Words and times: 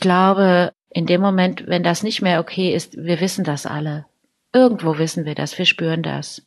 ich 0.00 0.02
glaube, 0.02 0.72
in 0.88 1.04
dem 1.04 1.20
Moment, 1.20 1.66
wenn 1.66 1.82
das 1.82 2.02
nicht 2.02 2.22
mehr 2.22 2.40
okay 2.40 2.74
ist, 2.74 2.96
wir 2.96 3.20
wissen 3.20 3.44
das 3.44 3.66
alle. 3.66 4.06
Irgendwo 4.50 4.96
wissen 4.96 5.26
wir 5.26 5.34
das, 5.34 5.58
wir 5.58 5.66
spüren 5.66 6.02
das. 6.02 6.40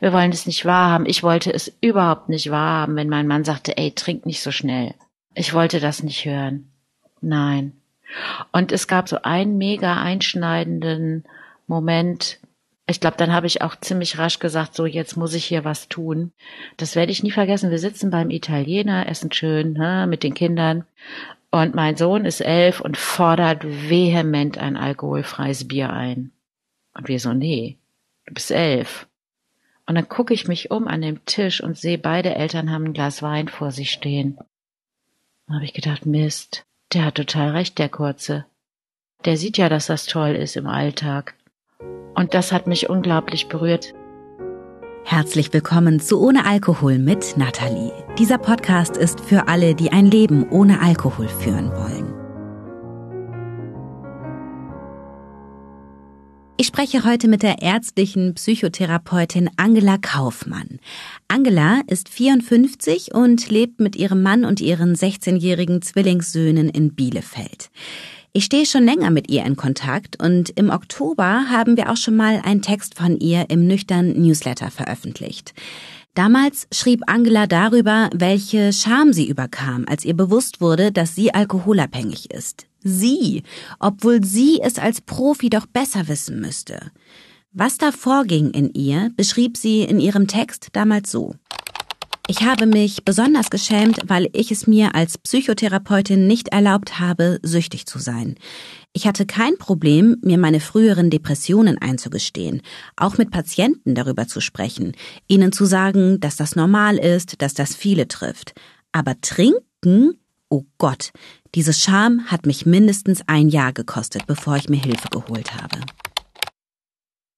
Wir 0.00 0.12
wollen 0.12 0.32
es 0.32 0.44
nicht 0.44 0.64
wahrhaben. 0.64 1.06
Ich 1.06 1.22
wollte 1.22 1.54
es 1.54 1.72
überhaupt 1.80 2.28
nicht 2.28 2.50
wahrhaben, 2.50 2.96
wenn 2.96 3.08
mein 3.08 3.28
Mann 3.28 3.44
sagte, 3.44 3.78
ey, 3.78 3.92
trink 3.92 4.26
nicht 4.26 4.42
so 4.42 4.50
schnell. 4.50 4.92
Ich 5.36 5.54
wollte 5.54 5.78
das 5.78 6.02
nicht 6.02 6.24
hören. 6.24 6.72
Nein. 7.20 7.80
Und 8.50 8.72
es 8.72 8.88
gab 8.88 9.08
so 9.08 9.22
einen 9.22 9.56
mega 9.56 10.02
einschneidenden 10.02 11.22
Moment. 11.68 12.40
Ich 12.88 12.98
glaube, 12.98 13.18
dann 13.18 13.32
habe 13.32 13.46
ich 13.46 13.62
auch 13.62 13.76
ziemlich 13.76 14.18
rasch 14.18 14.40
gesagt, 14.40 14.74
so 14.74 14.84
jetzt 14.84 15.16
muss 15.16 15.32
ich 15.32 15.44
hier 15.44 15.64
was 15.64 15.86
tun. 15.86 16.32
Das 16.76 16.96
werde 16.96 17.12
ich 17.12 17.22
nie 17.22 17.30
vergessen. 17.30 17.70
Wir 17.70 17.78
sitzen 17.78 18.10
beim 18.10 18.30
Italiener, 18.30 19.08
essen 19.08 19.30
schön 19.30 19.74
ne, 19.74 20.08
mit 20.08 20.24
den 20.24 20.34
Kindern. 20.34 20.86
Und 21.50 21.74
mein 21.74 21.96
Sohn 21.96 22.24
ist 22.24 22.40
elf 22.40 22.80
und 22.80 22.96
fordert 22.96 23.64
vehement 23.64 24.58
ein 24.58 24.76
alkoholfreies 24.76 25.68
Bier 25.68 25.90
ein. 25.90 26.32
Und 26.94 27.08
wir 27.08 27.20
so, 27.20 27.32
nee, 27.32 27.78
du 28.26 28.34
bist 28.34 28.50
elf. 28.50 29.06
Und 29.86 29.94
dann 29.94 30.08
gucke 30.08 30.34
ich 30.34 30.48
mich 30.48 30.70
um 30.70 30.88
an 30.88 31.00
dem 31.00 31.24
Tisch 31.24 31.62
und 31.62 31.78
sehe, 31.78 31.98
beide 31.98 32.34
Eltern 32.34 32.70
haben 32.72 32.86
ein 32.86 32.92
Glas 32.92 33.22
Wein 33.22 33.48
vor 33.48 33.70
sich 33.70 33.92
stehen. 33.92 34.36
Da 35.46 35.54
habe 35.54 35.64
ich 35.64 35.74
gedacht, 35.74 36.06
Mist, 36.06 36.66
der 36.92 37.04
hat 37.04 37.14
total 37.14 37.50
recht, 37.50 37.78
der 37.78 37.88
Kurze. 37.88 38.46
Der 39.24 39.36
sieht 39.36 39.58
ja, 39.58 39.68
dass 39.68 39.86
das 39.86 40.06
toll 40.06 40.34
ist 40.34 40.56
im 40.56 40.66
Alltag. 40.66 41.34
Und 42.14 42.34
das 42.34 42.50
hat 42.50 42.66
mich 42.66 42.90
unglaublich 42.90 43.48
berührt. 43.48 43.94
Herzlich 45.08 45.52
willkommen 45.52 46.00
zu 46.00 46.20
Ohne 46.20 46.44
Alkohol 46.44 46.98
mit 46.98 47.36
Nathalie. 47.36 47.92
Dieser 48.18 48.38
Podcast 48.38 48.96
ist 48.96 49.20
für 49.20 49.46
alle, 49.46 49.76
die 49.76 49.92
ein 49.92 50.06
Leben 50.06 50.50
ohne 50.50 50.82
Alkohol 50.82 51.28
führen 51.28 51.70
wollen. 51.70 52.12
Ich 56.56 56.66
spreche 56.66 57.04
heute 57.04 57.28
mit 57.28 57.44
der 57.44 57.62
ärztlichen 57.62 58.34
Psychotherapeutin 58.34 59.48
Angela 59.56 59.96
Kaufmann. 59.96 60.80
Angela 61.28 61.82
ist 61.86 62.08
54 62.08 63.14
und 63.14 63.48
lebt 63.48 63.78
mit 63.78 63.94
ihrem 63.94 64.22
Mann 64.22 64.44
und 64.44 64.60
ihren 64.60 64.96
16-jährigen 64.96 65.82
Zwillingssöhnen 65.82 66.68
in 66.68 66.96
Bielefeld. 66.96 67.70
Ich 68.36 68.44
stehe 68.44 68.66
schon 68.66 68.84
länger 68.84 69.10
mit 69.10 69.30
ihr 69.30 69.46
in 69.46 69.56
Kontakt 69.56 70.22
und 70.22 70.50
im 70.50 70.68
Oktober 70.68 71.46
haben 71.48 71.78
wir 71.78 71.90
auch 71.90 71.96
schon 71.96 72.16
mal 72.16 72.42
einen 72.44 72.60
Text 72.60 72.94
von 72.94 73.16
ihr 73.18 73.48
im 73.48 73.66
nüchtern 73.66 74.12
Newsletter 74.12 74.70
veröffentlicht. 74.70 75.54
Damals 76.12 76.68
schrieb 76.70 77.00
Angela 77.06 77.46
darüber, 77.46 78.10
welche 78.14 78.74
Scham 78.74 79.14
sie 79.14 79.26
überkam, 79.26 79.86
als 79.88 80.04
ihr 80.04 80.14
bewusst 80.14 80.60
wurde, 80.60 80.92
dass 80.92 81.14
sie 81.14 81.32
alkoholabhängig 81.32 82.30
ist. 82.30 82.66
Sie, 82.80 83.42
obwohl 83.78 84.22
sie 84.22 84.60
es 84.62 84.78
als 84.78 85.00
Profi 85.00 85.48
doch 85.48 85.64
besser 85.64 86.06
wissen 86.06 86.38
müsste. 86.38 86.92
Was 87.52 87.78
da 87.78 87.90
vorging 87.90 88.50
in 88.50 88.74
ihr, 88.74 89.12
beschrieb 89.16 89.56
sie 89.56 89.80
in 89.80 89.98
ihrem 89.98 90.28
Text 90.28 90.68
damals 90.74 91.10
so. 91.10 91.36
Ich 92.28 92.42
habe 92.42 92.66
mich 92.66 93.04
besonders 93.04 93.50
geschämt, 93.50 94.00
weil 94.08 94.28
ich 94.32 94.50
es 94.50 94.66
mir 94.66 94.96
als 94.96 95.16
Psychotherapeutin 95.16 96.26
nicht 96.26 96.48
erlaubt 96.48 96.98
habe, 96.98 97.38
süchtig 97.44 97.86
zu 97.86 98.00
sein. 98.00 98.34
Ich 98.92 99.06
hatte 99.06 99.26
kein 99.26 99.56
Problem, 99.58 100.16
mir 100.22 100.36
meine 100.36 100.58
früheren 100.58 101.08
Depressionen 101.08 101.78
einzugestehen, 101.78 102.62
auch 102.96 103.16
mit 103.16 103.30
Patienten 103.30 103.94
darüber 103.94 104.26
zu 104.26 104.40
sprechen, 104.40 104.92
ihnen 105.28 105.52
zu 105.52 105.66
sagen, 105.66 106.18
dass 106.18 106.34
das 106.34 106.56
normal 106.56 106.96
ist, 106.96 107.40
dass 107.42 107.54
das 107.54 107.76
viele 107.76 108.08
trifft. 108.08 108.54
Aber 108.90 109.20
trinken? 109.20 110.18
Oh 110.48 110.64
Gott, 110.78 111.12
diese 111.54 111.72
Scham 111.72 112.26
hat 112.26 112.44
mich 112.44 112.66
mindestens 112.66 113.22
ein 113.28 113.48
Jahr 113.48 113.72
gekostet, 113.72 114.26
bevor 114.26 114.56
ich 114.56 114.68
mir 114.68 114.80
Hilfe 114.80 115.08
geholt 115.10 115.54
habe. 115.54 115.78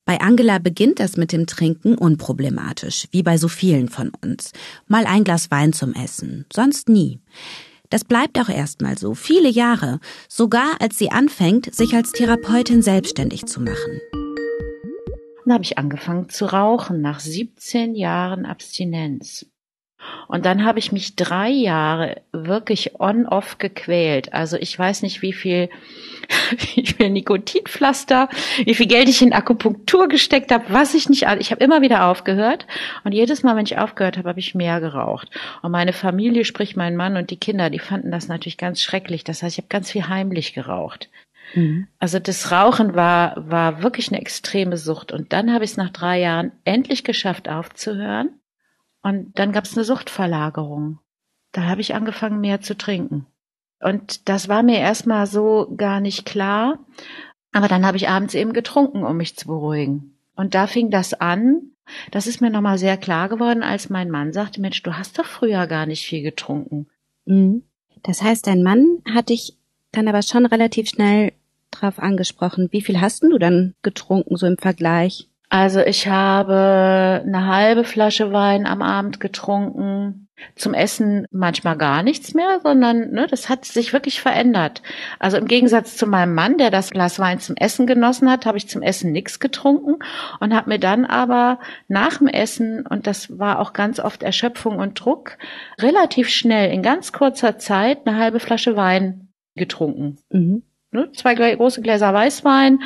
Bei 0.08 0.22
Angela 0.22 0.58
beginnt 0.58 1.00
das 1.00 1.18
mit 1.18 1.32
dem 1.32 1.46
Trinken 1.46 1.94
unproblematisch, 1.94 3.08
wie 3.10 3.22
bei 3.22 3.36
so 3.36 3.46
vielen 3.46 3.90
von 3.90 4.10
uns. 4.22 4.52
Mal 4.86 5.04
ein 5.04 5.22
Glas 5.22 5.50
Wein 5.50 5.74
zum 5.74 5.92
Essen, 5.92 6.46
sonst 6.50 6.88
nie. 6.88 7.20
Das 7.90 8.04
bleibt 8.04 8.40
auch 8.40 8.48
erstmal 8.48 8.96
so, 8.96 9.12
viele 9.12 9.50
Jahre, 9.50 10.00
sogar 10.26 10.80
als 10.80 10.96
sie 10.96 11.10
anfängt, 11.10 11.74
sich 11.74 11.92
als 11.92 12.12
Therapeutin 12.12 12.80
selbstständig 12.80 13.44
zu 13.44 13.60
machen. 13.60 14.00
Dann 15.44 15.52
habe 15.52 15.64
ich 15.64 15.76
angefangen 15.76 16.30
zu 16.30 16.46
rauchen 16.46 17.02
nach 17.02 17.20
17 17.20 17.94
Jahren 17.94 18.46
Abstinenz. 18.46 19.44
Und 20.28 20.44
dann 20.44 20.64
habe 20.64 20.78
ich 20.78 20.92
mich 20.92 21.16
drei 21.16 21.48
Jahre 21.48 22.20
wirklich 22.32 23.00
on-off 23.00 23.58
gequält. 23.58 24.32
Also 24.32 24.56
ich 24.56 24.78
weiß 24.78 25.02
nicht, 25.02 25.22
wie 25.22 25.32
viel, 25.32 25.68
wie 26.74 26.86
viel 26.86 27.10
Nikotinpflaster, 27.10 28.28
wie 28.64 28.74
viel 28.74 28.86
Geld 28.86 29.08
ich 29.08 29.22
in 29.22 29.32
Akupunktur 29.32 30.08
gesteckt 30.08 30.52
habe, 30.52 30.66
was 30.68 30.94
ich 30.94 31.08
nicht 31.08 31.26
Ich 31.38 31.50
habe 31.50 31.64
immer 31.64 31.82
wieder 31.82 32.06
aufgehört. 32.06 32.66
Und 33.04 33.12
jedes 33.12 33.42
Mal, 33.42 33.56
wenn 33.56 33.66
ich 33.66 33.78
aufgehört 33.78 34.18
habe, 34.18 34.28
habe 34.28 34.40
ich 34.40 34.54
mehr 34.54 34.80
geraucht. 34.80 35.30
Und 35.62 35.72
meine 35.72 35.92
Familie, 35.92 36.44
sprich 36.44 36.76
mein 36.76 36.96
Mann 36.96 37.16
und 37.16 37.30
die 37.30 37.36
Kinder, 37.36 37.70
die 37.70 37.78
fanden 37.78 38.10
das 38.10 38.28
natürlich 38.28 38.58
ganz 38.58 38.80
schrecklich. 38.80 39.24
Das 39.24 39.42
heißt, 39.42 39.56
ich 39.56 39.64
habe 39.64 39.68
ganz 39.68 39.90
viel 39.90 40.08
heimlich 40.08 40.52
geraucht. 40.52 41.08
Mhm. 41.54 41.88
Also 41.98 42.18
das 42.18 42.52
Rauchen 42.52 42.94
war, 42.94 43.34
war 43.36 43.82
wirklich 43.82 44.08
eine 44.08 44.20
extreme 44.20 44.76
Sucht. 44.76 45.12
Und 45.12 45.32
dann 45.32 45.52
habe 45.52 45.64
ich 45.64 45.72
es 45.72 45.76
nach 45.76 45.90
drei 45.90 46.20
Jahren 46.20 46.52
endlich 46.64 47.04
geschafft 47.04 47.48
aufzuhören. 47.48 48.30
Und 49.02 49.38
dann 49.38 49.52
gab 49.52 49.64
es 49.64 49.76
eine 49.76 49.84
Suchtverlagerung. 49.84 50.98
Da 51.52 51.62
habe 51.64 51.80
ich 51.80 51.94
angefangen, 51.94 52.40
mehr 52.40 52.60
zu 52.60 52.76
trinken. 52.76 53.26
Und 53.80 54.28
das 54.28 54.48
war 54.48 54.62
mir 54.62 54.78
erstmal 54.78 55.26
so 55.26 55.72
gar 55.76 56.00
nicht 56.00 56.26
klar. 56.26 56.78
Aber 57.52 57.68
dann 57.68 57.86
habe 57.86 57.96
ich 57.96 58.08
abends 58.08 58.34
eben 58.34 58.52
getrunken, 58.52 59.04
um 59.04 59.16
mich 59.16 59.36
zu 59.36 59.46
beruhigen. 59.46 60.16
Und 60.34 60.54
da 60.54 60.66
fing 60.66 60.90
das 60.90 61.14
an. 61.14 61.72
Das 62.10 62.26
ist 62.26 62.40
mir 62.40 62.50
nochmal 62.50 62.78
sehr 62.78 62.96
klar 62.96 63.28
geworden, 63.28 63.62
als 63.62 63.88
mein 63.88 64.10
Mann 64.10 64.32
sagte, 64.32 64.60
Mensch, 64.60 64.82
du 64.82 64.98
hast 64.98 65.18
doch 65.18 65.24
früher 65.24 65.66
gar 65.66 65.86
nicht 65.86 66.04
viel 66.04 66.22
getrunken. 66.22 66.86
Mhm. 67.24 67.62
Das 68.02 68.22
heißt, 68.22 68.46
dein 68.46 68.62
Mann 68.62 69.02
hat 69.12 69.30
dich 69.30 69.56
dann 69.92 70.06
aber 70.06 70.22
schon 70.22 70.46
relativ 70.46 70.88
schnell 70.88 71.32
drauf 71.70 71.98
angesprochen. 71.98 72.68
Wie 72.70 72.82
viel 72.82 73.00
hast 73.00 73.22
du 73.22 73.38
dann 73.38 73.74
getrunken, 73.82 74.36
so 74.36 74.46
im 74.46 74.58
Vergleich? 74.58 75.27
Also 75.50 75.80
ich 75.80 76.08
habe 76.08 77.22
eine 77.24 77.46
halbe 77.46 77.84
Flasche 77.84 78.32
Wein 78.32 78.66
am 78.66 78.82
Abend 78.82 79.18
getrunken. 79.18 80.28
Zum 80.54 80.72
Essen 80.72 81.26
manchmal 81.32 81.76
gar 81.76 82.04
nichts 82.04 82.32
mehr, 82.32 82.60
sondern 82.62 83.10
ne, 83.10 83.26
das 83.28 83.48
hat 83.48 83.64
sich 83.64 83.92
wirklich 83.92 84.20
verändert. 84.20 84.82
Also 85.18 85.36
im 85.36 85.48
Gegensatz 85.48 85.96
zu 85.96 86.06
meinem 86.06 86.34
Mann, 86.34 86.58
der 86.58 86.70
das 86.70 86.90
Glas 86.90 87.18
Wein 87.18 87.40
zum 87.40 87.56
Essen 87.56 87.88
genossen 87.88 88.30
hat, 88.30 88.46
habe 88.46 88.56
ich 88.56 88.68
zum 88.68 88.82
Essen 88.82 89.10
nichts 89.10 89.40
getrunken 89.40 89.96
und 90.38 90.54
habe 90.54 90.68
mir 90.68 90.78
dann 90.78 91.06
aber 91.06 91.58
nach 91.88 92.18
dem 92.18 92.28
Essen, 92.28 92.86
und 92.86 93.08
das 93.08 93.36
war 93.38 93.58
auch 93.58 93.72
ganz 93.72 93.98
oft 93.98 94.22
Erschöpfung 94.22 94.78
und 94.78 95.00
Druck, 95.00 95.38
relativ 95.80 96.28
schnell 96.28 96.70
in 96.70 96.82
ganz 96.82 97.12
kurzer 97.12 97.58
Zeit 97.58 98.06
eine 98.06 98.16
halbe 98.16 98.38
Flasche 98.38 98.76
Wein 98.76 99.32
getrunken. 99.56 100.18
Mhm. 100.30 100.62
Ne, 100.90 101.10
zwei 101.12 101.34
große 101.34 101.82
Gläser 101.82 102.14
Weißwein, 102.14 102.80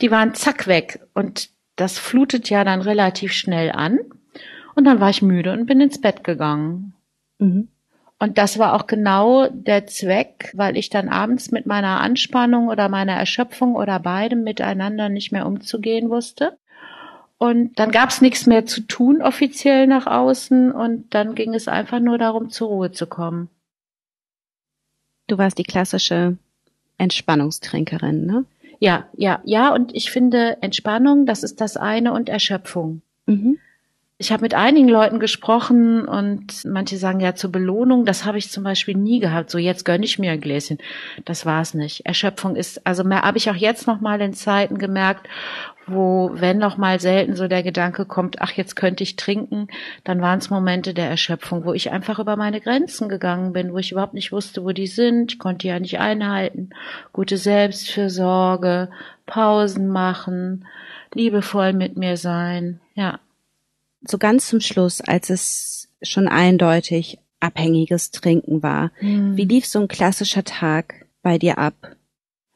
die 0.00 0.10
waren 0.10 0.34
zack 0.34 0.68
weg. 0.68 1.00
Und 1.14 1.50
das 1.76 1.98
flutet 1.98 2.50
ja 2.50 2.64
dann 2.64 2.80
relativ 2.82 3.32
schnell 3.32 3.72
an. 3.72 3.98
Und 4.74 4.84
dann 4.84 5.00
war 5.00 5.10
ich 5.10 5.22
müde 5.22 5.52
und 5.52 5.66
bin 5.66 5.80
ins 5.80 6.00
Bett 6.00 6.24
gegangen. 6.24 6.94
Mhm. 7.38 7.68
Und 8.18 8.38
das 8.38 8.58
war 8.58 8.74
auch 8.74 8.86
genau 8.86 9.48
der 9.48 9.86
Zweck, 9.88 10.52
weil 10.54 10.76
ich 10.76 10.90
dann 10.90 11.08
abends 11.08 11.50
mit 11.50 11.66
meiner 11.66 12.00
Anspannung 12.00 12.68
oder 12.68 12.88
meiner 12.88 13.14
Erschöpfung 13.14 13.74
oder 13.74 13.98
beidem 13.98 14.44
miteinander 14.44 15.08
nicht 15.08 15.32
mehr 15.32 15.44
umzugehen 15.44 16.08
wusste. 16.08 16.56
Und 17.38 17.76
dann 17.80 17.90
gab 17.90 18.10
es 18.10 18.20
nichts 18.20 18.46
mehr 18.46 18.64
zu 18.64 18.82
tun 18.82 19.20
offiziell 19.20 19.88
nach 19.88 20.06
außen 20.06 20.70
und 20.70 21.12
dann 21.12 21.34
ging 21.34 21.54
es 21.54 21.66
einfach 21.66 21.98
nur 21.98 22.16
darum, 22.16 22.50
zur 22.50 22.68
Ruhe 22.68 22.92
zu 22.92 23.08
kommen. 23.08 23.48
Du 25.26 25.38
warst 25.38 25.58
die 25.58 25.64
klassische 25.64 26.36
Entspannungstrinkerin, 26.98 28.24
ne? 28.24 28.44
Ja, 28.82 29.06
ja, 29.16 29.40
ja. 29.44 29.72
Und 29.72 29.94
ich 29.94 30.10
finde 30.10 30.56
Entspannung, 30.60 31.24
das 31.24 31.44
ist 31.44 31.60
das 31.60 31.76
eine 31.76 32.12
und 32.12 32.28
Erschöpfung. 32.28 33.00
Mhm. 33.26 33.58
Ich 34.18 34.32
habe 34.32 34.42
mit 34.42 34.54
einigen 34.54 34.88
Leuten 34.88 35.20
gesprochen 35.20 36.04
und 36.04 36.64
manche 36.64 36.96
sagen 36.96 37.20
ja 37.20 37.36
zur 37.36 37.52
Belohnung, 37.52 38.04
das 38.04 38.24
habe 38.24 38.38
ich 38.38 38.50
zum 38.50 38.64
Beispiel 38.64 38.96
nie 38.96 39.20
gehabt. 39.20 39.50
So 39.50 39.58
jetzt 39.58 39.84
gönne 39.84 40.04
ich 40.04 40.18
mir 40.18 40.32
ein 40.32 40.40
Gläschen. 40.40 40.78
Das 41.24 41.46
war's 41.46 41.74
nicht. 41.74 42.06
Erschöpfung 42.06 42.56
ist, 42.56 42.84
also 42.84 43.04
mehr 43.04 43.22
habe 43.22 43.38
ich 43.38 43.48
auch 43.50 43.54
jetzt 43.54 43.86
noch 43.86 44.00
mal 44.00 44.20
in 44.20 44.32
Zeiten 44.32 44.78
gemerkt, 44.78 45.28
wo, 45.86 46.30
wenn 46.34 46.58
noch 46.58 46.76
mal 46.76 47.00
selten 47.00 47.34
so 47.34 47.48
der 47.48 47.62
Gedanke 47.62 48.04
kommt, 48.04 48.40
ach, 48.40 48.52
jetzt 48.52 48.76
könnte 48.76 49.02
ich 49.02 49.16
trinken, 49.16 49.68
dann 50.04 50.20
waren 50.20 50.38
es 50.38 50.50
Momente 50.50 50.94
der 50.94 51.08
Erschöpfung, 51.08 51.64
wo 51.64 51.72
ich 51.72 51.90
einfach 51.90 52.18
über 52.18 52.36
meine 52.36 52.60
Grenzen 52.60 53.08
gegangen 53.08 53.52
bin, 53.52 53.72
wo 53.72 53.78
ich 53.78 53.92
überhaupt 53.92 54.14
nicht 54.14 54.32
wusste, 54.32 54.64
wo 54.64 54.70
die 54.70 54.86
sind, 54.86 55.32
ich 55.32 55.38
konnte 55.38 55.68
ja 55.68 55.78
nicht 55.80 55.98
einhalten, 55.98 56.70
gute 57.12 57.36
Selbstfürsorge, 57.36 58.90
Pausen 59.26 59.88
machen, 59.88 60.66
liebevoll 61.14 61.72
mit 61.72 61.96
mir 61.96 62.16
sein, 62.16 62.80
ja. 62.94 63.18
So 64.04 64.18
ganz 64.18 64.48
zum 64.48 64.60
Schluss, 64.60 65.00
als 65.00 65.30
es 65.30 65.88
schon 66.02 66.26
eindeutig 66.26 67.18
abhängiges 67.38 68.10
Trinken 68.10 68.62
war, 68.62 68.90
hm. 68.96 69.36
wie 69.36 69.44
lief 69.44 69.66
so 69.66 69.80
ein 69.80 69.88
klassischer 69.88 70.44
Tag 70.44 71.06
bei 71.22 71.38
dir 71.38 71.58
ab? 71.58 71.74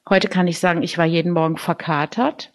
Heute 0.09 0.29
kann 0.29 0.47
ich 0.47 0.59
sagen, 0.59 0.83
ich 0.83 0.99
war 0.99 1.05
jeden 1.05 1.33
Morgen 1.33 1.57
verkatert. 1.57 2.53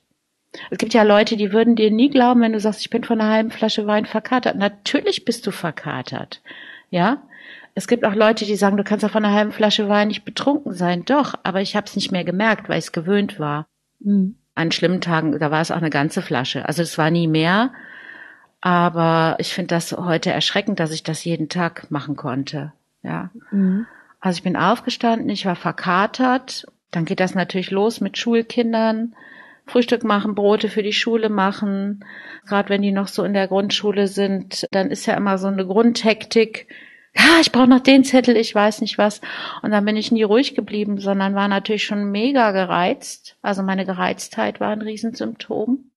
Es 0.69 0.77
gibt 0.77 0.93
ja 0.93 1.03
Leute, 1.03 1.37
die 1.37 1.53
würden 1.53 1.75
dir 1.75 1.91
nie 1.91 2.09
glauben, 2.09 2.41
wenn 2.41 2.53
du 2.53 2.59
sagst, 2.59 2.81
ich 2.81 2.89
bin 2.89 3.03
von 3.03 3.21
einer 3.21 3.31
halben 3.31 3.51
Flasche 3.51 3.87
Wein 3.87 4.05
verkatert. 4.05 4.57
Natürlich 4.57 5.23
bist 5.23 5.47
du 5.47 5.51
verkatert. 5.51 6.41
Ja? 6.89 7.21
Es 7.73 7.87
gibt 7.87 8.05
auch 8.05 8.15
Leute, 8.15 8.45
die 8.45 8.55
sagen, 8.55 8.77
du 8.77 8.83
kannst 8.83 9.03
ja 9.03 9.09
von 9.09 9.23
einer 9.23 9.33
halben 9.33 9.53
Flasche 9.53 9.87
Wein 9.87 10.09
nicht 10.09 10.25
betrunken 10.25 10.73
sein. 10.73 11.05
Doch, 11.05 11.35
aber 11.43 11.61
ich 11.61 11.75
habe 11.75 11.87
es 11.87 11.95
nicht 11.95 12.11
mehr 12.11 12.25
gemerkt, 12.25 12.67
weil 12.67 12.79
ich 12.79 12.85
es 12.85 12.91
gewöhnt 12.91 13.39
war. 13.39 13.65
Mhm. 13.99 14.35
An 14.53 14.71
schlimmen 14.71 14.99
Tagen, 14.99 15.39
da 15.39 15.51
war 15.51 15.61
es 15.61 15.71
auch 15.71 15.77
eine 15.77 15.89
ganze 15.89 16.21
Flasche. 16.21 16.67
Also 16.67 16.81
es 16.81 16.97
war 16.97 17.09
nie 17.09 17.27
mehr. 17.27 17.71
Aber 18.59 19.37
ich 19.39 19.53
finde 19.53 19.69
das 19.69 19.93
heute 19.93 20.31
erschreckend, 20.31 20.79
dass 20.79 20.91
ich 20.91 21.03
das 21.03 21.23
jeden 21.23 21.47
Tag 21.47 21.89
machen 21.89 22.17
konnte. 22.17 22.73
Ja. 23.03 23.31
Mhm. 23.51 23.87
Also 24.19 24.37
ich 24.37 24.43
bin 24.43 24.57
aufgestanden, 24.57 25.29
ich 25.29 25.45
war 25.45 25.55
verkatert. 25.55 26.67
Dann 26.91 27.05
geht 27.05 27.21
das 27.21 27.33
natürlich 27.33 27.71
los 27.71 28.01
mit 28.01 28.17
Schulkindern. 28.17 29.15
Frühstück 29.65 30.03
machen, 30.03 30.35
Brote 30.35 30.69
für 30.69 30.83
die 30.83 30.93
Schule 30.93 31.29
machen. 31.29 32.05
Gerade 32.47 32.69
wenn 32.69 32.81
die 32.81 32.91
noch 32.91 33.07
so 33.07 33.23
in 33.23 33.33
der 33.33 33.47
Grundschule 33.47 34.07
sind, 34.07 34.67
dann 34.71 34.91
ist 34.91 35.05
ja 35.05 35.15
immer 35.15 35.37
so 35.37 35.47
eine 35.47 35.65
Grundhektik. 35.65 36.67
Ja, 37.15 37.39
ich 37.41 37.51
brauche 37.51 37.67
noch 37.67 37.81
den 37.81 38.03
Zettel, 38.03 38.37
ich 38.37 38.53
weiß 38.55 38.81
nicht 38.81 38.97
was. 38.97 39.21
Und 39.61 39.71
dann 39.71 39.85
bin 39.85 39.97
ich 39.97 40.11
nie 40.11 40.23
ruhig 40.23 40.55
geblieben, 40.55 40.99
sondern 40.99 41.35
war 41.35 41.47
natürlich 41.47 41.83
schon 41.83 42.11
mega 42.11 42.51
gereizt. 42.51 43.37
Also 43.41 43.63
meine 43.63 43.85
Gereiztheit 43.85 44.59
war 44.59 44.69
ein 44.69 44.81
Riesensymptom. 44.81 45.91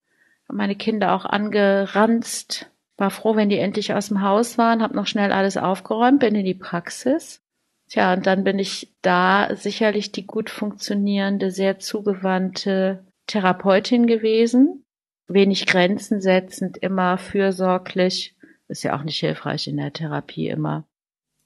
Meine 0.49 0.77
Kinder 0.77 1.15
auch 1.15 1.25
angeranzt. 1.25 2.71
War 2.97 3.11
froh, 3.11 3.35
wenn 3.35 3.49
die 3.49 3.59
endlich 3.59 3.93
aus 3.93 4.09
dem 4.09 4.23
Haus 4.23 4.57
waren, 4.57 4.83
habe 4.83 4.95
noch 4.95 5.07
schnell 5.07 5.33
alles 5.33 5.57
aufgeräumt, 5.57 6.21
bin 6.21 6.35
in 6.35 6.45
die 6.45 6.55
Praxis. 6.55 7.41
Tja, 7.89 8.15
und 8.15 8.27
dann 8.27 8.45
bin 8.45 8.59
ich 8.59 8.93
da 9.03 9.55
sicherlich 9.57 10.13
die 10.13 10.27
gut 10.27 10.51
funktionierende, 10.51 11.51
sehr 11.51 11.79
zugewandte 11.79 13.04
Therapeutin 13.27 14.07
gewesen, 14.07 14.85
wenig 15.27 15.67
Grenzen 15.67 16.21
setzend, 16.21 16.77
immer 16.79 17.19
fürsorglich. 17.19 18.35
Ist 18.69 18.83
ja 18.83 18.97
auch 18.97 19.03
nicht 19.03 19.19
hilfreich 19.19 19.69
in 19.69 19.77
der 19.77 19.93
Therapie 19.93 20.49
immer. 20.49 20.87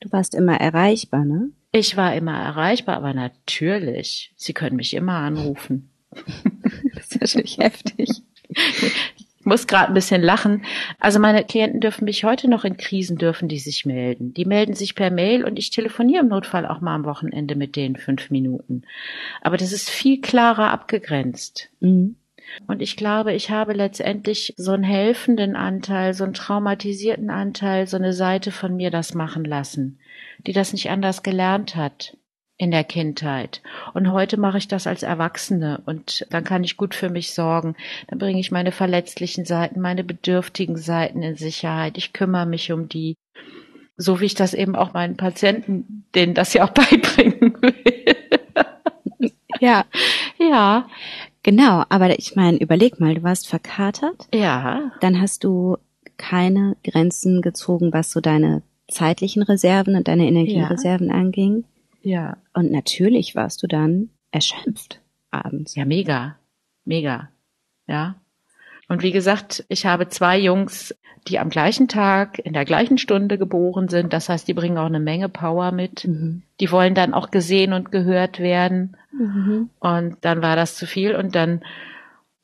Du 0.01 0.11
warst 0.13 0.35
immer 0.35 0.61
erreichbar, 0.61 1.25
ne? 1.25 1.51
Ich 1.73 1.97
war 1.97 2.15
immer 2.15 2.39
erreichbar, 2.39 2.97
aber 2.97 3.13
natürlich. 3.13 4.33
Sie 4.37 4.53
können 4.53 4.77
mich 4.77 4.95
immer 4.95 5.15
anrufen. 5.15 5.91
das 6.95 7.07
ist 7.07 7.21
natürlich 7.21 7.59
heftig. 7.59 8.09
Ich 9.41 9.47
muss 9.47 9.67
gerade 9.67 9.89
ein 9.89 9.95
bisschen 9.95 10.23
lachen. 10.23 10.65
Also 10.99 11.21
meine 11.21 11.45
Klienten 11.45 11.81
dürfen 11.81 12.05
mich 12.05 12.25
heute 12.25 12.49
noch 12.49 12.65
in 12.65 12.77
Krisen 12.77 13.19
dürfen 13.19 13.49
die 13.49 13.59
sich 13.59 13.87
melden. 13.87 14.35
Die 14.35 14.45
melden 14.45 14.75
sich 14.75 14.95
per 14.95 15.11
Mail 15.11 15.45
und 15.45 15.59
ich 15.59 15.71
telefoniere 15.71 16.23
im 16.23 16.29
Notfall 16.29 16.67
auch 16.67 16.81
mal 16.81 16.95
am 16.95 17.05
Wochenende 17.05 17.55
mit 17.55 17.77
denen 17.77 17.97
fünf 17.97 18.31
Minuten. 18.31 18.83
Aber 19.41 19.57
das 19.57 19.73
ist 19.73 19.91
viel 19.91 20.21
klarer 20.21 20.71
abgegrenzt. 20.71 21.71
Mhm. 21.81 22.17
Und 22.67 22.81
ich 22.83 22.97
glaube, 22.97 23.35
ich 23.35 23.51
habe 23.51 23.75
letztendlich 23.75 24.55
so 24.57 24.73
einen 24.73 24.83
helfenden 24.83 25.55
Anteil, 25.55 26.15
so 26.15 26.25
einen 26.25 26.35
traumatisierten 26.35 27.31
Anteil, 27.31 27.87
so 27.87 27.97
eine 27.97 28.15
Seite 28.15 28.51
von 28.51 28.75
mir 28.75 28.91
das 28.91 29.15
machen 29.15 29.45
lassen, 29.45 29.99
die 30.47 30.53
das 30.53 30.73
nicht 30.73 30.91
anders 30.91 31.23
gelernt 31.23 31.77
hat 31.77 32.17
in 32.59 32.73
der 32.73 32.85
Kindheit. 32.85 33.63
Und 33.95 34.11
heute 34.13 34.37
mache 34.37 34.59
ich 34.59 34.67
das 34.67 34.89
als 34.89 35.05
Erwachsene 35.05 35.81
und 35.87 36.27
dann 36.31 36.43
kann 36.43 36.65
ich 36.65 36.77
gut 36.77 36.95
für 36.95 37.09
mich 37.09 37.33
sorgen. 37.33 37.77
Dann 38.09 38.19
bringe 38.19 38.41
ich 38.41 38.51
meine 38.51 38.73
verletzlichen 38.73 39.45
Seiten, 39.45 39.81
meine 39.81 40.03
bedürftigen 40.03 40.77
Seiten 40.77 41.23
in 41.23 41.37
Sicherheit. 41.37 41.97
Ich 41.97 42.13
kümmere 42.13 42.47
mich 42.47 42.73
um 42.73 42.89
die. 42.89 43.15
So 43.97 44.21
wie 44.21 44.27
ich 44.27 44.35
das 44.35 44.55
eben 44.55 44.77
auch 44.77 44.93
meinen 44.93 45.17
Patienten, 45.17 46.05
denen 46.15 46.35
das 46.35 46.53
ja 46.53 46.65
auch 46.65 46.71
beibringen 46.75 47.57
will. 47.63 47.75
ja. 49.61 49.85
Ja. 50.39 50.89
Genau, 51.45 51.85
aber 51.89 52.19
ich 52.19 52.35
meine, 52.35 52.59
überleg 52.59 52.99
mal, 52.99 53.15
du 53.15 53.23
warst 53.23 53.49
verkatert. 53.49 54.29
Ja. 54.35 54.93
Dann 55.01 55.21
hast 55.21 55.45
du 55.45 55.79
keine 56.17 56.77
Grenzen 56.83 57.41
gezogen, 57.41 57.93
was 57.93 58.11
so 58.11 58.21
deine 58.21 58.63
zeitlichen 58.89 59.43
Reserven 59.43 59.95
und 59.95 60.09
deine 60.09 60.27
Energiereserven 60.27 61.09
ja. 61.09 61.15
anging. 61.15 61.65
Ja. 62.09 62.39
Und 62.55 62.73
natürlich 62.73 63.37
warst 63.37 63.63
du 63.63 63.67
dann 63.67 64.09
erschöpft 64.31 65.03
abends. 65.31 65.75
Ja, 65.75 65.85
mega. 65.85 66.37
Mega. 66.87 67.29
Ja. 67.87 68.15
Und 68.89 69.03
wie 69.03 69.13
gesagt, 69.13 69.67
ich 69.69 69.85
habe 69.85 70.09
zwei 70.09 70.39
Jungs, 70.39 70.97
die 71.27 71.39
am 71.39 71.51
gleichen 71.51 71.87
Tag, 71.87 72.39
in 72.39 72.55
der 72.55 72.65
gleichen 72.65 72.97
Stunde 72.97 73.37
geboren 73.37 73.89
sind. 73.91 74.15
Das 74.15 74.31
heißt, 74.31 74.49
die 74.49 74.55
bringen 74.55 74.79
auch 74.79 74.87
eine 74.87 75.01
Menge 75.01 75.29
Power 75.29 75.71
mit. 75.71 76.07
Mhm. 76.07 76.45
Die 76.61 76.73
wollen 76.73 76.95
dann 76.95 77.13
auch 77.13 77.31
gesehen 77.31 77.75
und 77.75 77.93
gehört 77.93 78.39
werden. 78.39 78.97
Mhm. 79.13 79.69
Und 79.79 80.17
dann 80.23 80.41
war 80.41 80.57
das 80.57 80.77
zu 80.77 80.87
viel. 80.87 81.15
Und 81.15 81.35
dann 81.35 81.61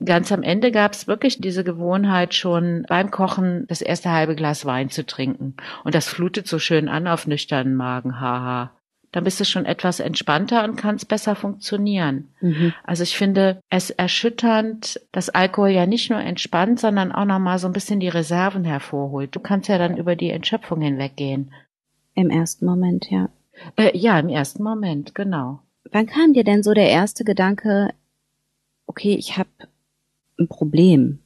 ganz 0.05 0.31
am 0.31 0.43
Ende 0.43 0.72
gab 0.72 0.93
es 0.93 1.06
wirklich 1.06 1.40
diese 1.40 1.64
Gewohnheit 1.64 2.34
schon 2.34 2.84
beim 2.87 3.11
Kochen 3.11 3.64
das 3.69 3.81
erste 3.81 4.11
halbe 4.11 4.37
Glas 4.37 4.66
Wein 4.66 4.90
zu 4.90 5.06
trinken. 5.06 5.56
Und 5.84 5.94
das 5.94 6.06
flutet 6.06 6.49
so 6.49 6.58
schön 6.58 6.90
an 6.90 7.06
auf 7.06 7.26
nüchternen 7.26 7.75
Magen, 7.75 8.20
haha 8.20 8.72
dann 9.14 9.22
bist 9.22 9.38
du 9.38 9.44
schon 9.44 9.64
etwas 9.64 10.00
entspannter 10.00 10.64
und 10.64 10.75
kannst 10.75 11.06
besser 11.06 11.37
funktionieren. 11.37 12.31
Mhm. 12.40 12.75
Also 12.82 13.05
ich 13.05 13.16
finde 13.16 13.61
es 13.70 13.90
erschütternd, 13.90 15.00
dass 15.12 15.31
Alkohol 15.31 15.69
ja 15.69 15.87
nicht 15.87 16.11
nur 16.11 16.19
entspannt, 16.19 16.81
sondern 16.81 17.12
auch 17.12 17.25
nochmal 17.25 17.61
so 17.61 17.69
ein 17.69 17.72
bisschen 17.72 18.00
die 18.00 18.08
Reserven 18.08 18.64
hervorholt. 18.64 19.37
Du 19.37 19.38
kannst 19.38 19.69
ja 19.69 19.78
dann 19.78 19.96
über 19.96 20.16
die 20.16 20.31
Entschöpfung 20.31 20.81
hinweggehen. 20.81 21.52
Im 22.14 22.28
ersten 22.28 22.66
Moment, 22.66 23.08
ja. 23.08 23.28
Äh, 23.76 23.96
ja, 23.96 24.19
im 24.19 24.28
ersten 24.28 24.64
Moment, 24.64 25.14
genau. 25.14 25.61
Wann 25.93 26.06
kam 26.06 26.32
dir 26.32 26.43
denn 26.43 26.64
so 26.64 26.75
der 26.75 26.90
erste 26.90 27.22
Gedanke, 27.22 27.94
okay, 28.87 29.14
ich 29.14 29.38
habe 29.38 29.50
ein 30.40 30.49
Problem. 30.49 31.20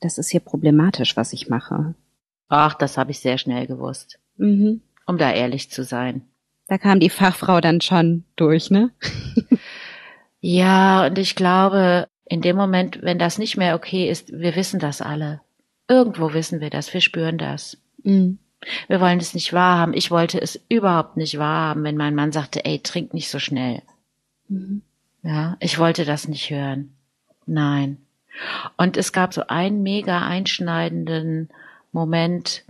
Das 0.00 0.18
ist 0.18 0.28
hier 0.28 0.40
problematisch, 0.40 1.16
was 1.16 1.32
ich 1.32 1.48
mache. 1.48 1.94
Ach, 2.48 2.74
das 2.74 2.98
habe 2.98 3.10
ich 3.10 3.20
sehr 3.20 3.38
schnell 3.38 3.66
gewusst. 3.66 4.18
Mhm. 4.36 4.82
Um 5.06 5.16
da 5.16 5.32
ehrlich 5.32 5.70
zu 5.70 5.82
sein. 5.82 6.26
Da 6.72 6.78
kam 6.78 7.00
die 7.00 7.10
Fachfrau 7.10 7.60
dann 7.60 7.82
schon 7.82 8.24
durch, 8.34 8.70
ne? 8.70 8.92
ja, 10.40 11.04
und 11.04 11.18
ich 11.18 11.34
glaube, 11.34 12.08
in 12.24 12.40
dem 12.40 12.56
Moment, 12.56 13.02
wenn 13.02 13.18
das 13.18 13.36
nicht 13.36 13.58
mehr 13.58 13.74
okay 13.74 14.08
ist, 14.08 14.32
wir 14.32 14.56
wissen 14.56 14.80
das 14.80 15.02
alle. 15.02 15.42
Irgendwo 15.86 16.32
wissen 16.32 16.62
wir 16.62 16.70
das, 16.70 16.94
wir 16.94 17.02
spüren 17.02 17.36
das. 17.36 17.76
Mhm. 18.04 18.38
Wir 18.88 19.02
wollen 19.02 19.18
es 19.18 19.34
nicht 19.34 19.52
wahrhaben. 19.52 19.92
Ich 19.92 20.10
wollte 20.10 20.40
es 20.40 20.58
überhaupt 20.70 21.18
nicht 21.18 21.36
wahrhaben, 21.36 21.84
wenn 21.84 21.98
mein 21.98 22.14
Mann 22.14 22.32
sagte, 22.32 22.64
ey, 22.64 22.78
trink 22.78 23.12
nicht 23.12 23.28
so 23.28 23.38
schnell. 23.38 23.82
Mhm. 24.48 24.80
Ja, 25.22 25.58
ich 25.60 25.78
wollte 25.78 26.06
das 26.06 26.26
nicht 26.26 26.48
hören. 26.48 26.94
Nein. 27.44 27.98
Und 28.78 28.96
es 28.96 29.12
gab 29.12 29.34
so 29.34 29.46
einen 29.46 29.82
mega 29.82 30.26
einschneidenden 30.26 31.50
Moment, 31.92 32.64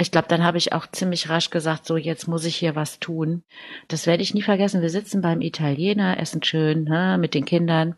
ich 0.00 0.12
glaube, 0.12 0.28
dann 0.28 0.44
habe 0.44 0.58
ich 0.58 0.72
auch 0.72 0.86
ziemlich 0.86 1.28
rasch 1.28 1.50
gesagt, 1.50 1.84
so 1.84 1.96
jetzt 1.96 2.28
muss 2.28 2.44
ich 2.44 2.56
hier 2.56 2.76
was 2.76 3.00
tun. 3.00 3.42
Das 3.88 4.06
werde 4.06 4.22
ich 4.22 4.32
nie 4.32 4.42
vergessen. 4.42 4.80
Wir 4.80 4.90
sitzen 4.90 5.20
beim 5.20 5.40
Italiener, 5.40 6.20
essen 6.20 6.42
schön 6.42 6.84
ne, 6.84 7.18
mit 7.18 7.34
den 7.34 7.44
Kindern. 7.44 7.96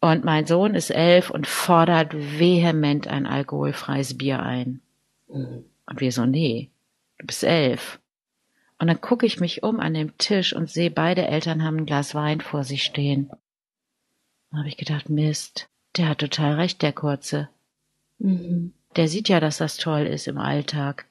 Und 0.00 0.24
mein 0.24 0.46
Sohn 0.46 0.74
ist 0.74 0.90
elf 0.90 1.30
und 1.30 1.46
fordert 1.46 2.12
vehement 2.12 3.06
ein 3.06 3.26
alkoholfreies 3.26 4.18
Bier 4.18 4.42
ein. 4.42 4.80
Mhm. 5.28 5.64
Und 5.86 6.00
wir 6.00 6.10
so, 6.10 6.26
nee, 6.26 6.70
du 7.18 7.26
bist 7.26 7.44
elf. 7.44 8.00
Und 8.80 8.88
dann 8.88 9.00
gucke 9.00 9.24
ich 9.24 9.38
mich 9.38 9.62
um 9.62 9.78
an 9.78 9.94
dem 9.94 10.18
Tisch 10.18 10.52
und 10.52 10.68
sehe, 10.68 10.90
beide 10.90 11.28
Eltern 11.28 11.62
haben 11.62 11.76
ein 11.76 11.86
Glas 11.86 12.16
Wein 12.16 12.40
vor 12.40 12.64
sich 12.64 12.82
stehen. 12.82 13.30
Da 14.50 14.58
habe 14.58 14.68
ich 14.68 14.76
gedacht, 14.76 15.08
Mist, 15.08 15.68
der 15.96 16.08
hat 16.08 16.18
total 16.18 16.54
recht, 16.54 16.82
der 16.82 16.92
Kurze. 16.92 17.48
Mhm. 18.18 18.72
Der 18.96 19.06
sieht 19.06 19.28
ja, 19.28 19.38
dass 19.38 19.58
das 19.58 19.76
toll 19.76 20.02
ist 20.02 20.26
im 20.26 20.38
Alltag. 20.38 21.06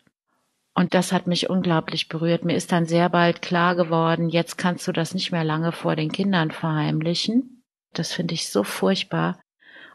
Und 0.74 0.94
das 0.94 1.12
hat 1.12 1.28
mich 1.28 1.50
unglaublich 1.50 2.08
berührt. 2.08 2.46
Mir 2.46 2.56
ist 2.56 2.72
dann 2.72 2.86
sehr 2.86 3.10
bald 3.10 3.42
klar 3.42 3.76
geworden, 3.76 4.30
jetzt 4.30 4.58
kannst 4.58 4.88
du 4.88 4.92
das 4.92 5.14
nicht 5.14 5.32
mehr 5.32 5.44
lange 5.44 5.72
vor 5.72 5.96
den 5.96 6.12
Kindern 6.12 6.52
verheimlichen. 6.52 7.64
Das 7.94 8.14
finde 8.14 8.34
ich 8.34 8.48
so 8.48 8.64
furchtbar. 8.64 9.40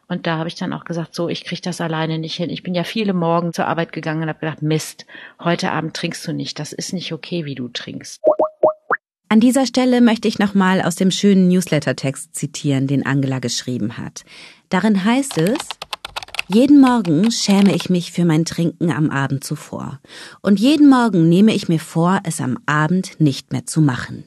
Und 0.09 0.27
da 0.27 0.39
habe 0.39 0.49
ich 0.49 0.55
dann 0.55 0.73
auch 0.73 0.85
gesagt, 0.85 1.15
so, 1.15 1.29
ich 1.29 1.45
kriege 1.45 1.63
das 1.63 1.81
alleine 1.81 2.19
nicht 2.19 2.37
hin. 2.37 2.51
Ich 2.51 2.63
bin 2.63 2.75
ja 2.75 2.85
viele 2.85 3.13
Morgen 3.13 3.53
zur 3.53 3.67
Arbeit 3.67 3.93
gegangen 3.93 4.23
und 4.23 4.29
habe 4.29 4.39
gedacht, 4.39 4.63
Mist, 4.63 5.07
heute 5.41 5.73
Abend 5.73 5.95
trinkst 5.95 6.27
du 6.29 6.33
nicht. 6.33 6.59
Das 6.61 6.73
ist 6.73 6.93
nicht 6.93 7.13
okay, 7.13 7.45
wie 7.45 7.57
du 7.57 7.69
trinkst. 7.69 8.21
An 9.29 9.41
dieser 9.41 9.67
Stelle 9.67 10.01
möchte 10.01 10.29
ich 10.29 10.39
nochmal 10.39 10.81
aus 10.81 10.95
dem 10.95 11.11
schönen 11.11 11.49
Newsletter-Text 11.49 12.37
zitieren, 12.37 12.87
den 12.87 13.05
Angela 13.05 13.41
geschrieben 13.41 13.99
hat. 13.99 14.25
Darin 14.69 15.05
heißt 15.05 15.39
es, 15.39 15.59
jeden 16.49 16.81
Morgen 16.81 17.31
schäme 17.33 17.75
ich 17.75 17.91
mich 17.91 18.13
für 18.13 18.25
mein 18.25 18.45
Trinken 18.45 18.91
am 18.91 19.11
Abend 19.11 19.43
zuvor. 19.43 20.01
Und 20.43 20.61
jeden 20.61 20.89
Morgen 20.89 21.29
nehme 21.29 21.55
ich 21.55 21.69
mir 21.69 21.81
vor, 21.81 22.21
es 22.25 22.41
am 22.41 22.59
Abend 22.67 23.21
nicht 23.21 23.53
mehr 23.53 23.67
zu 23.67 23.81
machen. 23.81 24.25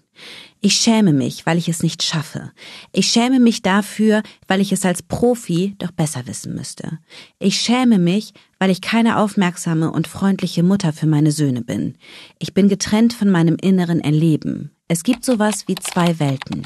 Ich 0.62 0.74
schäme 0.74 1.14
mich, 1.14 1.46
weil 1.46 1.58
ich 1.58 1.70
es 1.70 1.82
nicht 1.82 2.04
schaffe. 2.04 2.52
Ich 2.92 3.08
schäme 3.08 3.40
mich 3.40 3.62
dafür, 3.62 4.22
weil 4.48 4.60
ich 4.60 4.74
es 4.74 4.84
als 4.84 5.02
Profi 5.02 5.76
doch 5.78 5.92
besser 5.92 6.28
wissen 6.28 6.54
müsste. 6.54 7.00
Ich 7.40 7.62
schäme 7.62 7.98
mich, 7.98 8.34
weil 8.58 8.70
ich 8.70 8.82
keine 8.82 9.18
aufmerksame 9.18 9.90
und 9.90 10.08
freundliche 10.08 10.64
Mutter 10.64 10.92
für 10.92 11.08
meine 11.08 11.32
Söhne 11.32 11.62
bin. 11.62 11.98
Ich 12.40 12.54
bin 12.54 12.68
getrennt 12.68 13.14
von 13.14 13.30
meinem 13.30 13.56
inneren 13.62 14.02
Erleben. 14.02 14.72
Es 14.90 15.04
gibt 15.04 15.24
sowas 15.24 15.68
wie 15.68 15.76
zwei 15.76 16.20
Welten. 16.20 16.66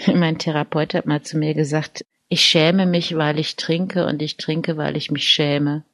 Mein 0.06 0.38
Therapeut 0.38 0.94
hat 0.94 1.06
mal 1.06 1.22
zu 1.22 1.36
mir 1.36 1.54
gesagt, 1.54 2.04
ich 2.30 2.42
schäme 2.42 2.86
mich, 2.86 3.16
weil 3.16 3.38
ich 3.38 3.56
trinke 3.56 4.06
und 4.06 4.22
ich 4.22 4.36
trinke, 4.36 4.76
weil 4.76 4.96
ich 4.96 5.10
mich 5.10 5.28
schäme. 5.28 5.84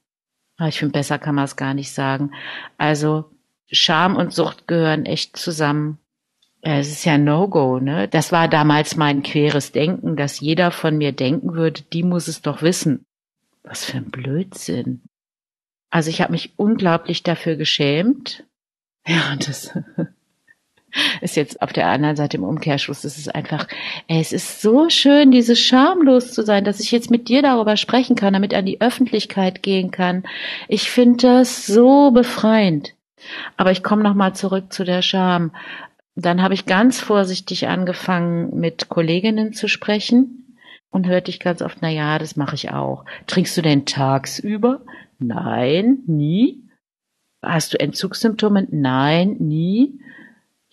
Aber 0.59 0.69
ich 0.69 0.79
finde, 0.79 0.93
besser 0.93 1.19
kann 1.19 1.35
man 1.35 1.47
es 1.47 1.57
gar 1.57 1.73
nicht 1.73 1.91
sagen. 1.91 2.33
Also 2.77 3.31
Scham 3.69 4.17
und 4.17 4.33
Sucht 4.33 4.69
gehören 4.69 5.07
echt 5.07 5.37
zusammen. 5.37 5.99
Es 6.61 6.89
ist 6.89 7.07
ja 7.07 7.17
No-Go, 7.17 7.81
ne? 7.81 8.07
Das 8.09 8.33
war 8.33 8.49
damals 8.49 8.97
mein 8.97 9.23
queres 9.23 9.73
Denken, 9.73 10.17
dass 10.17 10.41
jeder 10.41 10.71
von 10.71 10.99
mir 10.99 11.13
denken 11.13 11.55
würde, 11.55 11.83
die 11.93 12.03
muss 12.03 12.29
es 12.29 12.43
doch 12.43 12.61
wissen. 12.61 13.07
Was 13.63 13.87
für 13.87 13.97
ein 13.97 14.11
Blödsinn. 14.11 15.03
Also 15.89 16.11
ich 16.11 16.21
habe 16.21 16.33
mich 16.33 16.53
unglaublich 16.57 17.23
dafür 17.23 17.57
geschämt. 17.57 18.45
Ja, 19.09 19.31
und 19.31 19.47
das 19.47 19.71
ist 21.21 21.37
jetzt 21.37 21.63
auf 21.63 21.73
der 21.73 21.89
anderen 21.89 22.17
Seite 22.17 22.37
im 22.37 22.45
Umkehrschluss. 22.45 23.05
Es 23.05 23.19
ist 23.19 23.35
einfach, 23.35 23.67
ey, 24.09 24.21
es 24.21 24.33
ist 24.33 24.61
so 24.61 24.89
schön, 24.89 25.31
dieses 25.31 25.61
schamlos 25.61 26.33
zu 26.33 26.43
sein, 26.43 26.65
dass 26.65 26.81
ich 26.81 26.93
jetzt 26.93 27.11
mit 27.11 27.29
dir 27.29 27.43
darüber 27.43 27.77
sprechen 27.77 28.17
kann, 28.17 28.33
damit 28.33 28.55
an 28.55 28.67
die 28.67 28.81
Öffentlichkeit 28.81 29.63
gehen 29.63 29.91
kann. 29.91 30.25
Ich 30.69 30.91
finde 30.91 31.27
das 31.27 31.67
so 31.67 32.11
befreiend. 32.11 32.95
Aber 33.57 33.73
ich 33.73 33.83
komme 33.83 34.03
nochmal 34.03 34.35
zurück 34.35 34.73
zu 34.73 34.85
der 34.85 35.03
Scham. 35.03 35.53
Dann 36.15 36.43
habe 36.43 36.55
ich 36.55 36.67
ganz 36.67 37.01
vorsichtig 37.01 37.69
angefangen, 37.69 38.59
mit 38.59 38.89
Kolleginnen 38.89 39.53
zu 39.53 39.69
sprechen 39.69 40.57
und 40.91 41.07
hörte 41.07 41.31
ich 41.31 41.41
ganz 41.41 41.61
oft, 41.61 41.79
na 41.83 41.91
ja, 41.91 42.19
das 42.19 42.37
mache 42.37 42.55
ich 42.55 42.71
auch. 42.71 43.05
Trinkst 43.27 43.57
du 43.57 43.63
denn 43.63 43.85
tagsüber? 43.85 44.81
Nein, 45.19 45.99
nie. 46.07 46.63
Hast 47.43 47.75
du 47.75 47.81
Entzugssymptome? 47.81 48.67
Nein, 48.71 49.37
nie. 49.39 50.01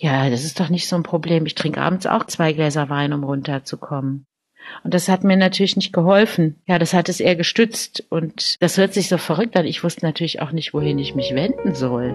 Ja, 0.03 0.29
das 0.29 0.43
ist 0.43 0.59
doch 0.59 0.67
nicht 0.67 0.89
so 0.89 0.97
ein 0.97 1.03
Problem. 1.03 1.45
Ich 1.45 1.55
trinke 1.55 1.79
abends 1.79 2.05
auch 2.07 2.25
zwei 2.25 2.51
Gläser 2.51 2.89
Wein, 2.89 3.13
um 3.13 3.23
runterzukommen. 3.23 4.25
Und 4.83 4.93
das 4.93 5.07
hat 5.07 5.23
mir 5.23 5.37
natürlich 5.37 5.77
nicht 5.77 5.93
geholfen. 5.93 6.61
Ja, 6.67 6.77
das 6.77 6.93
hat 6.93 7.07
es 7.07 7.21
eher 7.21 7.37
gestützt. 7.37 8.03
Und 8.09 8.61
das 8.61 8.77
hört 8.77 8.93
sich 8.93 9.07
so 9.07 9.17
verrückt 9.17 9.55
an. 9.55 9.65
Ich 9.65 9.81
wusste 9.81 10.05
natürlich 10.05 10.41
auch 10.41 10.51
nicht, 10.51 10.73
wohin 10.73 10.99
ich 10.99 11.15
mich 11.15 11.33
wenden 11.33 11.73
soll. 11.73 12.13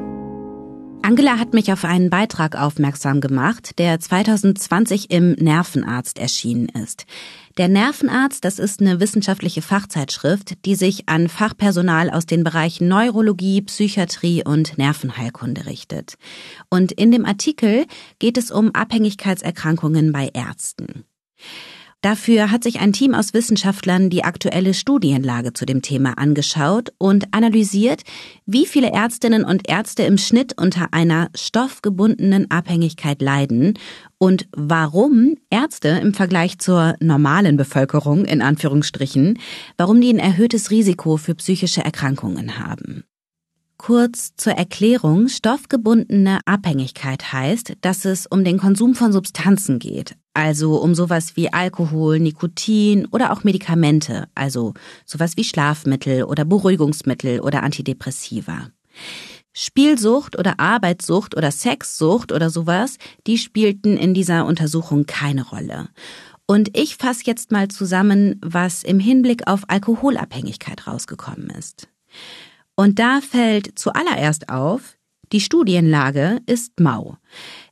Angela 1.01 1.39
hat 1.39 1.55
mich 1.55 1.73
auf 1.73 1.87
einen 1.87 2.11
Beitrag 2.11 2.61
aufmerksam 2.61 3.23
gemacht, 3.23 3.79
der 3.79 3.99
2020 3.99 5.11
im 5.11 5.33
Nervenarzt 5.33 6.19
erschienen 6.19 6.69
ist. 6.69 7.07
Der 7.59 7.67
Nervenarzt, 7.67 8.45
das 8.45 8.61
ist 8.61 8.81
eine 8.81 9.01
wissenschaftliche 9.01 9.63
Fachzeitschrift, 9.63 10.65
die 10.65 10.77
sich 10.77 11.09
an 11.09 11.29
Fachpersonal 11.29 12.09
aus 12.09 12.25
den 12.25 12.45
Bereichen 12.45 12.87
Neurologie, 12.87 13.63
Psychiatrie 13.63 14.45
und 14.45 14.79
Nervenheilkunde 14.79 15.67
richtet. 15.67 16.15
Und 16.71 16.93
in 16.93 17.11
dem 17.11 17.27
Artikel 17.27 17.87
geht 18.21 18.39
es 18.39 18.53
um 18.53 18.73
Abhängigkeitserkrankungen 18.77 20.13
bei 20.13 20.31
Ärzten. 20.33 21.05
Dafür 22.01 22.53
hat 22.53 22.63
sich 22.63 22.79
ein 22.79 22.93
Team 22.93 23.13
aus 23.13 23.35
Wissenschaftlern 23.35 24.09
die 24.09 24.23
aktuelle 24.23 24.73
Studienlage 24.73 25.53
zu 25.53 25.67
dem 25.67 25.83
Thema 25.83 26.17
angeschaut 26.17 26.93
und 26.97 27.35
analysiert, 27.35 28.03
wie 28.47 28.67
viele 28.67 28.93
Ärztinnen 28.93 29.43
und 29.43 29.69
Ärzte 29.69 30.05
im 30.05 30.17
Schnitt 30.17 30.55
unter 30.57 30.93
einer 30.93 31.29
stoffgebundenen 31.35 32.53
Abhängigkeit 32.53 33.21
leiden 33.21 33.75
und 34.17 34.47
warum 34.57 35.39
Ärzte 35.51 35.89
im 35.89 36.15
Vergleich 36.15 36.61
zur 36.61 36.95
normalen 37.01 37.57
Bevölkerung 37.57 38.27
in 38.27 38.43
Anführungsstrichen, 38.43 39.41
warum 39.77 40.01
die 40.01 40.13
ein 40.13 40.21
erhöhtes 40.21 40.71
Risiko 40.71 41.17
für 41.17 41.35
psychische 41.35 41.85
Erkrankungen 41.85 42.61
haben. 42.61 43.03
Kurz 43.79 44.35
zur 44.37 44.55
Erklärung, 44.55 45.29
stoffgebundene 45.29 46.41
Abhängigkeit 46.45 47.33
heißt, 47.33 47.75
dass 47.81 48.05
es 48.05 48.27
um 48.27 48.43
den 48.45 48.59
Konsum 48.59 48.97
von 48.97 49.13
Substanzen 49.13 49.79
geht, 49.79 50.17
also 50.35 50.77
um 50.83 50.97
sowas 50.97 51.37
wie 51.37 51.53
Alkohol, 51.53 52.19
Nikotin 52.19 53.07
oder 53.07 53.33
auch 53.33 53.45
Medikamente, 53.45 54.29
also 54.35 54.75
sowas 55.07 55.37
wie 55.37 55.45
Schlafmittel 55.45 56.25
oder 56.25 56.45
Beruhigungsmittel 56.45 57.41
oder 57.41 57.63
Antidepressiva. 57.63 58.69
Spielsucht 59.55 60.37
oder 60.37 60.59
Arbeitssucht 60.59 61.37
oder 61.37 61.53
Sexsucht 61.53 62.33
oder 62.33 62.51
sowas, 62.51 62.97
die 63.27 63.39
spielten 63.39 63.97
in 63.97 64.13
dieser 64.13 64.45
Untersuchung 64.45 65.07
keine 65.07 65.49
Rolle. 65.49 65.89
Und 66.47 66.77
ich 66.77 66.97
fasse 66.97 67.23
jetzt 67.27 67.53
mal 67.53 67.69
zusammen, 67.69 68.41
was 68.45 68.83
im 68.83 68.99
Hinblick 68.99 69.47
auf 69.47 69.63
Alkoholabhängigkeit 69.69 70.87
rausgekommen 70.87 71.51
ist. 71.51 71.89
Und 72.79 73.01
da 73.01 73.21
fällt 73.21 73.77
zuallererst 73.77 74.51
auf, 74.51 74.97
die 75.33 75.41
Studienlage 75.41 76.39
ist 76.47 76.79
mau. 76.79 77.17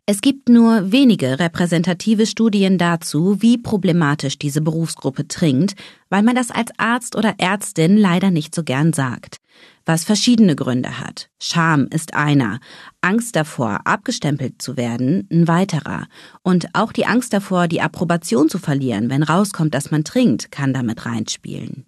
Es 0.05 0.21
gibt 0.21 0.49
nur 0.49 0.91
wenige 0.91 1.39
repräsentative 1.39 2.27
Studien 2.27 2.77
dazu, 2.77 3.41
wie 3.41 3.57
problematisch 3.57 4.37
diese 4.37 4.61
Berufsgruppe 4.61 5.29
trinkt, 5.29 5.77
weil 6.11 6.25
man 6.25 6.35
das 6.35 6.51
als 6.51 6.73
Arzt 6.79 7.15
oder 7.15 7.37
Ärztin 7.39 7.97
leider 7.97 8.33
nicht 8.33 8.53
so 8.53 8.65
gern 8.65 8.93
sagt. 8.93 9.37
Was 9.85 10.03
verschiedene 10.03 10.57
Gründe 10.57 10.99
hat. 10.99 11.31
Scham 11.41 11.87
ist 11.87 12.15
einer, 12.15 12.59
Angst 13.01 13.37
davor, 13.37 13.83
abgestempelt 13.85 14.61
zu 14.61 14.77
werden, 14.77 15.29
ein 15.31 15.47
weiterer. 15.47 16.09
Und 16.43 16.75
auch 16.75 16.91
die 16.91 17.07
Angst 17.07 17.33
davor, 17.33 17.69
die 17.69 17.81
Approbation 17.81 18.49
zu 18.49 18.59
verlieren, 18.59 19.09
wenn 19.09 19.23
rauskommt, 19.23 19.73
dass 19.73 19.93
man 19.93 20.03
trinkt, 20.03 20.51
kann 20.51 20.75
damit 20.75 21.07
reinspielen. 21.07 21.87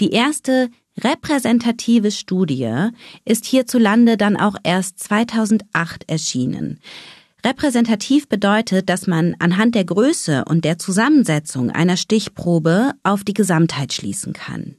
Die 0.00 0.10
erste 0.10 0.68
repräsentative 1.02 2.10
Studie 2.10 2.88
ist 3.24 3.44
hierzulande 3.44 4.16
dann 4.16 4.36
auch 4.36 4.56
erst 4.62 4.98
2008 5.00 6.08
erschienen. 6.08 6.80
Repräsentativ 7.44 8.28
bedeutet, 8.28 8.88
dass 8.88 9.06
man 9.06 9.34
anhand 9.38 9.74
der 9.74 9.84
Größe 9.84 10.44
und 10.44 10.64
der 10.64 10.78
Zusammensetzung 10.78 11.70
einer 11.70 11.96
Stichprobe 11.96 12.92
auf 13.02 13.24
die 13.24 13.34
Gesamtheit 13.34 13.92
schließen 13.92 14.34
kann. 14.34 14.76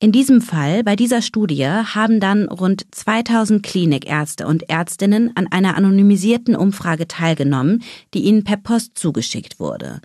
In 0.00 0.12
diesem 0.12 0.40
Fall, 0.40 0.84
bei 0.84 0.94
dieser 0.94 1.22
Studie, 1.22 1.66
haben 1.66 2.20
dann 2.20 2.48
rund 2.48 2.86
2000 2.92 3.64
Klinikärzte 3.64 4.46
und 4.46 4.70
Ärztinnen 4.70 5.32
an 5.34 5.48
einer 5.50 5.76
anonymisierten 5.76 6.54
Umfrage 6.54 7.08
teilgenommen, 7.08 7.82
die 8.14 8.20
ihnen 8.20 8.44
per 8.44 8.58
Post 8.58 8.96
zugeschickt 8.96 9.58
wurde. 9.58 10.00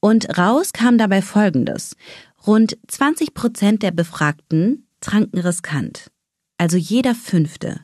Und 0.00 0.36
raus 0.36 0.72
kam 0.72 0.98
dabei 0.98 1.22
Folgendes. 1.22 1.94
Rund 2.46 2.78
20 2.86 3.34
Prozent 3.34 3.82
der 3.82 3.90
Befragten 3.90 4.86
tranken 5.00 5.40
riskant. 5.40 6.12
Also 6.58 6.76
jeder 6.76 7.14
Fünfte. 7.14 7.80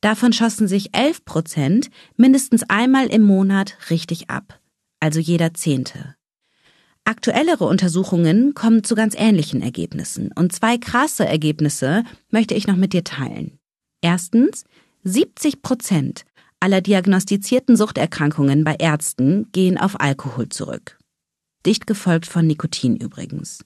Davon 0.00 0.32
schossen 0.32 0.68
sich 0.68 0.94
11 0.94 1.24
Prozent 1.24 1.90
mindestens 2.16 2.64
einmal 2.68 3.06
im 3.06 3.22
Monat 3.22 3.76
richtig 3.88 4.28
ab. 4.28 4.60
Also 4.98 5.20
jeder 5.20 5.54
Zehnte. 5.54 6.16
Aktuellere 7.04 7.64
Untersuchungen 7.64 8.54
kommen 8.54 8.84
zu 8.84 8.94
ganz 8.94 9.14
ähnlichen 9.16 9.62
Ergebnissen. 9.62 10.32
Und 10.34 10.52
zwei 10.52 10.76
krasse 10.76 11.24
Ergebnisse 11.24 12.04
möchte 12.30 12.54
ich 12.54 12.66
noch 12.66 12.76
mit 12.76 12.92
dir 12.92 13.04
teilen. 13.04 13.58
Erstens, 14.02 14.64
70 15.04 15.62
Prozent 15.62 16.24
aller 16.58 16.82
diagnostizierten 16.82 17.76
Suchterkrankungen 17.76 18.64
bei 18.64 18.74
Ärzten 18.74 19.50
gehen 19.52 19.78
auf 19.78 19.98
Alkohol 19.98 20.50
zurück. 20.50 20.99
Dicht 21.66 21.86
gefolgt 21.86 22.26
von 22.26 22.46
Nikotin 22.46 22.96
übrigens. 22.96 23.64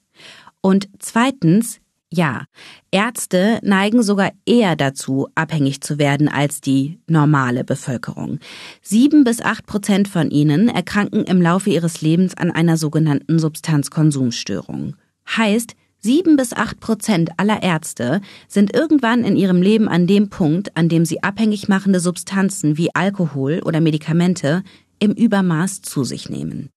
Und 0.61 0.89
zweitens, 0.99 1.79
ja, 2.11 2.45
Ärzte 2.91 3.59
neigen 3.61 4.03
sogar 4.03 4.31
eher 4.45 4.75
dazu, 4.75 5.27
abhängig 5.35 5.81
zu 5.81 5.97
werden 5.97 6.27
als 6.27 6.61
die 6.61 6.99
normale 7.07 7.63
Bevölkerung. 7.63 8.39
Sieben 8.81 9.23
bis 9.23 9.41
acht 9.41 9.65
Prozent 9.65 10.07
von 10.07 10.29
ihnen 10.31 10.69
erkranken 10.69 11.23
im 11.25 11.41
Laufe 11.41 11.69
ihres 11.69 12.01
Lebens 12.01 12.35
an 12.35 12.51
einer 12.51 12.77
sogenannten 12.77 13.39
Substanzkonsumstörung. 13.39 14.95
Heißt, 15.35 15.75
sieben 15.99 16.37
bis 16.37 16.53
acht 16.53 16.79
Prozent 16.79 17.31
aller 17.37 17.63
Ärzte 17.63 18.21
sind 18.47 18.73
irgendwann 18.73 19.23
in 19.23 19.35
ihrem 19.35 19.61
Leben 19.61 19.87
an 19.89 20.07
dem 20.07 20.29
Punkt, 20.29 20.77
an 20.77 20.87
dem 20.87 21.03
sie 21.03 21.23
abhängig 21.23 21.67
machende 21.67 21.99
Substanzen 21.99 22.77
wie 22.77 22.93
Alkohol 22.93 23.61
oder 23.65 23.81
Medikamente 23.81 24.63
im 24.99 25.11
Übermaß 25.11 25.81
zu 25.81 26.03
sich 26.03 26.29
nehmen. 26.29 26.69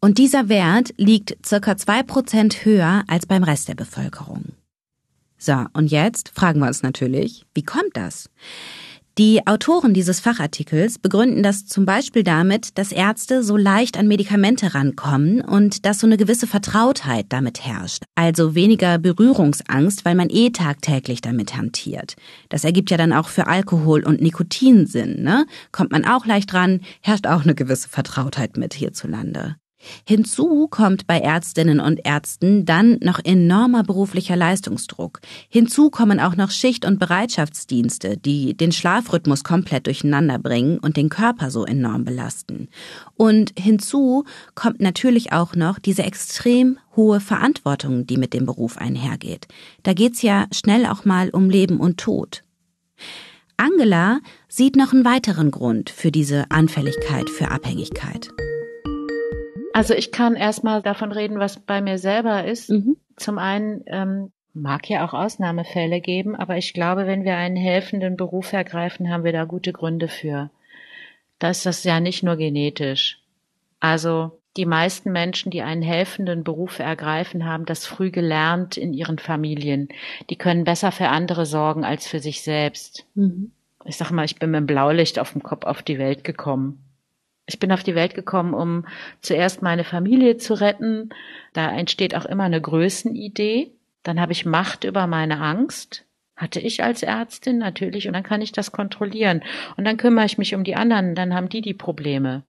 Und 0.00 0.18
dieser 0.18 0.48
Wert 0.48 0.94
liegt 0.96 1.46
circa 1.46 1.76
zwei 1.76 2.02
Prozent 2.02 2.64
höher 2.64 3.04
als 3.08 3.26
beim 3.26 3.42
Rest 3.42 3.68
der 3.68 3.74
Bevölkerung. 3.74 4.44
So, 5.38 5.66
und 5.72 5.90
jetzt 5.90 6.30
fragen 6.34 6.60
wir 6.60 6.66
uns 6.66 6.82
natürlich, 6.82 7.44
wie 7.54 7.62
kommt 7.64 7.96
das? 7.96 8.28
Die 9.18 9.44
Autoren 9.48 9.94
dieses 9.94 10.20
Fachartikels 10.20 11.00
begründen 11.00 11.42
das 11.42 11.66
zum 11.66 11.84
Beispiel 11.84 12.22
damit, 12.22 12.78
dass 12.78 12.92
Ärzte 12.92 13.42
so 13.42 13.56
leicht 13.56 13.98
an 13.98 14.06
Medikamente 14.06 14.76
rankommen 14.76 15.40
und 15.40 15.84
dass 15.84 15.98
so 15.98 16.06
eine 16.06 16.16
gewisse 16.16 16.46
Vertrautheit 16.46 17.26
damit 17.30 17.66
herrscht. 17.66 18.04
Also 18.14 18.54
weniger 18.54 18.96
Berührungsangst, 18.98 20.04
weil 20.04 20.14
man 20.14 20.30
eh 20.30 20.50
tagtäglich 20.50 21.20
damit 21.20 21.56
hantiert. 21.56 22.14
Das 22.48 22.62
ergibt 22.62 22.92
ja 22.92 22.96
dann 22.96 23.12
auch 23.12 23.26
für 23.26 23.48
Alkohol 23.48 24.04
und 24.04 24.20
Nikotin 24.20 24.86
Sinn, 24.86 25.24
ne? 25.24 25.46
Kommt 25.72 25.90
man 25.90 26.04
auch 26.04 26.24
leicht 26.24 26.54
ran, 26.54 26.82
herrscht 27.00 27.26
auch 27.26 27.42
eine 27.42 27.56
gewisse 27.56 27.88
Vertrautheit 27.88 28.56
mit 28.56 28.72
hierzulande. 28.72 29.56
Hinzu 30.06 30.68
kommt 30.68 31.06
bei 31.06 31.18
Ärztinnen 31.18 31.80
und 31.80 32.00
Ärzten 32.04 32.64
dann 32.64 32.98
noch 33.02 33.20
enormer 33.24 33.82
beruflicher 33.82 34.36
Leistungsdruck. 34.36 35.20
Hinzu 35.48 35.90
kommen 35.90 36.20
auch 36.20 36.36
noch 36.36 36.50
Schicht- 36.50 36.84
und 36.84 36.98
Bereitschaftsdienste, 36.98 38.16
die 38.16 38.56
den 38.56 38.72
Schlafrhythmus 38.72 39.44
komplett 39.44 39.86
durcheinander 39.86 40.38
bringen 40.38 40.78
und 40.78 40.96
den 40.96 41.08
Körper 41.08 41.50
so 41.50 41.64
enorm 41.64 42.04
belasten. 42.04 42.68
Und 43.16 43.52
hinzu 43.58 44.24
kommt 44.54 44.80
natürlich 44.80 45.32
auch 45.32 45.54
noch 45.54 45.78
diese 45.78 46.02
extrem 46.02 46.78
hohe 46.96 47.20
Verantwortung, 47.20 48.06
die 48.06 48.16
mit 48.16 48.34
dem 48.34 48.46
Beruf 48.46 48.76
einhergeht. 48.76 49.46
Da 49.82 49.92
geht's 49.92 50.22
ja 50.22 50.46
schnell 50.52 50.86
auch 50.86 51.04
mal 51.04 51.30
um 51.30 51.50
Leben 51.50 51.78
und 51.80 51.98
Tod. 51.98 52.42
Angela 53.56 54.20
sieht 54.48 54.76
noch 54.76 54.92
einen 54.92 55.04
weiteren 55.04 55.50
Grund 55.50 55.90
für 55.90 56.12
diese 56.12 56.50
Anfälligkeit 56.50 57.28
für 57.28 57.50
Abhängigkeit. 57.50 58.30
Also 59.72 59.94
ich 59.94 60.12
kann 60.12 60.34
erstmal 60.34 60.82
davon 60.82 61.12
reden, 61.12 61.38
was 61.38 61.58
bei 61.60 61.80
mir 61.80 61.98
selber 61.98 62.44
ist. 62.44 62.70
Mhm. 62.70 62.96
Zum 63.16 63.38
einen 63.38 63.82
ähm, 63.86 64.32
mag 64.54 64.88
ja 64.88 65.04
auch 65.06 65.14
Ausnahmefälle 65.14 66.00
geben, 66.00 66.34
aber 66.36 66.56
ich 66.56 66.72
glaube, 66.72 67.06
wenn 67.06 67.24
wir 67.24 67.36
einen 67.36 67.56
helfenden 67.56 68.16
Beruf 68.16 68.52
ergreifen, 68.52 69.10
haben 69.10 69.24
wir 69.24 69.32
da 69.32 69.44
gute 69.44 69.72
Gründe 69.72 70.08
für. 70.08 70.50
Da 71.38 71.50
ist 71.50 71.66
das 71.66 71.84
ja 71.84 72.00
nicht 72.00 72.22
nur 72.22 72.36
genetisch. 72.36 73.20
Also 73.80 74.32
die 74.56 74.66
meisten 74.66 75.12
Menschen, 75.12 75.50
die 75.50 75.62
einen 75.62 75.82
helfenden 75.82 76.42
Beruf 76.42 76.80
ergreifen, 76.80 77.44
haben 77.44 77.64
das 77.64 77.86
früh 77.86 78.10
gelernt 78.10 78.76
in 78.76 78.92
ihren 78.92 79.18
Familien. 79.18 79.88
Die 80.30 80.36
können 80.36 80.64
besser 80.64 80.90
für 80.90 81.08
andere 81.08 81.46
sorgen 81.46 81.84
als 81.84 82.08
für 82.08 82.18
sich 82.18 82.42
selbst. 82.42 83.06
Mhm. 83.14 83.52
Ich 83.84 83.96
sag 83.96 84.10
mal, 84.10 84.24
ich 84.24 84.38
bin 84.38 84.50
mit 84.50 84.58
dem 84.58 84.66
Blaulicht 84.66 85.20
auf 85.20 85.32
dem 85.32 85.42
Kopf 85.42 85.64
auf 85.64 85.82
die 85.82 85.98
Welt 85.98 86.24
gekommen. 86.24 86.82
Ich 87.48 87.58
bin 87.58 87.72
auf 87.72 87.82
die 87.82 87.94
Welt 87.94 88.14
gekommen, 88.14 88.52
um 88.52 88.84
zuerst 89.22 89.62
meine 89.62 89.82
Familie 89.82 90.36
zu 90.36 90.52
retten. 90.52 91.08
Da 91.54 91.70
entsteht 91.70 92.14
auch 92.14 92.26
immer 92.26 92.44
eine 92.44 92.60
Größenidee. 92.60 93.72
Dann 94.02 94.20
habe 94.20 94.32
ich 94.32 94.44
Macht 94.44 94.84
über 94.84 95.06
meine 95.06 95.40
Angst. 95.40 96.04
Hatte 96.36 96.60
ich 96.60 96.84
als 96.84 97.02
Ärztin 97.02 97.56
natürlich. 97.56 98.06
Und 98.06 98.12
dann 98.12 98.22
kann 98.22 98.42
ich 98.42 98.52
das 98.52 98.70
kontrollieren. 98.70 99.42
Und 99.78 99.86
dann 99.86 99.96
kümmere 99.96 100.26
ich 100.26 100.36
mich 100.36 100.54
um 100.54 100.62
die 100.62 100.76
anderen. 100.76 101.14
Dann 101.14 101.32
haben 101.32 101.48
die 101.48 101.62
die 101.62 101.72
Probleme. 101.72 102.42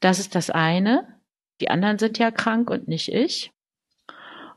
Das 0.00 0.18
ist 0.18 0.34
das 0.34 0.50
eine. 0.50 1.06
Die 1.60 1.70
anderen 1.70 1.98
sind 1.98 2.18
ja 2.18 2.32
krank 2.32 2.70
und 2.70 2.88
nicht 2.88 3.12
ich. 3.12 3.52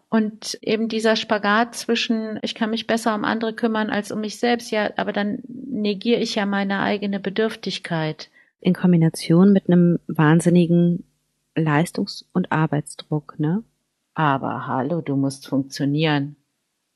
Und 0.09 0.57
eben 0.63 0.89
dieser 0.89 1.15
Spagat 1.15 1.75
zwischen, 1.75 2.39
ich 2.41 2.55
kann 2.55 2.71
mich 2.71 2.87
besser 2.87 3.13
um 3.13 3.25
andere 3.25 3.53
kümmern 3.53 3.91
als 3.91 4.11
um 4.11 4.21
mich 4.21 4.39
selbst, 4.39 4.71
ja, 4.71 4.89
aber 4.97 5.11
dann 5.11 5.39
negiere 5.47 6.19
ich 6.19 6.35
ja 6.35 6.45
meine 6.45 6.79
eigene 6.81 7.19
Bedürftigkeit 7.19 8.29
in 8.63 8.73
Kombination 8.73 9.51
mit 9.51 9.67
einem 9.67 9.99
wahnsinnigen 10.07 11.03
Leistungs- 11.55 12.25
und 12.33 12.51
Arbeitsdruck, 12.51 13.39
ne? 13.39 13.63
Aber 14.15 14.67
hallo, 14.67 15.01
du 15.01 15.15
musst 15.15 15.47
funktionieren. 15.47 16.35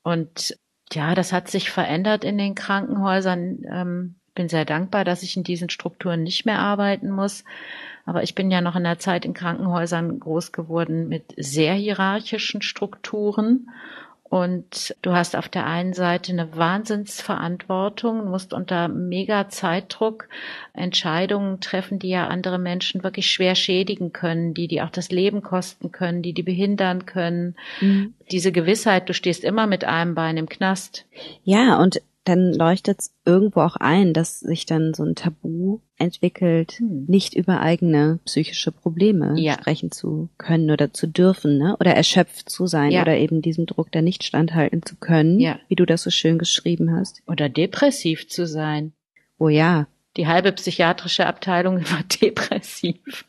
Und 0.02 0.56
ja, 0.92 1.14
das 1.14 1.32
hat 1.32 1.48
sich 1.48 1.70
verändert 1.70 2.24
in 2.24 2.38
den 2.38 2.54
Krankenhäusern. 2.54 3.58
Ähm, 3.70 4.14
bin 4.34 4.48
sehr 4.48 4.64
dankbar, 4.64 5.04
dass 5.04 5.22
ich 5.22 5.36
in 5.36 5.42
diesen 5.42 5.68
Strukturen 5.68 6.22
nicht 6.22 6.46
mehr 6.46 6.60
arbeiten 6.60 7.10
muss. 7.10 7.44
Aber 8.06 8.22
ich 8.22 8.34
bin 8.34 8.50
ja 8.50 8.60
noch 8.60 8.76
in 8.76 8.84
der 8.84 8.98
Zeit 8.98 9.24
in 9.24 9.34
Krankenhäusern 9.34 10.18
groß 10.20 10.52
geworden 10.52 11.08
mit 11.08 11.34
sehr 11.36 11.74
hierarchischen 11.74 12.62
Strukturen 12.62 13.68
und 14.30 14.94
du 15.00 15.12
hast 15.12 15.36
auf 15.36 15.48
der 15.48 15.66
einen 15.66 15.94
Seite 15.94 16.32
eine 16.32 16.54
Wahnsinnsverantwortung, 16.56 18.28
musst 18.28 18.52
unter 18.52 18.88
mega 18.88 19.48
Zeitdruck 19.48 20.28
Entscheidungen 20.74 21.60
treffen, 21.60 21.98
die 21.98 22.10
ja 22.10 22.26
andere 22.26 22.58
Menschen 22.58 23.02
wirklich 23.02 23.30
schwer 23.30 23.54
schädigen 23.54 24.12
können, 24.12 24.52
die 24.52 24.68
die 24.68 24.82
auch 24.82 24.90
das 24.90 25.10
Leben 25.10 25.42
kosten 25.42 25.92
können, 25.92 26.20
die 26.20 26.34
die 26.34 26.42
behindern 26.42 27.06
können. 27.06 27.56
Mhm. 27.80 28.14
Diese 28.30 28.52
Gewissheit, 28.52 29.08
du 29.08 29.14
stehst 29.14 29.44
immer 29.44 29.66
mit 29.66 29.84
einem 29.84 30.14
Bein 30.14 30.36
im 30.36 30.48
Knast. 30.48 31.06
Ja, 31.44 31.78
und 31.78 32.02
dann 32.28 32.52
leuchtet 32.52 33.00
es 33.00 33.14
irgendwo 33.24 33.60
auch 33.60 33.76
ein, 33.76 34.12
dass 34.12 34.40
sich 34.40 34.66
dann 34.66 34.92
so 34.92 35.02
ein 35.02 35.14
Tabu 35.14 35.80
entwickelt, 35.96 36.72
hm. 36.72 37.06
nicht 37.06 37.34
über 37.34 37.60
eigene 37.60 38.20
psychische 38.24 38.70
Probleme 38.70 39.34
ja. 39.38 39.54
sprechen 39.54 39.90
zu 39.90 40.28
können 40.36 40.70
oder 40.70 40.92
zu 40.92 41.06
dürfen, 41.06 41.58
ne? 41.58 41.76
Oder 41.80 41.94
erschöpft 41.94 42.50
zu 42.50 42.66
sein 42.66 42.92
ja. 42.92 43.02
oder 43.02 43.16
eben 43.16 43.40
diesem 43.42 43.66
Druck 43.66 43.90
da 43.92 44.02
nicht 44.02 44.24
standhalten 44.24 44.82
zu 44.84 44.96
können, 44.96 45.40
ja. 45.40 45.58
wie 45.68 45.76
du 45.76 45.86
das 45.86 46.02
so 46.02 46.10
schön 46.10 46.38
geschrieben 46.38 46.92
hast. 46.94 47.22
Oder 47.26 47.48
depressiv 47.48 48.28
zu 48.28 48.46
sein. 48.46 48.92
Oh 49.38 49.48
ja. 49.48 49.86
Die 50.16 50.26
halbe 50.26 50.52
psychiatrische 50.52 51.26
Abteilung 51.26 51.80
war 51.90 52.02
depressiv. 52.20 53.24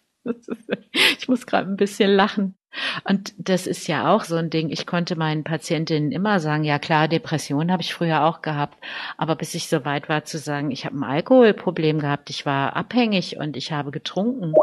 Ich 1.19 1.27
muss 1.27 1.45
gerade 1.45 1.69
ein 1.69 1.77
bisschen 1.77 2.11
lachen. 2.11 2.55
Und 3.03 3.33
das 3.37 3.67
ist 3.67 3.87
ja 3.87 4.13
auch 4.13 4.23
so 4.23 4.35
ein 4.35 4.49
Ding. 4.49 4.69
Ich 4.69 4.85
konnte 4.85 5.15
meinen 5.15 5.43
Patientinnen 5.43 6.11
immer 6.11 6.39
sagen, 6.39 6.63
ja 6.63 6.79
klar, 6.79 7.07
Depression 7.07 7.71
habe 7.71 7.81
ich 7.81 7.93
früher 7.93 8.23
auch 8.23 8.41
gehabt. 8.41 8.77
Aber 9.17 9.35
bis 9.35 9.55
ich 9.55 9.67
so 9.67 9.85
weit 9.85 10.09
war 10.09 10.25
zu 10.25 10.37
sagen, 10.37 10.71
ich 10.71 10.85
habe 10.85 10.97
ein 10.97 11.03
Alkoholproblem 11.03 11.99
gehabt, 11.99 12.29
ich 12.29 12.45
war 12.45 12.75
abhängig 12.75 13.37
und 13.37 13.57
ich 13.57 13.71
habe 13.71 13.91
getrunken. 13.91 14.53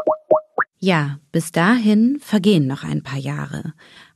Ja, 0.79 1.19
bis 1.31 1.51
dahin 1.51 2.19
vergehen 2.21 2.67
noch 2.67 2.83
ein 2.83 3.03
paar 3.03 3.19
Jahre. 3.19 3.73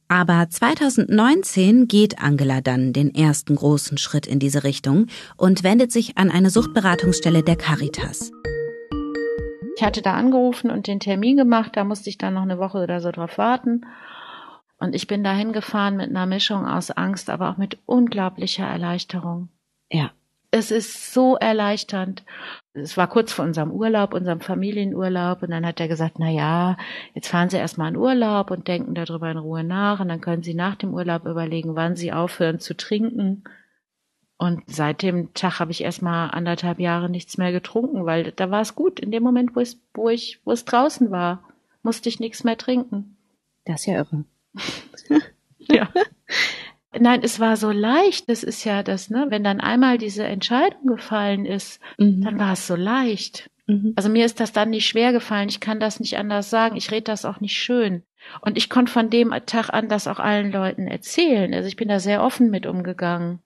Aber 0.07 0.49
2019 0.49 1.87
geht 1.87 2.19
Angela 2.19 2.59
dann 2.59 2.91
den 2.91 3.15
ersten 3.15 3.55
großen 3.55 3.97
Schritt 3.97 4.27
in 4.27 4.39
diese 4.39 4.65
Richtung 4.65 5.07
und 5.37 5.63
wendet 5.63 5.91
sich 5.93 6.17
an 6.17 6.29
eine 6.29 6.49
Suchtberatungsstelle 6.49 7.43
der 7.43 7.55
Caritas. 7.55 8.31
Ich 9.81 9.87
hatte 9.87 10.03
da 10.03 10.13
angerufen 10.13 10.69
und 10.69 10.85
den 10.85 10.99
Termin 10.99 11.37
gemacht, 11.37 11.71
da 11.73 11.83
musste 11.83 12.07
ich 12.11 12.19
dann 12.19 12.35
noch 12.35 12.43
eine 12.43 12.59
Woche 12.59 12.83
oder 12.83 13.01
so 13.01 13.09
drauf 13.09 13.39
warten. 13.39 13.87
Und 14.77 14.93
ich 14.93 15.07
bin 15.07 15.23
dahin 15.23 15.53
gefahren 15.53 15.97
mit 15.97 16.11
einer 16.11 16.27
Mischung 16.27 16.67
aus 16.67 16.91
Angst, 16.91 17.31
aber 17.31 17.49
auch 17.49 17.57
mit 17.57 17.79
unglaublicher 17.87 18.63
Erleichterung. 18.63 19.49
Ja. 19.89 20.11
Es 20.51 20.69
ist 20.69 21.15
so 21.15 21.35
erleichternd. 21.35 22.23
Es 22.73 22.95
war 22.95 23.07
kurz 23.07 23.33
vor 23.33 23.43
unserem 23.43 23.71
Urlaub, 23.71 24.13
unserem 24.13 24.41
Familienurlaub, 24.41 25.41
und 25.41 25.49
dann 25.49 25.65
hat 25.65 25.79
er 25.79 25.87
gesagt, 25.87 26.17
na 26.19 26.29
ja, 26.29 26.77
jetzt 27.15 27.29
fahren 27.29 27.49
Sie 27.49 27.57
erstmal 27.57 27.89
in 27.89 27.97
Urlaub 27.97 28.51
und 28.51 28.67
denken 28.67 28.93
darüber 28.93 29.31
in 29.31 29.39
Ruhe 29.39 29.63
nach, 29.63 29.99
und 29.99 30.09
dann 30.09 30.21
können 30.21 30.43
Sie 30.43 30.53
nach 30.53 30.75
dem 30.75 30.93
Urlaub 30.93 31.25
überlegen, 31.25 31.75
wann 31.75 31.95
Sie 31.95 32.13
aufhören 32.13 32.59
zu 32.59 32.77
trinken. 32.77 33.45
Und 34.41 34.63
seit 34.65 35.03
dem 35.03 35.35
Tag 35.35 35.59
habe 35.59 35.69
ich 35.69 35.83
erstmal 35.83 36.31
anderthalb 36.31 36.79
Jahre 36.79 37.11
nichts 37.11 37.37
mehr 37.37 37.51
getrunken, 37.51 38.07
weil 38.07 38.31
da 38.31 38.49
war 38.49 38.61
es 38.61 38.73
gut. 38.73 38.99
In 38.99 39.11
dem 39.11 39.21
Moment, 39.21 39.55
wo, 39.55 39.59
es, 39.59 39.79
wo 39.93 40.09
ich, 40.09 40.39
wo 40.43 40.51
es 40.51 40.65
draußen 40.65 41.11
war, 41.11 41.43
musste 41.83 42.09
ich 42.09 42.19
nichts 42.19 42.43
mehr 42.43 42.57
trinken. 42.57 43.17
Das 43.65 43.81
ist 43.81 43.85
ja 43.85 43.97
irre. 43.97 44.25
ja. 45.59 45.89
Nein, 46.99 47.19
es 47.21 47.39
war 47.39 47.55
so 47.55 47.69
leicht. 47.69 48.29
Das 48.29 48.41
ist 48.41 48.63
ja 48.63 48.81
das, 48.81 49.11
ne? 49.11 49.27
Wenn 49.29 49.43
dann 49.43 49.61
einmal 49.61 49.99
diese 49.99 50.23
Entscheidung 50.23 50.87
gefallen 50.87 51.45
ist, 51.45 51.79
mhm. 51.99 52.23
dann 52.23 52.39
war 52.39 52.53
es 52.53 52.65
so 52.65 52.75
leicht. 52.75 53.47
Mhm. 53.67 53.93
Also 53.95 54.09
mir 54.09 54.25
ist 54.25 54.39
das 54.39 54.51
dann 54.51 54.71
nicht 54.71 54.87
schwer 54.87 55.11
gefallen. 55.11 55.49
Ich 55.49 55.59
kann 55.59 55.79
das 55.79 55.99
nicht 55.99 56.17
anders 56.17 56.49
sagen. 56.49 56.77
Ich 56.77 56.89
rede 56.89 57.03
das 57.03 57.25
auch 57.25 57.41
nicht 57.41 57.57
schön. 57.57 58.01
Und 58.41 58.57
ich 58.57 58.71
konnte 58.71 58.91
von 58.91 59.11
dem 59.11 59.35
Tag 59.45 59.69
an 59.69 59.87
das 59.87 60.07
auch 60.07 60.17
allen 60.17 60.51
Leuten 60.51 60.87
erzählen. 60.87 61.53
Also 61.53 61.67
ich 61.67 61.75
bin 61.75 61.89
da 61.89 61.99
sehr 61.99 62.23
offen 62.23 62.49
mit 62.49 62.65
umgegangen. 62.65 63.39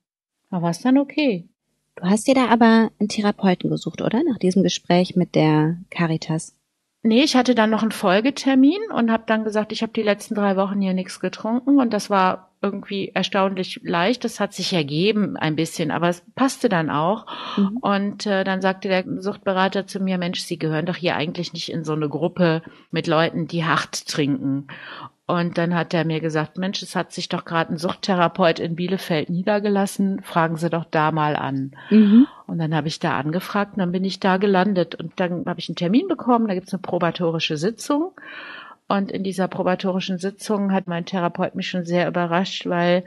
Da 0.52 0.62
war 0.62 0.70
es 0.70 0.82
dann 0.82 0.98
okay. 0.98 1.48
Du 1.96 2.04
hast 2.04 2.28
dir 2.28 2.36
da 2.36 2.48
aber 2.48 2.92
einen 3.00 3.10
Therapeuten 3.10 3.70
gesucht, 3.70 4.02
oder? 4.02 4.22
Nach 4.24 4.38
diesem 4.38 4.64
Gespräch 4.64 5.16
mit 5.16 5.34
der 5.36 5.78
Caritas. 5.90 6.56
Nee, 7.04 7.24
ich 7.24 7.36
hatte 7.36 7.54
dann 7.54 7.70
noch 7.70 7.84
einen 7.84 7.92
Folgetermin 7.92 8.80
und 8.92 9.12
habe 9.12 9.26
dann 9.28 9.44
gesagt, 9.44 9.72
ich 9.72 9.84
habe 9.84 9.94
die 9.94 10.02
letzten 10.02 10.34
drei 10.34 10.58
Wochen 10.58 10.82
hier 10.82 10.96
nichts 10.96 11.20
getrunken 11.20 11.80
und 11.80 11.94
das 11.94 12.10
war 12.10 12.50
irgendwie 12.64 13.12
erstaunlich 13.14 13.80
leicht. 13.84 14.24
Das 14.24 14.40
hat 14.40 14.56
sich 14.56 14.74
ergeben 14.74 15.38
ein 15.38 15.56
bisschen, 15.56 15.92
aber 15.92 16.10
es 16.10 16.24
passte 16.34 16.68
dann 16.68 16.90
auch. 16.90 17.28
Mhm. 17.58 17.78
Und 17.78 18.26
äh, 18.26 18.44
dann 18.44 18.60
sagte 18.62 18.88
der 18.88 19.04
Suchtberater 19.22 19.86
zu 19.86 20.00
mir, 20.00 20.18
Mensch, 20.18 20.40
Sie 20.42 20.58
gehören 20.58 20.88
doch 20.88 20.96
hier 20.96 21.16
eigentlich 21.16 21.54
nicht 21.54 21.72
in 21.72 21.84
so 21.84 21.94
eine 21.94 22.10
Gruppe 22.10 22.64
mit 22.90 23.06
Leuten, 23.06 23.48
die 23.48 23.66
hart 23.66 24.08
trinken. 24.08 24.68
Und 25.28 25.58
dann 25.58 25.74
hat 25.74 25.94
er 25.96 26.06
mir 26.06 26.20
gesagt, 26.20 26.58
Mensch, 26.58 26.84
es 26.84 26.96
hat 26.96 27.12
sich 27.12 27.30
doch 27.30 27.46
gerade 27.46 27.74
ein 27.74 27.78
Suchttherapeut 27.78 28.60
in 28.60 28.76
Bielefeld 28.76 29.32
niedergelassen, 29.32 30.22
fragen 30.22 30.56
Sie 30.56 30.70
doch 30.70 30.86
da 30.86 31.12
mal 31.12 31.36
an. 31.36 31.72
Mhm. 31.90 32.28
Und 32.46 32.60
dann 32.60 32.76
habe 32.76 32.88
ich 32.88 33.00
da 33.00 33.18
angefragt 33.18 33.74
und 33.74 33.80
dann 33.80 33.92
bin 33.92 34.04
ich 34.04 34.20
da 34.20 34.38
gelandet. 34.38 34.94
Und 34.94 35.14
dann 35.20 35.46
habe 35.48 35.60
ich 35.60 35.68
einen 35.68 35.78
Termin 35.78 36.08
bekommen, 36.08 36.48
da 36.48 36.54
gibt's 36.54 36.74
eine 36.74 36.82
probatorische 36.82 37.58
Sitzung. 37.58 38.12
Und 38.88 39.12
in 39.12 39.24
dieser 39.24 39.48
probatorischen 39.48 40.20
Sitzung 40.20 40.72
hat 40.72 40.86
mein 40.86 41.06
Therapeut 41.06 41.56
mich 41.56 41.70
schon 41.70 41.86
sehr 41.86 42.08
überrascht, 42.08 42.68
weil 42.68 43.04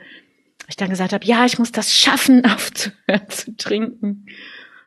ich 0.66 0.74
dann 0.74 0.90
gesagt 0.90 1.12
habe, 1.12 1.24
ja, 1.24 1.44
ich 1.44 1.60
muss 1.60 1.70
das 1.70 1.94
schaffen, 1.94 2.44
aufzuhören 2.52 3.28
zu 3.28 3.56
trinken. 3.56 4.26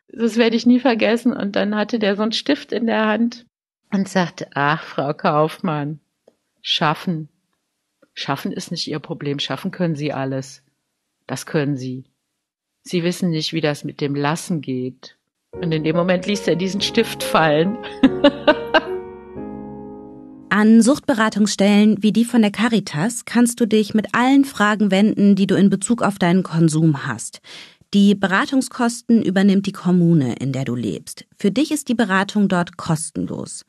Das 0.08 0.36
werde 0.36 0.56
ich 0.56 0.66
nie 0.66 0.80
vergessen. 0.80 1.32
Und 1.32 1.56
dann 1.56 1.74
hatte 1.74 1.98
der 1.98 2.14
so 2.16 2.22
einen 2.22 2.32
Stift 2.32 2.72
in 2.72 2.86
der 2.86 3.06
Hand 3.06 3.46
und 3.90 4.06
sagte, 4.06 4.48
ach, 4.54 4.82
Frau 4.82 5.14
Kaufmann, 5.14 6.00
Schaffen. 6.62 7.28
Schaffen 8.14 8.52
ist 8.52 8.70
nicht 8.70 8.86
Ihr 8.86 9.00
Problem. 9.00 9.40
Schaffen 9.40 9.72
können 9.72 9.96
Sie 9.96 10.12
alles. 10.12 10.62
Das 11.26 11.44
können 11.44 11.76
Sie. 11.76 12.04
Sie 12.84 13.02
wissen 13.02 13.30
nicht, 13.30 13.52
wie 13.52 13.60
das 13.60 13.82
mit 13.84 14.00
dem 14.00 14.14
Lassen 14.14 14.60
geht. 14.60 15.18
Und 15.50 15.72
in 15.72 15.82
dem 15.84 15.96
Moment 15.96 16.26
ließ 16.26 16.46
er 16.46 16.54
diesen 16.56 16.80
Stift 16.80 17.24
fallen. 17.24 17.76
An 20.50 20.82
Suchtberatungsstellen 20.82 22.02
wie 22.02 22.12
die 22.12 22.24
von 22.24 22.42
der 22.42 22.52
Caritas 22.52 23.24
kannst 23.24 23.58
du 23.58 23.66
dich 23.66 23.94
mit 23.94 24.14
allen 24.14 24.44
Fragen 24.44 24.92
wenden, 24.92 25.34
die 25.34 25.48
du 25.48 25.56
in 25.56 25.68
Bezug 25.68 26.02
auf 26.02 26.18
deinen 26.18 26.44
Konsum 26.44 27.06
hast. 27.06 27.40
Die 27.94 28.14
Beratungskosten 28.14 29.22
übernimmt 29.22 29.66
die 29.66 29.72
Kommune, 29.72 30.36
in 30.36 30.52
der 30.52 30.64
du 30.64 30.76
lebst. 30.76 31.24
Für 31.36 31.50
dich 31.50 31.72
ist 31.72 31.88
die 31.88 31.94
Beratung 31.94 32.48
dort 32.48 32.76
kostenlos. 32.76 33.64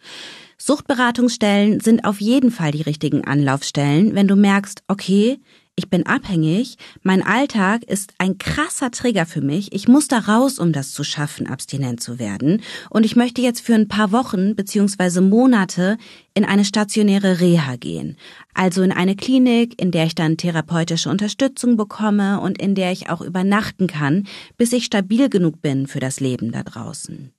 Suchtberatungsstellen 0.65 1.81
sind 1.81 2.05
auf 2.05 2.21
jeden 2.21 2.49
Fall 2.49 2.71
die 2.71 2.83
richtigen 2.83 3.25
Anlaufstellen, 3.25 4.15
wenn 4.15 4.29
du 4.29 4.37
merkst, 4.37 4.81
okay, 4.87 5.41
ich 5.75 5.89
bin 5.89 6.05
abhängig, 6.05 6.77
mein 7.01 7.21
Alltag 7.21 7.83
ist 7.83 8.13
ein 8.17 8.37
krasser 8.37 8.89
Trigger 8.89 9.25
für 9.25 9.41
mich, 9.41 9.73
ich 9.73 9.89
muss 9.89 10.07
da 10.07 10.19
raus, 10.19 10.59
um 10.59 10.71
das 10.71 10.93
zu 10.93 11.03
schaffen, 11.03 11.47
abstinent 11.47 12.01
zu 12.01 12.17
werden, 12.17 12.61
und 12.89 13.05
ich 13.05 13.17
möchte 13.17 13.41
jetzt 13.41 13.59
für 13.59 13.75
ein 13.75 13.89
paar 13.89 14.13
Wochen 14.13 14.55
bzw. 14.55 15.19
Monate 15.19 15.97
in 16.33 16.45
eine 16.45 16.63
stationäre 16.63 17.41
Reha 17.41 17.75
gehen, 17.75 18.15
also 18.53 18.83
in 18.83 18.93
eine 18.93 19.17
Klinik, 19.17 19.81
in 19.81 19.91
der 19.91 20.05
ich 20.05 20.15
dann 20.15 20.37
therapeutische 20.37 21.09
Unterstützung 21.09 21.75
bekomme 21.75 22.39
und 22.39 22.57
in 22.61 22.73
der 22.73 22.93
ich 22.93 23.09
auch 23.09 23.19
übernachten 23.19 23.87
kann, 23.87 24.27
bis 24.55 24.71
ich 24.71 24.85
stabil 24.85 25.27
genug 25.27 25.61
bin 25.61 25.87
für 25.87 25.99
das 25.99 26.21
Leben 26.21 26.53
da 26.53 26.63
draußen. 26.63 27.33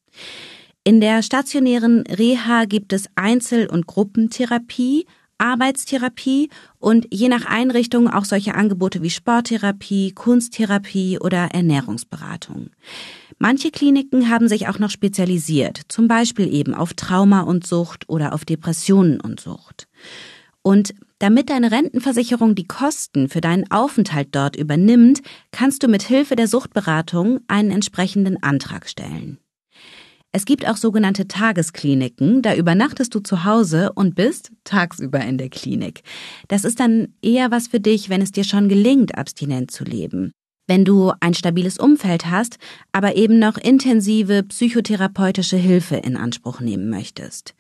In 0.87 1.01
der 1.01 1.23
stationären 1.23 2.03
Reha 2.07 2.66
gibt 2.66 2.92
es 2.92 3.07
Einzel- 3.14 3.70
und 3.70 3.87
Gruppentherapie, 3.87 5.07
Arbeitstherapie 5.38 6.51
und 6.79 7.07
je 7.11 7.31
nach 7.31 7.47
Einrichtung 7.47 8.09
auch 8.11 8.27
solche 8.27 8.55
Angebote 8.55 9.01
wie 9.01 9.09
Sporttherapie, 9.09 10.12
Kunsttherapie 10.12 11.18
oder 11.18 11.49
Ernährungsberatung. 11.55 12.68
Manche 13.38 13.70
Kliniken 13.70 14.29
haben 14.29 14.47
sich 14.47 14.68
auch 14.68 14.79
noch 14.79 14.90
spezialisiert, 14.90 15.81
zum 15.88 16.07
Beispiel 16.07 16.53
eben 16.53 16.75
auf 16.75 16.92
Trauma 16.92 17.40
und 17.40 17.66
Sucht 17.66 18.07
oder 18.11 18.35
auf 18.35 18.44
Depressionen 18.44 19.23
und 19.23 19.40
Sucht. 19.40 19.88
Und 20.61 20.94
damit 21.18 21.49
deine 21.49 21.70
Rentenversicherung 21.70 22.55
die 22.55 22.68
Kosten 22.68 23.31
für 23.31 23.40
deinen 23.40 23.70
Aufenthalt 23.70 24.29
dort 24.33 24.55
übernimmt, 24.55 25.23
kannst 25.51 25.83
du 25.83 25.88
mit 25.88 26.03
Hilfe 26.03 26.37
der 26.37 26.47
Suchtberatung 26.47 27.40
einen 27.49 27.70
entsprechenden 27.70 28.42
Antrag 28.42 28.87
stellen. 28.87 29.38
Es 30.37 30.47
gibt 30.47 30.66
auch 30.66 30.77
sogenannte 30.77 31.29
Tageskliniken, 31.29 32.42
da 32.42 32.57
übernachtest 32.57 33.14
du 33.14 33.20
zu 33.20 33.44
Hause 33.44 33.92
und 33.92 34.16
bist 34.16 34.51
tagsüber 34.64 35.20
in 35.20 35.38
der 35.38 35.49
Klinik. 35.49 36.03
Das 36.49 36.64
ist 36.64 36.81
dann 36.81 37.14
eher 37.23 37.53
was 37.53 37.68
für 37.68 37.79
dich, 37.79 38.09
wenn 38.09 38.20
es 38.20 38.33
dir 38.33 38.42
schon 38.42 38.68
gelingt, 38.68 39.16
abstinent 39.16 39.70
zu 39.70 39.85
leben. 39.85 40.33
Wenn 40.66 40.85
du 40.85 41.12
ein 41.20 41.35
stabiles 41.35 41.79
Umfeld 41.79 42.27
hast, 42.27 42.59
aber 42.90 43.14
eben 43.14 43.38
noch 43.38 43.59
intensive 43.59 44.42
psychotherapeutische 44.42 45.57
Hilfe 45.57 45.99
in 45.99 46.16
Anspruch 46.16 46.59
nehmen 46.59 46.90
möchtest. 46.90 47.55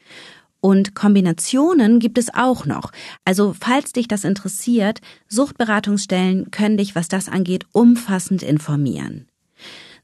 Und 0.60 0.96
Kombinationen 0.96 2.00
gibt 2.00 2.18
es 2.18 2.34
auch 2.34 2.66
noch. 2.66 2.90
Also 3.24 3.54
falls 3.60 3.92
dich 3.92 4.08
das 4.08 4.24
interessiert, 4.24 4.98
Suchtberatungsstellen 5.28 6.50
können 6.50 6.76
dich, 6.76 6.96
was 6.96 7.06
das 7.06 7.28
angeht, 7.28 7.66
umfassend 7.70 8.42
informieren. 8.42 9.28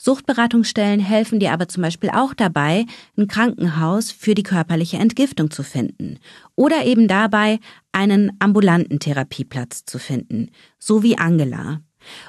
Suchtberatungsstellen 0.02 0.98
helfen 0.98 1.40
dir 1.40 1.52
aber 1.52 1.68
zum 1.68 1.82
Beispiel 1.82 2.08
auch 2.08 2.32
dabei, 2.32 2.86
ein 3.18 3.28
Krankenhaus 3.28 4.10
für 4.10 4.34
die 4.34 4.42
körperliche 4.42 4.96
Entgiftung 4.96 5.50
zu 5.50 5.62
finden 5.62 6.18
oder 6.56 6.86
eben 6.86 7.06
dabei, 7.06 7.58
einen 7.92 8.32
ambulanten 8.38 8.98
Therapieplatz 8.98 9.84
zu 9.84 9.98
finden, 9.98 10.52
so 10.78 11.02
wie 11.02 11.18
Angela. 11.18 11.82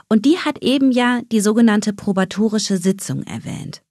Und 0.09 0.25
die 0.25 0.37
hat 0.37 0.61
eben 0.61 0.91
ja 0.91 1.21
die 1.31 1.39
sogenannte 1.39 1.93
probatorische 1.93 2.75
Sitzung 2.75 3.23
erwähnt. 3.23 3.81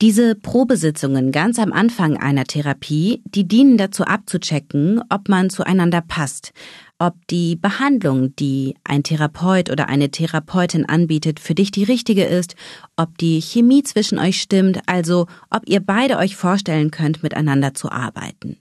Diese 0.00 0.34
Probesitzungen 0.34 1.30
ganz 1.30 1.60
am 1.60 1.72
Anfang 1.72 2.16
einer 2.16 2.44
Therapie, 2.44 3.22
die 3.24 3.46
dienen 3.46 3.78
dazu 3.78 4.02
abzuchecken, 4.04 5.00
ob 5.10 5.28
man 5.28 5.48
zueinander 5.48 6.00
passt, 6.00 6.52
ob 6.98 7.14
die 7.28 7.56
Behandlung, 7.56 8.34
die 8.36 8.74
ein 8.84 9.02
Therapeut 9.02 9.70
oder 9.70 9.88
eine 9.88 10.10
Therapeutin 10.10 10.88
anbietet, 10.88 11.38
für 11.40 11.54
dich 11.54 11.70
die 11.70 11.84
richtige 11.84 12.24
ist, 12.24 12.56
ob 12.96 13.16
die 13.18 13.40
Chemie 13.40 13.82
zwischen 13.84 14.18
euch 14.18 14.40
stimmt, 14.40 14.80
also 14.86 15.26
ob 15.50 15.68
ihr 15.68 15.80
beide 15.80 16.18
euch 16.18 16.36
vorstellen 16.36 16.90
könnt, 16.90 17.22
miteinander 17.22 17.74
zu 17.74 17.90
arbeiten. 17.90 18.56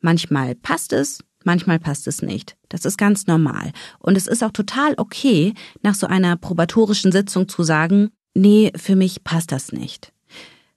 Manchmal 0.00 0.54
passt 0.54 0.92
es, 0.92 1.22
manchmal 1.44 1.78
passt 1.78 2.08
es 2.08 2.22
nicht. 2.22 2.56
Das 2.68 2.84
ist 2.84 2.98
ganz 2.98 3.26
normal. 3.26 3.72
Und 3.98 4.16
es 4.16 4.26
ist 4.26 4.42
auch 4.42 4.52
total 4.52 4.94
okay, 4.96 5.54
nach 5.82 5.94
so 5.94 6.06
einer 6.06 6.36
probatorischen 6.36 7.12
Sitzung 7.12 7.48
zu 7.48 7.62
sagen, 7.62 8.10
nee, 8.34 8.72
für 8.76 8.96
mich 8.96 9.24
passt 9.24 9.52
das 9.52 9.72
nicht. 9.72 10.12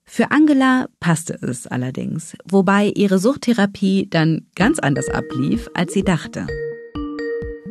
Für 0.03 0.31
Angela 0.31 0.87
passte 0.99 1.33
es 1.41 1.67
allerdings, 1.67 2.35
wobei 2.43 2.91
ihre 2.95 3.17
Suchttherapie 3.17 4.07
dann 4.09 4.47
ganz 4.55 4.77
anders 4.77 5.07
ablief, 5.07 5.69
als 5.73 5.93
sie 5.93 6.03
dachte. 6.03 6.47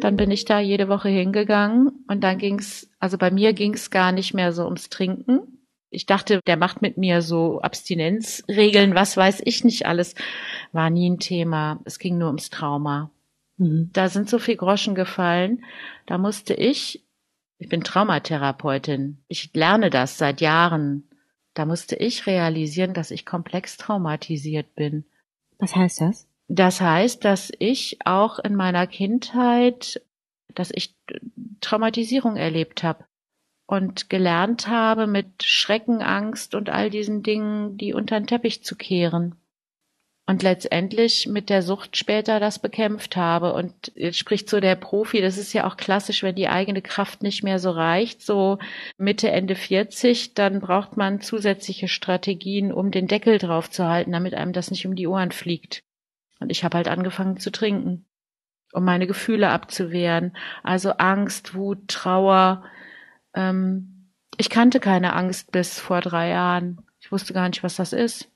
Dann 0.00 0.16
bin 0.16 0.30
ich 0.30 0.44
da 0.44 0.60
jede 0.60 0.88
Woche 0.88 1.08
hingegangen 1.08 2.04
und 2.08 2.22
dann 2.22 2.38
ging's, 2.38 2.90
also 2.98 3.18
bei 3.18 3.30
mir 3.30 3.52
ging's 3.52 3.90
gar 3.90 4.12
nicht 4.12 4.34
mehr 4.34 4.52
so 4.52 4.64
ums 4.64 4.88
Trinken. 4.88 5.58
Ich 5.90 6.06
dachte, 6.06 6.40
der 6.46 6.56
macht 6.56 6.82
mit 6.82 6.96
mir 6.96 7.20
so 7.20 7.60
Abstinenzregeln, 7.60 8.94
was 8.94 9.16
weiß 9.16 9.42
ich 9.44 9.64
nicht 9.64 9.86
alles. 9.86 10.14
War 10.72 10.88
nie 10.88 11.10
ein 11.10 11.18
Thema. 11.18 11.80
Es 11.84 11.98
ging 11.98 12.16
nur 12.16 12.28
ums 12.28 12.48
Trauma. 12.48 13.10
Mhm. 13.56 13.90
Da 13.92 14.08
sind 14.08 14.30
so 14.30 14.38
viel 14.38 14.56
Groschen 14.56 14.94
gefallen. 14.94 15.64
Da 16.06 16.16
musste 16.16 16.54
ich, 16.54 17.04
ich 17.58 17.68
bin 17.68 17.82
Traumatherapeutin. 17.82 19.18
Ich 19.26 19.50
lerne 19.52 19.90
das 19.90 20.16
seit 20.16 20.40
Jahren. 20.40 21.08
Da 21.54 21.66
musste 21.66 21.96
ich 21.96 22.26
realisieren, 22.26 22.94
dass 22.94 23.10
ich 23.10 23.26
komplex 23.26 23.76
traumatisiert 23.76 24.74
bin. 24.76 25.04
Was 25.58 25.74
heißt 25.74 26.00
das? 26.00 26.29
Das 26.52 26.80
heißt, 26.80 27.24
dass 27.24 27.52
ich 27.60 27.98
auch 28.04 28.40
in 28.40 28.56
meiner 28.56 28.88
Kindheit, 28.88 30.02
dass 30.52 30.72
ich 30.74 30.96
Traumatisierung 31.60 32.36
erlebt 32.36 32.82
habe 32.82 33.04
und 33.68 34.10
gelernt 34.10 34.66
habe, 34.66 35.06
mit 35.06 35.44
Schrecken, 35.44 36.02
Angst 36.02 36.56
und 36.56 36.68
all 36.68 36.90
diesen 36.90 37.22
Dingen 37.22 37.76
die 37.76 37.94
unter 37.94 38.18
den 38.18 38.26
Teppich 38.26 38.64
zu 38.64 38.74
kehren 38.74 39.36
und 40.26 40.42
letztendlich 40.42 41.28
mit 41.28 41.50
der 41.50 41.62
Sucht 41.62 41.96
später 41.96 42.40
das 42.40 42.58
bekämpft 42.58 43.16
habe. 43.16 43.52
Und 43.52 43.92
jetzt 43.94 44.18
spricht 44.18 44.50
so 44.50 44.58
der 44.58 44.74
Profi, 44.74 45.20
das 45.20 45.38
ist 45.38 45.52
ja 45.52 45.68
auch 45.68 45.76
klassisch, 45.76 46.24
wenn 46.24 46.34
die 46.34 46.48
eigene 46.48 46.82
Kraft 46.82 47.22
nicht 47.22 47.44
mehr 47.44 47.60
so 47.60 47.70
reicht, 47.70 48.22
so 48.22 48.58
Mitte, 48.98 49.30
Ende 49.30 49.54
40, 49.54 50.34
dann 50.34 50.58
braucht 50.58 50.96
man 50.96 51.20
zusätzliche 51.20 51.86
Strategien, 51.86 52.72
um 52.72 52.90
den 52.90 53.06
Deckel 53.06 53.38
drauf 53.38 53.70
zu 53.70 53.86
halten, 53.86 54.10
damit 54.10 54.34
einem 54.34 54.52
das 54.52 54.72
nicht 54.72 54.84
um 54.84 54.96
die 54.96 55.06
Ohren 55.06 55.30
fliegt. 55.30 55.84
Und 56.40 56.50
ich 56.50 56.64
habe 56.64 56.76
halt 56.76 56.88
angefangen 56.88 57.36
zu 57.36 57.52
trinken, 57.52 58.06
um 58.72 58.84
meine 58.84 59.06
Gefühle 59.06 59.50
abzuwehren. 59.50 60.36
Also 60.62 60.92
Angst, 60.92 61.54
Wut, 61.54 61.88
Trauer. 61.88 62.64
Ähm, 63.34 64.10
ich 64.36 64.50
kannte 64.50 64.80
keine 64.80 65.14
Angst 65.14 65.52
bis 65.52 65.78
vor 65.78 66.00
drei 66.00 66.30
Jahren. 66.30 66.82
Ich 67.00 67.12
wusste 67.12 67.34
gar 67.34 67.48
nicht, 67.48 67.62
was 67.62 67.76
das 67.76 67.92
ist. 67.92 68.30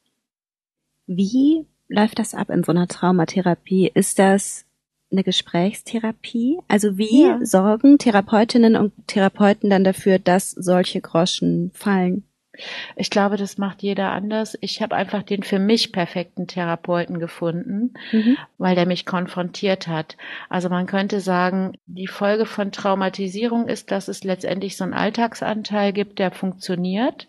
Wie 1.07 1.67
läuft 1.89 2.19
das 2.19 2.35
ab 2.35 2.51
in 2.51 2.63
so 2.63 2.73
einer 2.73 2.89
Traumatherapie? 2.89 3.91
Ist 3.93 4.19
das 4.19 4.67
eine 5.11 5.25
Gesprächstherapie? 5.25 6.59
Also 6.69 6.99
wie 6.99 7.23
ja. 7.23 7.45
sorgen 7.45 7.99
Therapeutinnen 7.99 8.77
und 8.77 8.93
Therapeuten 9.07 9.71
dann 9.71 9.85
dafür, 9.85 10.19
dass 10.19 10.51
solche 10.51 11.01
Groschen 11.01 11.71
fallen? 11.75 12.25
Ich 12.97 13.11
glaube, 13.11 13.37
das 13.37 13.59
macht 13.59 13.83
jeder 13.83 14.13
anders. 14.13 14.57
Ich 14.61 14.81
habe 14.81 14.95
einfach 14.95 15.23
den 15.23 15.43
für 15.43 15.59
mich 15.59 15.93
perfekten 15.93 16.47
Therapeuten 16.47 17.19
gefunden, 17.19 17.95
mhm. 18.13 18.37
weil 18.59 18.75
der 18.75 18.87
mich 18.87 19.07
konfrontiert 19.07 19.89
hat. 19.89 20.17
Also 20.49 20.69
man 20.69 20.87
könnte 20.87 21.21
sagen, 21.21 21.77
die 21.87 22.07
Folge 22.07 22.47
von 22.47 22.73
Traumatisierung 22.73 23.69
ist, 23.69 23.91
dass 23.91 24.09
es 24.09 24.25
letztendlich 24.25 24.77
so 24.77 24.85
einen 24.85 24.95
Alltagsanteil 24.95 25.93
gibt, 25.93 26.19
der 26.19 26.31
funktioniert. 26.31 27.29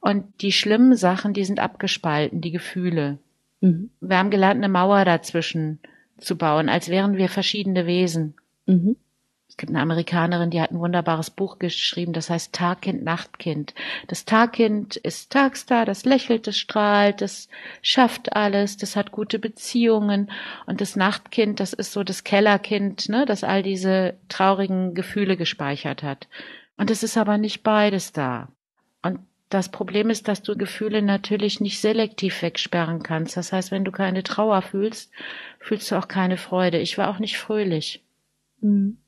Und 0.00 0.24
die 0.40 0.52
schlimmen 0.52 0.96
Sachen, 0.96 1.34
die 1.34 1.44
sind 1.44 1.60
abgespalten, 1.60 2.40
die 2.40 2.52
Gefühle. 2.52 3.18
Mhm. 3.60 3.90
Wir 4.00 4.18
haben 4.18 4.30
gelernt, 4.30 4.58
eine 4.58 4.72
Mauer 4.72 5.04
dazwischen 5.04 5.80
zu 6.18 6.36
bauen, 6.36 6.68
als 6.68 6.88
wären 6.88 7.16
wir 7.16 7.28
verschiedene 7.28 7.86
Wesen. 7.86 8.34
Mhm. 8.66 8.96
Es 9.50 9.56
gibt 9.56 9.70
eine 9.70 9.82
Amerikanerin, 9.82 10.50
die 10.50 10.60
hat 10.60 10.70
ein 10.70 10.78
wunderbares 10.78 11.30
Buch 11.30 11.58
geschrieben, 11.58 12.12
das 12.12 12.30
heißt 12.30 12.52
Tagkind, 12.52 13.02
Nachtkind. 13.02 13.74
Das 14.06 14.24
Tagkind 14.24 14.94
ist 14.94 15.32
tagstar, 15.32 15.84
das 15.84 16.04
lächelt, 16.04 16.46
das 16.46 16.56
strahlt, 16.56 17.20
das 17.20 17.48
schafft 17.82 18.36
alles, 18.36 18.76
das 18.76 18.94
hat 18.94 19.10
gute 19.10 19.40
Beziehungen. 19.40 20.30
Und 20.66 20.80
das 20.80 20.94
Nachtkind, 20.94 21.58
das 21.58 21.72
ist 21.72 21.90
so 21.90 22.04
das 22.04 22.22
Kellerkind, 22.22 23.08
ne, 23.08 23.26
das 23.26 23.42
all 23.42 23.64
diese 23.64 24.14
traurigen 24.28 24.94
Gefühle 24.94 25.36
gespeichert 25.36 26.04
hat. 26.04 26.28
Und 26.76 26.88
es 26.88 27.02
ist 27.02 27.16
aber 27.16 27.36
nicht 27.36 27.64
beides 27.64 28.12
da. 28.12 28.52
Und 29.02 29.18
das 29.48 29.68
Problem 29.68 30.10
ist, 30.10 30.28
dass 30.28 30.44
du 30.44 30.56
Gefühle 30.56 31.02
natürlich 31.02 31.60
nicht 31.60 31.80
selektiv 31.80 32.40
wegsperren 32.40 33.02
kannst. 33.02 33.36
Das 33.36 33.52
heißt, 33.52 33.72
wenn 33.72 33.84
du 33.84 33.90
keine 33.90 34.22
Trauer 34.22 34.62
fühlst, 34.62 35.10
fühlst 35.58 35.90
du 35.90 35.96
auch 35.96 36.06
keine 36.06 36.36
Freude. 36.36 36.78
Ich 36.78 36.98
war 36.98 37.08
auch 37.08 37.18
nicht 37.18 37.36
fröhlich. 37.36 38.04
Mhm. 38.60 38.98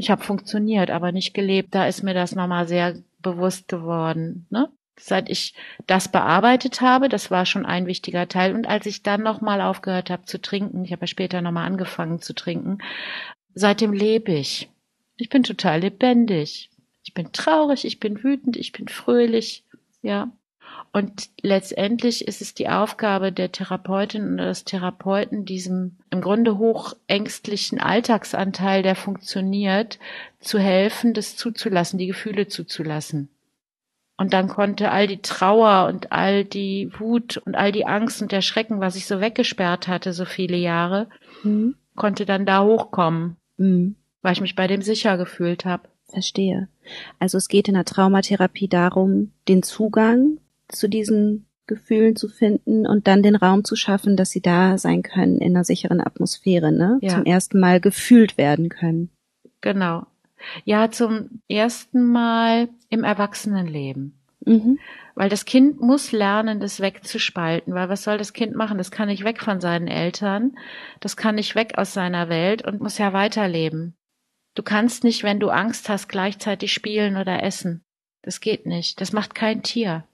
Ich 0.00 0.10
habe 0.10 0.24
funktioniert, 0.24 0.90
aber 0.90 1.12
nicht 1.12 1.34
gelebt. 1.34 1.74
Da 1.74 1.86
ist 1.86 2.02
mir 2.02 2.14
das 2.14 2.34
nochmal 2.34 2.66
sehr 2.66 2.96
bewusst 3.20 3.68
geworden. 3.68 4.46
Ne? 4.50 4.70
seit 5.02 5.30
ich 5.30 5.54
das 5.86 6.08
bearbeitet 6.10 6.80
habe, 6.80 7.08
das 7.08 7.30
war 7.30 7.46
schon 7.46 7.66
ein 7.66 7.86
wichtiger 7.86 8.28
Teil. 8.28 8.54
Und 8.54 8.66
als 8.66 8.86
ich 8.86 9.02
dann 9.02 9.22
nochmal 9.22 9.60
aufgehört 9.60 10.10
habe 10.10 10.24
zu 10.24 10.40
trinken, 10.40 10.84
ich 10.84 10.92
habe 10.92 11.02
ja 11.02 11.06
später 11.06 11.40
nochmal 11.40 11.66
angefangen 11.66 12.20
zu 12.20 12.34
trinken, 12.34 12.78
seitdem 13.54 13.92
lebe 13.92 14.32
ich. 14.32 14.68
Ich 15.16 15.28
bin 15.28 15.42
total 15.42 15.80
lebendig. 15.80 16.70
Ich 17.02 17.14
bin 17.14 17.32
traurig, 17.32 17.84
ich 17.84 17.98
bin 17.98 18.22
wütend, 18.22 18.56
ich 18.56 18.72
bin 18.72 18.88
fröhlich, 18.88 19.64
ja. 20.02 20.30
Und 20.92 21.28
letztendlich 21.40 22.26
ist 22.26 22.40
es 22.42 22.54
die 22.54 22.68
Aufgabe 22.68 23.30
der 23.30 23.52
Therapeutin 23.52 24.34
oder 24.34 24.46
des 24.46 24.64
Therapeuten, 24.64 25.44
diesem 25.44 25.96
im 26.10 26.20
Grunde 26.20 26.58
hochängstlichen 26.58 27.80
Alltagsanteil, 27.80 28.82
der 28.82 28.96
funktioniert, 28.96 30.00
zu 30.40 30.58
helfen, 30.58 31.14
das 31.14 31.36
zuzulassen, 31.36 31.98
die 31.98 32.08
Gefühle 32.08 32.48
zuzulassen. 32.48 33.28
Und 34.16 34.32
dann 34.32 34.48
konnte 34.48 34.90
all 34.90 35.06
die 35.06 35.22
Trauer 35.22 35.86
und 35.86 36.10
all 36.10 36.44
die 36.44 36.90
Wut 36.98 37.36
und 37.38 37.54
all 37.54 37.70
die 37.70 37.86
Angst 37.86 38.20
und 38.20 38.32
der 38.32 38.42
Schrecken, 38.42 38.80
was 38.80 38.96
ich 38.96 39.06
so 39.06 39.20
weggesperrt 39.20 39.86
hatte, 39.86 40.12
so 40.12 40.24
viele 40.24 40.56
Jahre, 40.56 41.08
mhm. 41.44 41.76
konnte 41.94 42.26
dann 42.26 42.44
da 42.44 42.64
hochkommen, 42.64 43.36
mhm. 43.56 43.94
weil 44.22 44.32
ich 44.32 44.40
mich 44.40 44.56
bei 44.56 44.66
dem 44.66 44.82
sicher 44.82 45.16
gefühlt 45.16 45.64
habe. 45.64 45.88
Verstehe. 46.10 46.68
Also 47.20 47.38
es 47.38 47.46
geht 47.46 47.68
in 47.68 47.74
der 47.74 47.84
Traumatherapie 47.84 48.68
darum, 48.68 49.30
den 49.46 49.62
Zugang 49.62 50.38
zu 50.72 50.88
diesen 50.88 51.46
Gefühlen 51.66 52.16
zu 52.16 52.28
finden 52.28 52.86
und 52.86 53.06
dann 53.06 53.22
den 53.22 53.36
Raum 53.36 53.62
zu 53.64 53.76
schaffen, 53.76 54.16
dass 54.16 54.30
sie 54.30 54.40
da 54.40 54.76
sein 54.76 55.02
können 55.02 55.38
in 55.38 55.54
einer 55.54 55.64
sicheren 55.64 56.00
Atmosphäre, 56.00 56.72
ne? 56.72 56.98
Ja. 57.00 57.10
Zum 57.14 57.24
ersten 57.24 57.60
Mal 57.60 57.80
gefühlt 57.80 58.36
werden 58.36 58.68
können. 58.68 59.10
Genau. 59.60 60.06
Ja, 60.64 60.90
zum 60.90 61.42
ersten 61.48 62.04
Mal 62.06 62.68
im 62.88 63.04
Erwachsenenleben. 63.04 64.18
Mhm. 64.44 64.78
Weil 65.14 65.28
das 65.28 65.44
Kind 65.44 65.80
muss 65.80 66.12
lernen, 66.12 66.60
das 66.60 66.80
wegzuspalten, 66.80 67.74
weil 67.74 67.88
was 67.88 68.02
soll 68.04 68.18
das 68.18 68.32
Kind 68.32 68.54
machen? 68.56 68.78
Das 68.78 68.90
kann 68.90 69.08
nicht 69.08 69.22
weg 69.22 69.40
von 69.40 69.60
seinen 69.60 69.86
Eltern, 69.86 70.56
das 71.00 71.16
kann 71.16 71.34
nicht 71.34 71.54
weg 71.54 71.74
aus 71.76 71.92
seiner 71.92 72.28
Welt 72.28 72.66
und 72.66 72.80
muss 72.80 72.98
ja 72.98 73.12
weiterleben. 73.12 73.94
Du 74.54 74.62
kannst 74.62 75.04
nicht, 75.04 75.22
wenn 75.22 75.38
du 75.38 75.50
Angst 75.50 75.88
hast, 75.88 76.08
gleichzeitig 76.08 76.72
spielen 76.72 77.16
oder 77.16 77.42
essen. 77.42 77.84
Das 78.22 78.40
geht 78.40 78.66
nicht. 78.66 79.00
Das 79.00 79.12
macht 79.12 79.34
kein 79.34 79.62
Tier. 79.62 80.04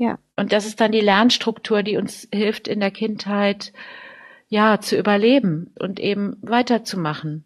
Ja. 0.00 0.18
Und 0.34 0.52
das 0.52 0.64
ist 0.64 0.80
dann 0.80 0.92
die 0.92 1.02
Lernstruktur, 1.02 1.82
die 1.82 1.98
uns 1.98 2.26
hilft 2.32 2.68
in 2.68 2.80
der 2.80 2.90
Kindheit, 2.90 3.74
ja, 4.48 4.80
zu 4.80 4.96
überleben 4.96 5.74
und 5.78 6.00
eben 6.00 6.38
weiterzumachen. 6.40 7.44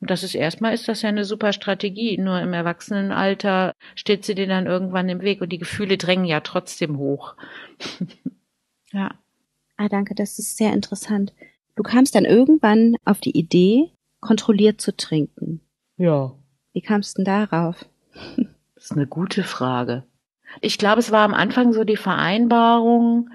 Und 0.00 0.10
das 0.10 0.24
ist 0.24 0.34
erstmal 0.34 0.74
ist 0.74 0.88
das 0.88 1.02
ja 1.02 1.10
eine 1.10 1.24
super 1.24 1.52
Strategie. 1.52 2.18
Nur 2.18 2.40
im 2.40 2.52
Erwachsenenalter 2.52 3.72
steht 3.94 4.24
sie 4.24 4.34
dir 4.34 4.48
dann 4.48 4.66
irgendwann 4.66 5.08
im 5.08 5.20
Weg 5.20 5.40
und 5.40 5.50
die 5.50 5.58
Gefühle 5.58 5.96
drängen 5.96 6.24
ja 6.24 6.40
trotzdem 6.40 6.98
hoch. 6.98 7.36
ja. 8.92 9.14
Ah, 9.76 9.88
danke, 9.88 10.16
das 10.16 10.40
ist 10.40 10.56
sehr 10.56 10.72
interessant. 10.72 11.34
Du 11.76 11.84
kamst 11.84 12.16
dann 12.16 12.24
irgendwann 12.24 12.96
auf 13.04 13.20
die 13.20 13.38
Idee, 13.38 13.92
kontrolliert 14.18 14.80
zu 14.80 14.96
trinken. 14.96 15.60
Ja. 15.98 16.34
Wie 16.72 16.82
kamst 16.82 17.16
du 17.16 17.22
denn 17.22 17.48
darauf? 17.48 17.86
das 18.74 18.86
ist 18.86 18.92
eine 18.92 19.06
gute 19.06 19.44
Frage. 19.44 20.02
Ich 20.60 20.78
glaube, 20.78 21.00
es 21.00 21.12
war 21.12 21.24
am 21.24 21.34
Anfang 21.34 21.72
so 21.72 21.84
die 21.84 21.96
Vereinbarung, 21.96 23.30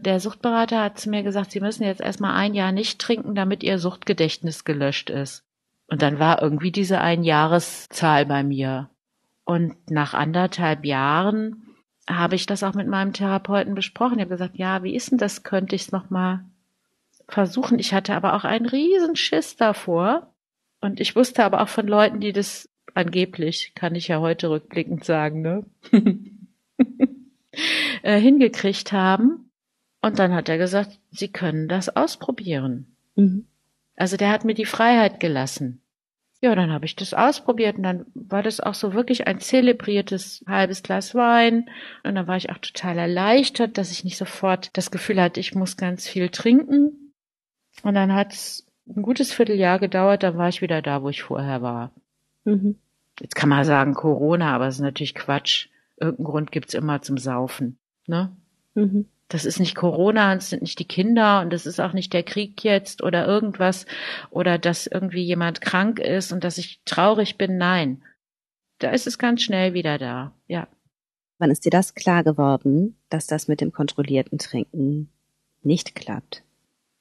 der 0.00 0.18
Suchtberater 0.18 0.82
hat 0.82 0.98
zu 0.98 1.10
mir 1.10 1.22
gesagt, 1.22 1.50
Sie 1.50 1.60
müssen 1.60 1.84
jetzt 1.84 2.00
erstmal 2.00 2.34
ein 2.34 2.54
Jahr 2.54 2.72
nicht 2.72 3.00
trinken, 3.00 3.34
damit 3.34 3.62
Ihr 3.62 3.78
Suchtgedächtnis 3.78 4.64
gelöscht 4.64 5.10
ist. 5.10 5.44
Und 5.88 6.02
dann 6.02 6.18
war 6.18 6.40
irgendwie 6.40 6.70
diese 6.70 7.00
Einjahreszahl 7.00 8.24
bei 8.24 8.42
mir. 8.42 8.88
Und 9.44 9.90
nach 9.90 10.14
anderthalb 10.14 10.84
Jahren 10.84 11.64
habe 12.08 12.34
ich 12.34 12.46
das 12.46 12.62
auch 12.62 12.74
mit 12.74 12.86
meinem 12.86 13.12
Therapeuten 13.12 13.74
besprochen. 13.74 14.18
Ich 14.18 14.22
habe 14.22 14.34
gesagt, 14.34 14.56
ja, 14.56 14.82
wie 14.82 14.94
ist 14.94 15.10
denn 15.10 15.18
das? 15.18 15.42
Könnte 15.42 15.74
ich 15.76 15.82
es 15.82 15.92
nochmal 15.92 16.44
versuchen? 17.28 17.78
Ich 17.78 17.92
hatte 17.92 18.14
aber 18.14 18.34
auch 18.34 18.44
einen 18.44 18.66
riesen 18.66 19.16
Schiss 19.16 19.56
davor. 19.56 20.32
Und 20.80 21.00
ich 21.00 21.14
wusste 21.14 21.44
aber 21.44 21.60
auch 21.62 21.68
von 21.68 21.86
Leuten, 21.86 22.20
die 22.20 22.32
das 22.32 22.68
angeblich, 22.94 23.72
kann 23.74 23.94
ich 23.94 24.08
ja 24.08 24.20
heute 24.20 24.50
rückblickend 24.50 25.04
sagen, 25.04 25.42
ne? 25.42 25.66
Äh, 28.02 28.20
hingekriegt 28.20 28.92
haben. 28.92 29.50
Und 30.00 30.18
dann 30.20 30.32
hat 30.32 30.48
er 30.48 30.56
gesagt, 30.56 30.98
Sie 31.10 31.28
können 31.28 31.68
das 31.68 31.94
ausprobieren. 31.94 32.96
Mhm. 33.16 33.46
Also 33.96 34.16
der 34.16 34.30
hat 34.30 34.44
mir 34.44 34.54
die 34.54 34.66
Freiheit 34.66 35.20
gelassen. 35.20 35.82
Ja, 36.42 36.54
dann 36.54 36.72
habe 36.72 36.86
ich 36.86 36.96
das 36.96 37.12
ausprobiert 37.12 37.76
und 37.76 37.82
dann 37.82 38.06
war 38.14 38.42
das 38.42 38.60
auch 38.60 38.72
so 38.72 38.94
wirklich 38.94 39.26
ein 39.26 39.40
zelebriertes 39.40 40.42
halbes 40.46 40.82
Glas 40.82 41.14
Wein. 41.14 41.68
Und 42.02 42.14
dann 42.14 42.26
war 42.26 42.36
ich 42.36 42.50
auch 42.50 42.58
total 42.58 42.96
erleichtert, 42.96 43.76
dass 43.76 43.92
ich 43.92 44.04
nicht 44.04 44.16
sofort 44.16 44.70
das 44.72 44.90
Gefühl 44.90 45.20
hatte, 45.20 45.40
ich 45.40 45.54
muss 45.54 45.76
ganz 45.76 46.08
viel 46.08 46.30
trinken. 46.30 47.12
Und 47.82 47.94
dann 47.94 48.14
hat 48.14 48.32
es 48.32 48.66
ein 48.88 49.02
gutes 49.02 49.32
Vierteljahr 49.32 49.78
gedauert, 49.78 50.22
dann 50.22 50.38
war 50.38 50.48
ich 50.48 50.62
wieder 50.62 50.80
da, 50.80 51.02
wo 51.02 51.10
ich 51.10 51.22
vorher 51.22 51.60
war. 51.60 51.92
Mhm. 52.44 52.76
Jetzt 53.20 53.34
kann 53.34 53.50
man 53.50 53.64
sagen 53.64 53.92
Corona, 53.92 54.54
aber 54.54 54.68
es 54.68 54.76
ist 54.76 54.80
natürlich 54.80 55.14
Quatsch. 55.14 55.68
Irgendeinen 56.00 56.24
Grund 56.24 56.52
gibt's 56.52 56.74
immer 56.74 57.02
zum 57.02 57.18
Saufen. 57.18 57.78
Ne? 58.06 58.36
Mhm 58.74 59.06
das 59.30 59.44
ist 59.44 59.60
nicht 59.60 59.76
Corona, 59.76 60.34
es 60.34 60.50
sind 60.50 60.62
nicht 60.62 60.78
die 60.80 60.84
Kinder 60.84 61.40
und 61.40 61.52
es 61.52 61.64
ist 61.64 61.80
auch 61.80 61.92
nicht 61.92 62.12
der 62.12 62.24
Krieg 62.24 62.62
jetzt 62.64 63.00
oder 63.02 63.26
irgendwas 63.26 63.86
oder 64.30 64.58
dass 64.58 64.88
irgendwie 64.88 65.22
jemand 65.22 65.60
krank 65.60 66.00
ist 66.00 66.32
und 66.32 66.42
dass 66.42 66.58
ich 66.58 66.82
traurig 66.84 67.38
bin. 67.38 67.56
Nein, 67.56 68.02
da 68.78 68.90
ist 68.90 69.06
es 69.06 69.18
ganz 69.18 69.42
schnell 69.42 69.72
wieder 69.72 69.98
da. 69.98 70.34
Ja. 70.48 70.66
Wann 71.38 71.52
ist 71.52 71.64
dir 71.64 71.70
das 71.70 71.94
klar 71.94 72.24
geworden, 72.24 72.96
dass 73.08 73.28
das 73.28 73.46
mit 73.46 73.60
dem 73.60 73.72
kontrollierten 73.72 74.38
Trinken 74.38 75.10
nicht 75.62 75.94
klappt? 75.94 76.42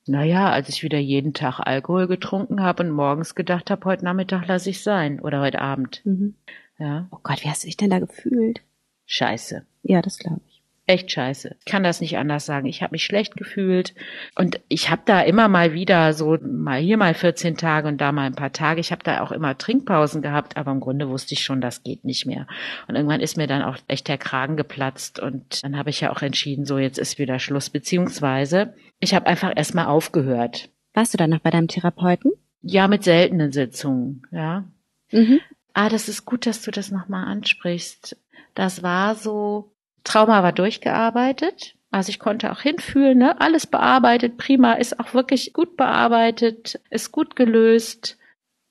Naja, 0.05 0.51
als 0.51 0.69
ich 0.69 0.83
wieder 0.83 0.99
jeden 0.99 1.33
Tag 1.33 1.59
Alkohol 1.59 2.07
getrunken 2.07 2.61
habe 2.61 2.83
und 2.83 2.91
morgens 2.91 3.33
gedacht 3.33 3.71
habe, 3.71 3.85
heute 3.85 4.05
Nachmittag 4.05 4.47
lasse 4.47 4.69
ich 4.69 4.83
sein 4.83 5.19
oder 5.19 5.41
heute 5.41 5.61
Abend. 5.61 6.01
Mhm. 6.05 6.35
Ja. 6.77 7.07
Oh 7.11 7.19
Gott, 7.23 7.43
wie 7.43 7.49
hast 7.49 7.63
du 7.63 7.67
dich 7.67 7.75
denn 7.77 7.89
da 7.89 7.99
gefühlt? 7.99 8.61
Scheiße. 9.09 9.65
Ja, 9.83 10.01
das 10.01 10.17
glaube 10.19 10.41
ich 10.47 10.59
echt 10.89 11.11
scheiße. 11.11 11.55
Ich 11.59 11.65
kann 11.65 11.83
das 11.83 12.01
nicht 12.01 12.17
anders 12.17 12.47
sagen. 12.47 12.65
Ich 12.65 12.81
habe 12.81 12.93
mich 12.93 13.03
schlecht 13.03 13.37
gefühlt 13.37 13.93
und 14.35 14.59
ich 14.69 14.89
habe 14.89 15.03
da 15.05 15.21
immer 15.21 15.47
mal 15.47 15.73
wieder 15.73 16.13
so 16.13 16.37
mal 16.41 16.79
hier 16.79 16.97
mal 16.97 17.13
14 17.13 17.57
Tage 17.57 17.87
und 17.87 18.01
da 18.01 18.11
mal 18.11 18.25
ein 18.25 18.33
paar 18.33 18.51
Tage. 18.51 18.81
Ich 18.81 18.91
habe 18.91 19.03
da 19.03 19.21
auch 19.21 19.31
immer 19.31 19.55
Trinkpausen 19.55 20.23
gehabt, 20.23 20.57
aber 20.57 20.71
im 20.71 20.79
Grunde 20.79 21.07
wusste 21.07 21.35
ich 21.35 21.41
schon, 21.41 21.61
das 21.61 21.83
geht 21.83 22.05
nicht 22.05 22.25
mehr. 22.25 22.47
Und 22.87 22.95
irgendwann 22.95 23.21
ist 23.21 23.37
mir 23.37 23.45
dann 23.45 23.61
auch 23.61 23.77
echt 23.87 24.07
der 24.07 24.17
Kragen 24.17 24.57
geplatzt 24.57 25.19
und 25.19 25.63
dann 25.63 25.77
habe 25.77 25.91
ich 25.91 26.01
ja 26.01 26.11
auch 26.11 26.23
entschieden, 26.23 26.65
so 26.65 26.79
jetzt 26.79 26.97
ist 26.97 27.19
wieder 27.19 27.37
Schluss. 27.37 27.69
Beziehungsweise 27.69 28.73
ich 28.99 29.13
habe 29.13 29.27
einfach 29.27 29.53
erstmal 29.55 29.85
aufgehört. 29.85 30.69
Warst 30.95 31.13
du 31.13 31.19
dann 31.19 31.29
noch 31.29 31.39
bei 31.39 31.51
deinem 31.51 31.67
Therapeuten? 31.67 32.31
Ja, 32.63 32.87
mit 32.87 33.03
seltenen 33.03 33.51
Sitzungen, 33.51 34.23
ja. 34.31 34.65
Mhm. 35.11 35.39
Ah, 35.73 35.87
das 35.87 36.09
ist 36.09 36.25
gut, 36.25 36.47
dass 36.47 36.63
du 36.63 36.71
das 36.71 36.89
nochmal 36.89 37.25
ansprichst. 37.25 38.17
Das 38.59 38.83
war 38.83 39.15
so 39.15 39.71
Trauma 40.03 40.43
war 40.43 40.51
durchgearbeitet. 40.51 41.75
Also 41.91 42.09
ich 42.09 42.19
konnte 42.19 42.51
auch 42.51 42.59
hinfühlen, 42.59 43.17
ne? 43.17 43.39
alles 43.39 43.65
bearbeitet, 43.65 44.35
prima, 44.35 44.73
ist 44.73 44.99
auch 44.99 45.13
wirklich 45.13 45.53
gut 45.53 45.77
bearbeitet, 45.77 46.77
ist 46.89 47.13
gut 47.13 47.37
gelöst. 47.37 48.17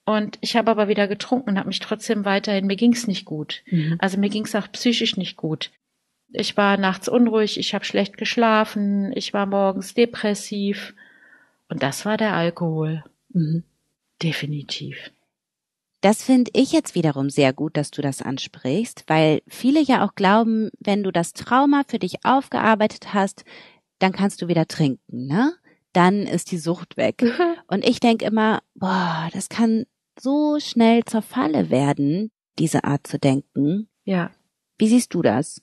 Und 0.05 0.37
ich 0.41 0.55
habe 0.55 0.69
aber 0.69 0.89
wieder 0.89 1.07
getrunken 1.07 1.49
und 1.49 1.57
habe 1.57 1.69
mich 1.69 1.79
trotzdem 1.79 2.23
weiterhin, 2.23 2.67
mir 2.67 2.75
ging's 2.75 3.07
nicht 3.07 3.25
gut. 3.25 3.63
Mhm. 3.65 3.95
Also 3.97 4.19
mir 4.19 4.29
ging's 4.29 4.53
auch 4.53 4.71
psychisch 4.71 5.17
nicht 5.17 5.37
gut. 5.37 5.71
Ich 6.33 6.55
war 6.55 6.77
nachts 6.77 7.09
unruhig, 7.09 7.59
ich 7.59 7.73
habe 7.73 7.83
schlecht 7.83 8.15
geschlafen, 8.15 9.11
ich 9.15 9.33
war 9.33 9.47
morgens 9.47 9.95
depressiv. 9.95 10.93
Und 11.67 11.81
das 11.81 12.05
war 12.05 12.17
der 12.17 12.35
Alkohol. 12.35 13.03
Mhm. 13.29 13.63
Definitiv. 14.21 15.09
Das 16.01 16.23
finde 16.23 16.51
ich 16.53 16.71
jetzt 16.71 16.95
wiederum 16.95 17.29
sehr 17.29 17.51
gut, 17.51 17.75
dass 17.75 17.91
du 17.91 18.01
das 18.01 18.21
ansprichst, 18.21 19.03
weil 19.07 19.41
viele 19.47 19.81
ja 19.81 20.05
auch 20.05 20.15
glauben, 20.15 20.69
wenn 20.79 21.03
du 21.03 21.11
das 21.11 21.33
Trauma 21.33 21.83
für 21.85 21.99
dich 21.99 22.23
aufgearbeitet 22.23 23.13
hast, 23.13 23.43
dann 23.99 24.13
kannst 24.13 24.41
du 24.41 24.47
wieder 24.47 24.67
trinken, 24.67 25.27
ne? 25.27 25.53
Dann 25.91 26.21
ist 26.23 26.51
die 26.51 26.57
Sucht 26.57 26.95
weg. 26.95 27.23
Und 27.67 27.85
ich 27.85 27.99
denke 27.99 28.25
immer, 28.25 28.61
boah, 28.75 29.27
das 29.33 29.49
kann 29.49 29.85
so 30.17 30.59
schnell 30.59 31.03
zur 31.03 31.21
Falle 31.21 31.69
werden, 31.69 32.31
diese 32.59 32.83
Art 32.85 33.05
zu 33.05 33.19
denken. 33.19 33.89
Ja. 34.05 34.31
Wie 34.77 34.87
siehst 34.87 35.13
du 35.13 35.21
das? 35.21 35.61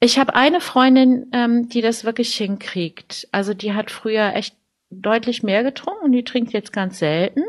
Ich 0.00 0.18
habe 0.18 0.34
eine 0.34 0.60
Freundin, 0.60 1.26
ähm, 1.32 1.68
die 1.68 1.80
das 1.80 2.04
wirklich 2.04 2.34
hinkriegt. 2.34 3.28
Also 3.32 3.54
die 3.54 3.74
hat 3.74 3.90
früher 3.90 4.34
echt 4.34 4.56
deutlich 4.90 5.42
mehr 5.42 5.62
getrunken 5.62 6.06
und 6.06 6.12
die 6.12 6.24
trinkt 6.24 6.52
jetzt 6.52 6.72
ganz 6.72 6.98
selten. 6.98 7.42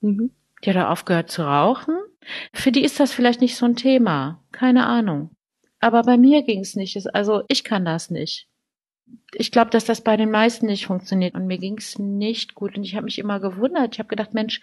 Mhm. 0.00 0.30
Die 0.64 0.72
hat 0.72 0.86
aufgehört 0.86 1.30
zu 1.30 1.42
rauchen. 1.42 1.96
Für 2.52 2.72
die 2.72 2.84
ist 2.84 3.00
das 3.00 3.12
vielleicht 3.12 3.40
nicht 3.40 3.56
so 3.56 3.66
ein 3.66 3.76
Thema. 3.76 4.42
Keine 4.50 4.86
Ahnung. 4.86 5.30
Aber 5.80 6.02
bei 6.02 6.16
mir 6.16 6.42
ging 6.42 6.60
es 6.60 6.76
nicht. 6.76 6.98
Also 7.14 7.42
ich 7.48 7.64
kann 7.64 7.84
das 7.84 8.10
nicht. 8.10 8.48
Ich 9.34 9.52
glaube, 9.52 9.70
dass 9.70 9.84
das 9.84 10.00
bei 10.00 10.16
den 10.16 10.30
meisten 10.30 10.66
nicht 10.66 10.86
funktioniert. 10.86 11.34
Und 11.34 11.46
mir 11.46 11.58
ging 11.58 11.76
es 11.76 11.98
nicht 11.98 12.54
gut. 12.54 12.76
Und 12.76 12.84
ich 12.84 12.94
habe 12.94 13.04
mich 13.04 13.18
immer 13.18 13.40
gewundert. 13.40 13.94
Ich 13.94 13.98
habe 13.98 14.08
gedacht, 14.08 14.32
Mensch, 14.32 14.60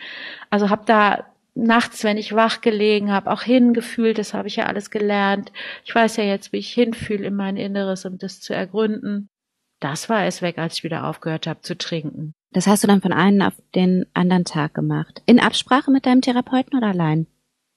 also 0.50 0.70
habe 0.70 0.84
da 0.86 1.26
nachts, 1.54 2.04
wenn 2.04 2.18
ich 2.18 2.34
wach 2.34 2.62
gelegen 2.62 3.12
habe, 3.12 3.30
auch 3.32 3.42
hingefühlt, 3.44 4.18
das 4.18 4.34
habe 4.34 4.48
ich 4.48 4.56
ja 4.56 4.66
alles 4.66 4.90
gelernt. 4.90 5.52
Ich 5.84 5.94
weiß 5.94 6.18
ja 6.18 6.24
jetzt, 6.24 6.54
wie 6.54 6.58
ich 6.58 6.74
hinfühle 6.74 7.28
in 7.28 7.36
mein 7.36 7.58
Inneres, 7.58 8.06
um 8.06 8.18
das 8.18 8.40
zu 8.40 8.54
ergründen. 8.54 9.30
Das 9.82 10.10
war 10.10 10.26
es 10.26 10.42
weg, 10.42 10.58
als 10.58 10.76
ich 10.76 10.84
wieder 10.84 11.06
aufgehört 11.06 11.48
habe 11.48 11.62
zu 11.62 11.78
trinken. 11.78 12.34
Das 12.52 12.68
hast 12.68 12.84
du 12.84 12.88
dann 12.88 13.02
von 13.02 13.12
einem 13.12 13.42
auf 13.42 13.54
den 13.76 14.06
anderen 14.14 14.46
Tag 14.46 14.74
gemacht. 14.74 15.22
In 15.26 15.40
Absprache 15.40 15.92
mit 15.92 16.06
deinem 16.06 16.22
Therapeuten 16.22 16.78
oder 16.78 16.88
allein? 16.88 17.28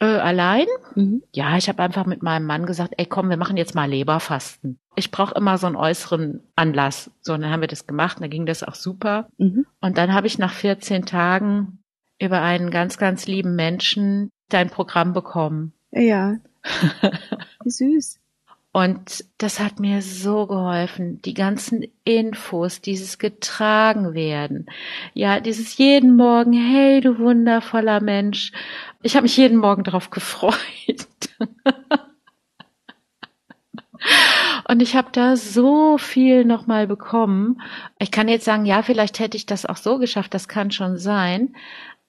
Äh, 0.00 0.06
allein? 0.06 0.66
Mhm. 0.94 1.22
Ja, 1.32 1.56
ich 1.56 1.68
habe 1.68 1.82
einfach 1.82 2.04
mit 2.04 2.22
meinem 2.22 2.46
Mann 2.46 2.66
gesagt, 2.66 2.94
ey 2.98 3.06
komm, 3.06 3.30
wir 3.30 3.36
machen 3.36 3.56
jetzt 3.56 3.74
mal 3.74 3.88
Leberfasten. 3.88 4.78
Ich 4.96 5.10
brauche 5.10 5.34
immer 5.34 5.56
so 5.56 5.66
einen 5.66 5.76
äußeren 5.76 6.42
Anlass. 6.56 7.10
So, 7.20 7.32
und 7.32 7.40
dann 7.40 7.50
haben 7.50 7.62
wir 7.62 7.68
das 7.68 7.86
gemacht, 7.86 8.18
und 8.18 8.22
dann 8.22 8.30
ging 8.30 8.46
das 8.46 8.62
auch 8.62 8.74
super. 8.74 9.28
Mhm. 9.38 9.66
Und 9.80 9.96
dann 9.96 10.12
habe 10.12 10.26
ich 10.26 10.38
nach 10.38 10.52
14 10.52 11.06
Tagen 11.06 11.78
über 12.20 12.42
einen 12.42 12.70
ganz, 12.70 12.98
ganz 12.98 13.26
lieben 13.26 13.56
Menschen 13.56 14.30
dein 14.50 14.68
Programm 14.68 15.14
bekommen. 15.14 15.72
Ja. 15.90 16.36
Wie 17.64 17.70
süß. 17.70 18.20
Und 18.74 19.24
das 19.38 19.60
hat 19.60 19.78
mir 19.78 20.02
so 20.02 20.48
geholfen, 20.48 21.22
die 21.22 21.32
ganzen 21.32 21.84
Infos, 22.02 22.80
dieses 22.80 23.18
getragen 23.18 24.14
werden. 24.14 24.66
Ja, 25.12 25.38
dieses 25.38 25.78
jeden 25.78 26.16
Morgen, 26.16 26.52
hey, 26.54 27.00
du 27.00 27.20
wundervoller 27.20 28.00
Mensch. 28.00 28.50
Ich 29.00 29.14
habe 29.14 29.22
mich 29.22 29.36
jeden 29.36 29.58
Morgen 29.58 29.84
darauf 29.84 30.10
gefreut. 30.10 30.56
Und 34.68 34.82
ich 34.82 34.96
habe 34.96 35.10
da 35.12 35.36
so 35.36 35.96
viel 35.96 36.44
nochmal 36.44 36.88
bekommen. 36.88 37.62
Ich 38.00 38.10
kann 38.10 38.26
jetzt 38.26 38.44
sagen, 38.44 38.66
ja, 38.66 38.82
vielleicht 38.82 39.20
hätte 39.20 39.36
ich 39.36 39.46
das 39.46 39.66
auch 39.66 39.76
so 39.76 39.98
geschafft, 39.98 40.34
das 40.34 40.48
kann 40.48 40.72
schon 40.72 40.98
sein. 40.98 41.54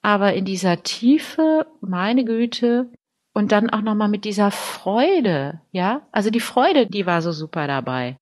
Aber 0.01 0.33
in 0.33 0.45
dieser 0.45 0.81
Tiefe, 0.81 1.67
meine 1.79 2.25
Güte, 2.25 2.89
und 3.35 3.51
dann 3.51 3.69
auch 3.69 3.81
nochmal 3.81 4.07
mit 4.07 4.23
dieser 4.23 4.49
Freude, 4.49 5.59
ja. 5.71 6.07
Also 6.13 6.29
die 6.29 6.39
Freude, 6.39 6.87
die 6.87 7.05
war 7.05 7.21
so 7.21 7.33
super 7.33 7.67
dabei. 7.67 8.17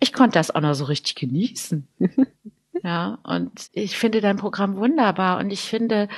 Ich 0.00 0.12
konnte 0.12 0.38
das 0.38 0.50
auch 0.50 0.60
noch 0.60 0.74
so 0.74 0.84
richtig 0.86 1.14
genießen. 1.14 1.86
ja, 2.82 3.18
und 3.22 3.68
ich 3.72 3.96
finde 3.96 4.20
dein 4.20 4.36
Programm 4.36 4.76
wunderbar 4.76 5.38
und 5.38 5.52
ich 5.52 5.60
finde, 5.60 6.08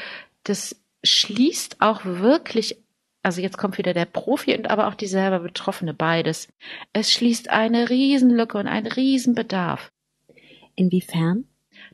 das 0.45 0.83
schließt 1.05 1.83
auch 1.83 2.07
wirklich, 2.07 2.83
also 3.23 3.43
jetzt 3.43 3.59
kommt 3.59 3.77
wieder 3.77 3.93
der 3.93 4.07
Profi 4.07 4.57
und 4.57 4.71
aber 4.71 4.89
auch 4.89 4.95
die 4.95 5.07
selber 5.07 5.41
Betroffene, 5.41 5.93
beides. 5.93 6.49
Es 6.95 7.13
schließt 7.13 7.51
eine 7.51 7.91
Riesenlücke 7.91 8.57
und 8.57 8.67
einen 8.67 8.87
Riesenbedarf. 8.87 9.91
Inwiefern? 10.75 11.45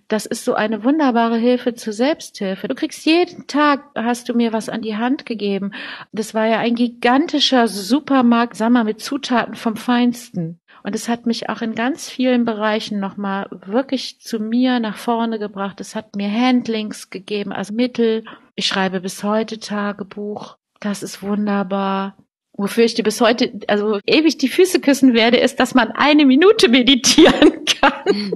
Das 0.09 0.27
ist 0.27 0.45
so 0.45 0.55
eine 0.55 0.85
wunderbare 0.85 1.37
Hilfe 1.37 1.75
zur 1.75 1.93
Selbsthilfe. 1.93 2.69
Du 2.69 2.75
kriegst 2.75 3.07
jeden 3.07 3.47
Tag, 3.47 3.85
hast 3.95 4.29
du 4.29 4.35
mir 4.35 4.53
was 4.53 4.69
an 4.69 4.83
die 4.83 4.97
Hand 4.97 5.25
gegeben. 5.25 5.73
Das 6.13 6.35
war 6.35 6.47
ja 6.47 6.59
ein 6.59 6.75
gigantischer 6.75 7.69
Supermarkt, 7.69 8.57
sag 8.57 8.71
mal, 8.71 8.85
mit 8.85 9.01
Zutaten 9.01 9.55
vom 9.55 9.77
Feinsten. 9.77 10.61
Und 10.83 10.95
es 10.95 11.09
hat 11.09 11.25
mich 11.25 11.49
auch 11.49 11.63
in 11.63 11.75
ganz 11.75 12.11
vielen 12.11 12.45
Bereichen 12.45 13.01
nochmal 13.01 13.49
wirklich 13.51 14.21
zu 14.21 14.39
mir 14.39 14.81
nach 14.81 14.99
vorne 14.99 15.39
gebracht. 15.39 15.81
Es 15.81 15.95
hat 15.95 16.15
mir 16.15 16.31
Handlings 16.31 17.09
gegeben, 17.09 17.53
also 17.53 17.73
Mittel. 17.73 18.25
Ich 18.55 18.67
schreibe 18.67 19.01
bis 19.01 19.25
heute 19.25 19.59
Tagebuch. 19.59 20.59
Das 20.81 21.03
ist 21.03 21.23
wunderbar. 21.23 22.17
Wofür 22.57 22.85
ich 22.85 22.95
dir 22.95 23.03
bis 23.03 23.21
heute, 23.21 23.53
also 23.67 23.99
ewig 24.07 24.39
die 24.39 24.49
Füße 24.49 24.79
küssen 24.79 25.13
werde, 25.13 25.39
ist, 25.39 25.59
dass 25.59 25.75
man 25.75 25.91
eine 25.91 26.25
Minute 26.25 26.69
meditieren 26.69 27.65
kann. 27.81 28.33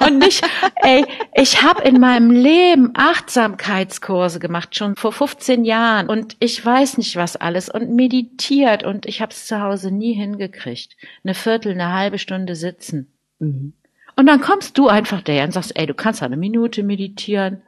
Und 0.06 0.18
nicht, 0.18 0.44
ey, 0.82 1.06
ich 1.34 1.62
habe 1.62 1.82
in 1.84 2.00
meinem 2.00 2.30
Leben 2.30 2.90
Achtsamkeitskurse 2.94 4.40
gemacht, 4.40 4.76
schon 4.76 4.94
vor 4.96 5.12
15 5.12 5.64
Jahren. 5.64 6.08
Und 6.08 6.36
ich 6.38 6.64
weiß 6.64 6.98
nicht 6.98 7.16
was 7.16 7.36
alles 7.36 7.70
und 7.70 7.90
meditiert 7.94 8.84
und 8.84 9.06
ich 9.06 9.22
habe 9.22 9.32
es 9.32 9.46
zu 9.46 9.60
Hause 9.60 9.90
nie 9.90 10.12
hingekriegt. 10.12 10.94
Eine 11.24 11.34
Viertel, 11.34 11.72
eine 11.72 11.92
halbe 11.92 12.18
Stunde 12.18 12.54
sitzen. 12.54 13.10
Mhm. 13.38 13.72
Und 14.16 14.26
dann 14.26 14.40
kommst 14.40 14.78
du 14.78 14.88
einfach 14.88 15.22
daher 15.22 15.44
und 15.44 15.52
sagst, 15.52 15.76
ey, 15.76 15.86
du 15.86 15.94
kannst 15.94 16.22
eine 16.22 16.36
Minute 16.36 16.82
meditieren. 16.82 17.62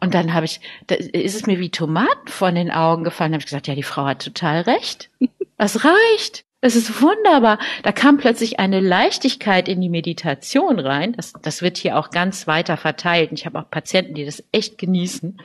Und 0.00 0.14
dann 0.14 0.34
habe 0.34 0.46
ich, 0.46 0.60
da 0.86 0.94
ist 0.94 1.34
es 1.34 1.46
mir 1.46 1.58
wie 1.58 1.70
Tomaten 1.70 2.28
von 2.28 2.54
den 2.54 2.70
Augen 2.70 3.04
gefallen. 3.04 3.32
Da 3.32 3.36
habe 3.36 3.42
ich 3.42 3.46
gesagt, 3.46 3.68
ja, 3.68 3.74
die 3.74 3.82
Frau 3.82 4.04
hat 4.04 4.24
total 4.24 4.62
recht. 4.62 5.10
Es 5.58 5.84
reicht. 5.84 6.44
Es 6.60 6.76
ist 6.76 7.02
wunderbar. 7.02 7.58
Da 7.82 7.90
kam 7.90 8.18
plötzlich 8.18 8.60
eine 8.60 8.80
Leichtigkeit 8.80 9.68
in 9.68 9.80
die 9.80 9.88
Meditation 9.88 10.78
rein. 10.78 11.12
Das, 11.12 11.32
das 11.42 11.60
wird 11.60 11.76
hier 11.76 11.98
auch 11.98 12.10
ganz 12.10 12.46
weiter 12.46 12.76
verteilt. 12.76 13.30
Ich 13.32 13.46
habe 13.46 13.58
auch 13.58 13.68
Patienten, 13.68 14.14
die 14.14 14.24
das 14.24 14.44
echt 14.52 14.78
genießen. 14.78 15.40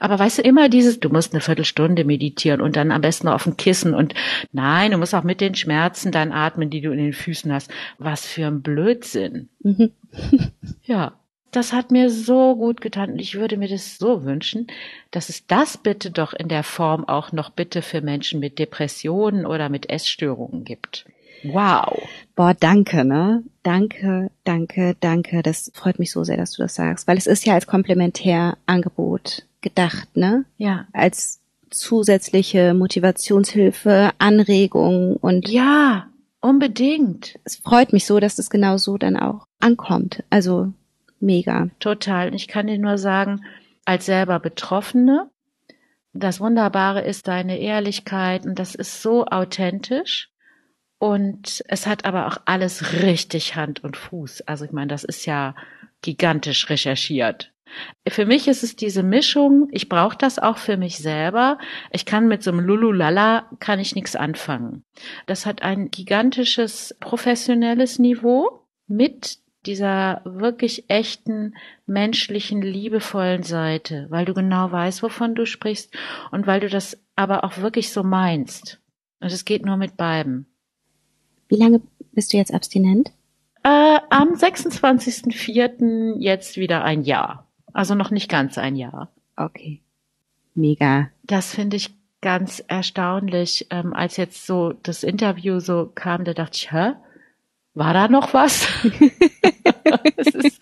Aber 0.00 0.18
weißt 0.18 0.38
du, 0.38 0.42
immer 0.42 0.68
dieses, 0.68 1.00
du 1.00 1.08
musst 1.08 1.32
eine 1.32 1.40
Viertelstunde 1.40 2.04
meditieren 2.04 2.60
und 2.60 2.76
dann 2.76 2.92
am 2.92 3.00
besten 3.00 3.28
auf 3.28 3.44
dem 3.44 3.56
Kissen 3.56 3.94
und 3.94 4.14
nein, 4.52 4.92
du 4.92 4.98
musst 4.98 5.14
auch 5.14 5.24
mit 5.24 5.40
den 5.40 5.54
Schmerzen 5.54 6.12
dann 6.12 6.30
atmen, 6.30 6.70
die 6.70 6.80
du 6.80 6.92
in 6.92 6.98
den 6.98 7.12
Füßen 7.12 7.52
hast. 7.52 7.70
Was 7.98 8.26
für 8.26 8.46
ein 8.46 8.62
Blödsinn. 8.62 9.48
Mhm. 9.62 9.92
ja 10.84 11.14
das 11.56 11.72
hat 11.72 11.90
mir 11.90 12.10
so 12.10 12.56
gut 12.56 12.80
getan 12.80 13.12
und 13.12 13.18
ich 13.18 13.34
würde 13.34 13.56
mir 13.56 13.68
das 13.68 13.98
so 13.98 14.24
wünschen, 14.24 14.66
dass 15.10 15.28
es 15.28 15.46
das 15.46 15.76
bitte 15.76 16.10
doch 16.10 16.32
in 16.32 16.48
der 16.48 16.62
Form 16.62 17.06
auch 17.06 17.32
noch 17.32 17.50
bitte 17.50 17.82
für 17.82 18.00
Menschen 18.00 18.40
mit 18.40 18.58
Depressionen 18.58 19.46
oder 19.46 19.68
mit 19.68 19.90
Essstörungen 19.90 20.64
gibt. 20.64 21.06
Wow. 21.44 22.02
Boah, 22.36 22.54
danke, 22.54 23.04
ne? 23.04 23.42
Danke, 23.62 24.30
danke, 24.44 24.96
danke. 25.00 25.42
Das 25.42 25.70
freut 25.74 25.98
mich 25.98 26.10
so 26.10 26.24
sehr, 26.24 26.36
dass 26.36 26.52
du 26.52 26.62
das 26.62 26.74
sagst, 26.74 27.06
weil 27.06 27.18
es 27.18 27.26
ist 27.26 27.44
ja 27.44 27.54
als 27.54 27.66
Komplementärangebot 27.66 29.46
gedacht, 29.60 30.16
ne? 30.16 30.44
Ja. 30.56 30.86
Als 30.92 31.40
zusätzliche 31.70 32.72
Motivationshilfe, 32.72 34.12
Anregung 34.18 35.16
und 35.16 35.48
ja, 35.48 36.06
unbedingt. 36.40 37.38
Es 37.44 37.56
freut 37.56 37.92
mich 37.92 38.06
so, 38.06 38.20
dass 38.20 38.36
das 38.36 38.48
genau 38.48 38.78
so 38.78 38.96
dann 38.96 39.16
auch 39.16 39.46
ankommt. 39.60 40.22
Also 40.30 40.72
mega. 41.24 41.68
Total. 41.80 42.34
Ich 42.34 42.46
kann 42.48 42.68
dir 42.68 42.78
nur 42.78 42.98
sagen, 42.98 43.44
als 43.84 44.06
selber 44.06 44.38
Betroffene, 44.38 45.30
das 46.12 46.40
Wunderbare 46.40 47.02
ist 47.02 47.26
deine 47.26 47.58
Ehrlichkeit 47.58 48.46
und 48.46 48.58
das 48.58 48.74
ist 48.76 49.02
so 49.02 49.26
authentisch. 49.26 50.30
Und 50.98 51.64
es 51.68 51.86
hat 51.86 52.04
aber 52.04 52.28
auch 52.28 52.38
alles 52.44 53.02
richtig 53.02 53.56
Hand 53.56 53.82
und 53.82 53.96
Fuß. 53.96 54.42
Also 54.42 54.64
ich 54.64 54.72
meine, 54.72 54.86
das 54.86 55.04
ist 55.04 55.26
ja 55.26 55.54
gigantisch 56.02 56.70
recherchiert. 56.70 57.52
Für 58.06 58.26
mich 58.26 58.46
ist 58.46 58.62
es 58.62 58.76
diese 58.76 59.02
Mischung, 59.02 59.68
ich 59.72 59.88
brauche 59.88 60.16
das 60.16 60.38
auch 60.38 60.58
für 60.58 60.76
mich 60.76 60.98
selber. 60.98 61.58
Ich 61.90 62.06
kann 62.06 62.28
mit 62.28 62.42
so 62.42 62.52
einem 62.52 62.60
Lululala 62.60 63.50
kann 63.58 63.80
ich 63.80 63.94
nichts 63.94 64.14
anfangen. 64.14 64.84
Das 65.26 65.44
hat 65.46 65.62
ein 65.62 65.90
gigantisches 65.90 66.94
professionelles 67.00 67.98
Niveau 67.98 68.66
mit 68.86 69.38
dieser 69.66 70.20
wirklich 70.24 70.88
echten, 70.88 71.54
menschlichen, 71.86 72.62
liebevollen 72.62 73.42
Seite, 73.42 74.06
weil 74.10 74.24
du 74.24 74.34
genau 74.34 74.70
weißt, 74.70 75.02
wovon 75.02 75.34
du 75.34 75.46
sprichst 75.46 75.94
und 76.30 76.46
weil 76.46 76.60
du 76.60 76.68
das 76.68 76.98
aber 77.16 77.44
auch 77.44 77.58
wirklich 77.58 77.90
so 77.92 78.02
meinst. 78.02 78.80
Und 79.20 79.32
es 79.32 79.44
geht 79.44 79.64
nur 79.64 79.76
mit 79.76 79.96
beiden. 79.96 80.46
Wie 81.48 81.56
lange 81.56 81.80
bist 82.12 82.32
du 82.32 82.36
jetzt 82.36 82.52
abstinent? 82.52 83.12
Äh, 83.62 83.98
am 84.10 84.34
26.04. 84.34 86.16
jetzt 86.18 86.56
wieder 86.56 86.84
ein 86.84 87.02
Jahr. 87.02 87.46
Also 87.72 87.94
noch 87.94 88.10
nicht 88.10 88.28
ganz 88.28 88.58
ein 88.58 88.76
Jahr. 88.76 89.10
Okay. 89.36 89.80
Mega. 90.54 91.10
Das 91.24 91.54
finde 91.54 91.76
ich 91.76 91.94
ganz 92.20 92.62
erstaunlich. 92.68 93.66
Ähm, 93.70 93.92
als 93.94 94.16
jetzt 94.16 94.46
so 94.46 94.74
das 94.82 95.02
Interview 95.02 95.60
so 95.60 95.90
kam, 95.94 96.24
da 96.24 96.34
dachte 96.34 96.56
ich, 96.56 96.72
hä? 96.72 96.92
war 97.74 97.92
da 97.92 98.08
noch 98.08 98.32
was? 98.34 98.66
es, 100.16 100.34
ist, 100.34 100.60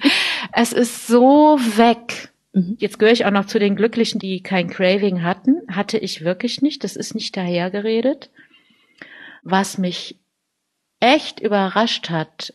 es 0.53 0.73
ist 0.73 1.07
so 1.07 1.59
weg. 1.77 2.33
Mhm. 2.53 2.77
Jetzt 2.79 2.99
gehöre 2.99 3.13
ich 3.13 3.25
auch 3.25 3.31
noch 3.31 3.47
zu 3.47 3.59
den 3.59 3.77
Glücklichen, 3.77 4.19
die 4.19 4.43
kein 4.43 4.69
Craving 4.69 5.23
hatten. 5.23 5.63
Hatte 5.69 5.99
ich 5.99 6.25
wirklich 6.25 6.63
nicht. 6.63 6.85
Das 6.85 6.97
ist 6.97 7.15
nicht 7.15 7.37
dahergeredet. 7.37 8.31
Was 9.43 9.79
mich 9.79 10.19
echt 11.01 11.41
überrascht 11.41 12.11
hat, 12.11 12.55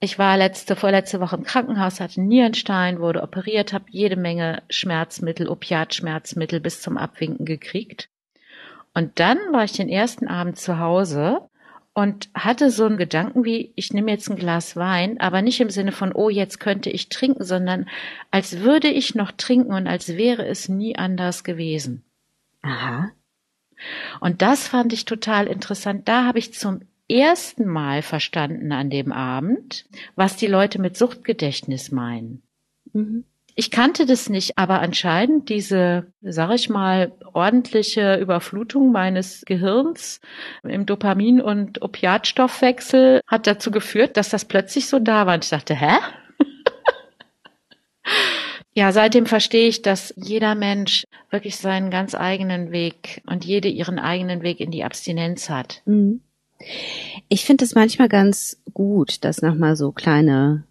ich 0.00 0.18
war 0.18 0.36
letzte, 0.36 0.76
vorletzte 0.76 1.20
Woche 1.20 1.36
im 1.36 1.44
Krankenhaus, 1.44 2.00
hatte 2.00 2.20
Nierenstein, 2.20 3.00
wurde 3.00 3.22
operiert, 3.22 3.72
habe 3.72 3.86
jede 3.88 4.16
Menge 4.16 4.62
Schmerzmittel, 4.68 5.48
Opiatschmerzmittel 5.48 6.60
bis 6.60 6.82
zum 6.82 6.98
Abwinken 6.98 7.46
gekriegt. 7.46 8.10
Und 8.92 9.18
dann 9.18 9.38
war 9.52 9.64
ich 9.64 9.72
den 9.72 9.88
ersten 9.88 10.28
Abend 10.28 10.58
zu 10.58 10.78
Hause 10.78 11.48
und 11.94 12.28
hatte 12.34 12.70
so 12.70 12.84
einen 12.84 12.96
Gedanken 12.96 13.44
wie, 13.44 13.72
ich 13.76 13.92
nehme 13.92 14.10
jetzt 14.10 14.28
ein 14.28 14.36
Glas 14.36 14.74
Wein, 14.76 15.20
aber 15.20 15.42
nicht 15.42 15.60
im 15.60 15.70
Sinne 15.70 15.92
von, 15.92 16.12
oh, 16.12 16.28
jetzt 16.28 16.58
könnte 16.58 16.90
ich 16.90 17.08
trinken, 17.08 17.44
sondern 17.44 17.88
als 18.32 18.60
würde 18.60 18.88
ich 18.88 19.14
noch 19.14 19.30
trinken 19.30 19.72
und 19.72 19.86
als 19.86 20.16
wäre 20.16 20.44
es 20.44 20.68
nie 20.68 20.96
anders 20.96 21.44
gewesen. 21.44 22.04
Aha. 22.62 23.12
Und 24.20 24.42
das 24.42 24.66
fand 24.66 24.92
ich 24.92 25.04
total 25.04 25.46
interessant. 25.46 26.08
Da 26.08 26.24
habe 26.24 26.40
ich 26.40 26.52
zum 26.52 26.80
ersten 27.08 27.66
Mal 27.66 28.02
verstanden 28.02 28.72
an 28.72 28.90
dem 28.90 29.12
Abend, 29.12 29.86
was 30.16 30.36
die 30.36 30.46
Leute 30.46 30.80
mit 30.80 30.96
Suchtgedächtnis 30.96 31.92
meinen. 31.92 32.42
Mhm. 32.92 33.24
Ich 33.56 33.70
kannte 33.70 34.04
das 34.04 34.28
nicht, 34.28 34.58
aber 34.58 34.80
anscheinend 34.80 35.48
diese, 35.48 36.06
sag 36.22 36.52
ich 36.54 36.68
mal, 36.68 37.12
ordentliche 37.32 38.16
Überflutung 38.16 38.90
meines 38.90 39.44
Gehirns 39.46 40.20
im 40.64 40.86
Dopamin- 40.86 41.40
und 41.40 41.80
Opiatstoffwechsel 41.80 43.20
hat 43.26 43.46
dazu 43.46 43.70
geführt, 43.70 44.16
dass 44.16 44.30
das 44.30 44.44
plötzlich 44.44 44.88
so 44.88 44.98
da 44.98 45.26
war. 45.26 45.34
Und 45.34 45.44
ich 45.44 45.50
dachte, 45.50 45.76
hä? 45.76 45.98
ja, 48.74 48.90
seitdem 48.90 49.26
verstehe 49.26 49.68
ich, 49.68 49.82
dass 49.82 50.12
jeder 50.16 50.56
Mensch 50.56 51.04
wirklich 51.30 51.56
seinen 51.56 51.90
ganz 51.90 52.16
eigenen 52.16 52.72
Weg 52.72 53.22
und 53.26 53.44
jede 53.44 53.68
ihren 53.68 54.00
eigenen 54.00 54.42
Weg 54.42 54.58
in 54.58 54.72
die 54.72 54.82
Abstinenz 54.82 55.48
hat. 55.48 55.82
Mhm. 55.84 56.20
Ich 57.28 57.44
finde 57.44 57.64
es 57.64 57.76
manchmal 57.76 58.08
ganz 58.08 58.60
gut, 58.72 59.24
dass 59.24 59.42
nochmal 59.42 59.76
so 59.76 59.92
kleine 59.92 60.64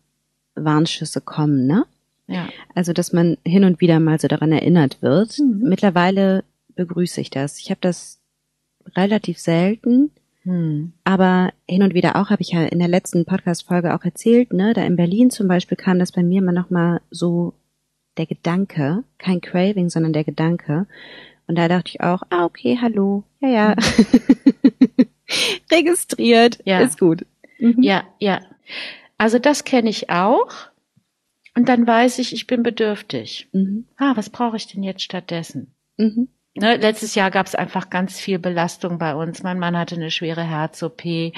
Warnschüsse 0.56 1.22
kommen, 1.22 1.66
ne? 1.66 1.86
Ja. 2.28 2.48
Also, 2.74 2.94
dass 2.94 3.14
man 3.14 3.38
hin 3.46 3.64
und 3.64 3.82
wieder 3.82 4.00
mal 4.00 4.20
so 4.20 4.28
daran 4.28 4.52
erinnert 4.52 5.02
wird. 5.02 5.40
Mhm. 5.40 5.68
Mittlerweile 5.68 6.44
begrüße 6.76 7.22
ich 7.22 7.30
das. 7.30 7.60
Ich 7.60 7.70
habe 7.70 7.82
das 7.82 8.20
relativ 8.96 9.40
selten, 9.40 10.12
mhm. 10.44 10.94
aber 11.04 11.52
hin 11.68 11.84
und 11.84 11.94
wieder 11.94 12.16
auch, 12.16 12.30
habe 12.30 12.42
ich 12.42 12.52
ja 12.52 12.64
in 12.64 12.80
der 12.80 12.88
letzten 12.88 13.26
Podcast-Folge 13.26 13.94
auch 13.94 14.04
erzählt, 14.04 14.54
ne? 14.54 14.74
Da 14.74 14.84
in 14.84 14.96
Berlin 14.96 15.30
zum 15.30 15.48
Beispiel 15.48 15.78
kam 15.78 16.00
das 16.00 16.12
bei 16.12 16.24
mir 16.24 16.40
immer 16.40 16.52
nochmal 16.52 17.02
so 17.12 17.54
der 18.18 18.26
Gedanke, 18.26 19.04
kein 19.18 19.42
Craving, 19.42 19.90
sondern 19.90 20.14
der 20.14 20.24
Gedanke. 20.24 20.86
Und 21.48 21.58
da 21.58 21.68
dachte 21.68 21.90
ich 21.90 22.02
auch, 22.02 22.24
ah, 22.30 22.46
okay, 22.46 22.78
hallo, 22.82 23.24
ja, 23.40 23.50
ja. 23.50 23.76
Mhm. 23.76 25.08
Registriert, 25.72 26.60
ja. 26.66 26.80
ist 26.80 27.00
gut. 27.00 27.26
Mhm. 27.60 27.82
Ja, 27.82 28.04
ja. 28.20 28.42
Also 29.18 29.40
das 29.40 29.64
kenne 29.64 29.90
ich 29.90 30.10
auch. 30.10 30.50
Und 31.56 31.70
dann 31.70 31.86
weiß 31.86 32.20
ich, 32.20 32.34
ich 32.34 32.48
bin 32.48 32.64
bedürftig. 32.64 33.48
Mhm. 33.52 33.86
Ah, 33.98 34.14
was 34.16 34.30
brauche 34.30 34.58
ich 34.58 34.68
denn 34.68 34.84
jetzt 34.84 35.04
stattdessen? 35.04 35.74
Mhm. 35.98 36.30
Ne, 36.56 36.78
letztes 36.78 37.16
Jahr 37.16 37.32
gab 37.32 37.48
es 37.48 37.56
einfach 37.56 37.90
ganz 37.90 38.20
viel 38.20 38.38
Belastung 38.38 39.00
bei 39.00 39.16
uns. 39.16 39.42
Mein 39.42 39.58
Mann 39.58 39.76
hatte 39.76 39.96
eine 39.96 40.12
schwere 40.12 40.44
Herz-OP 40.44 41.34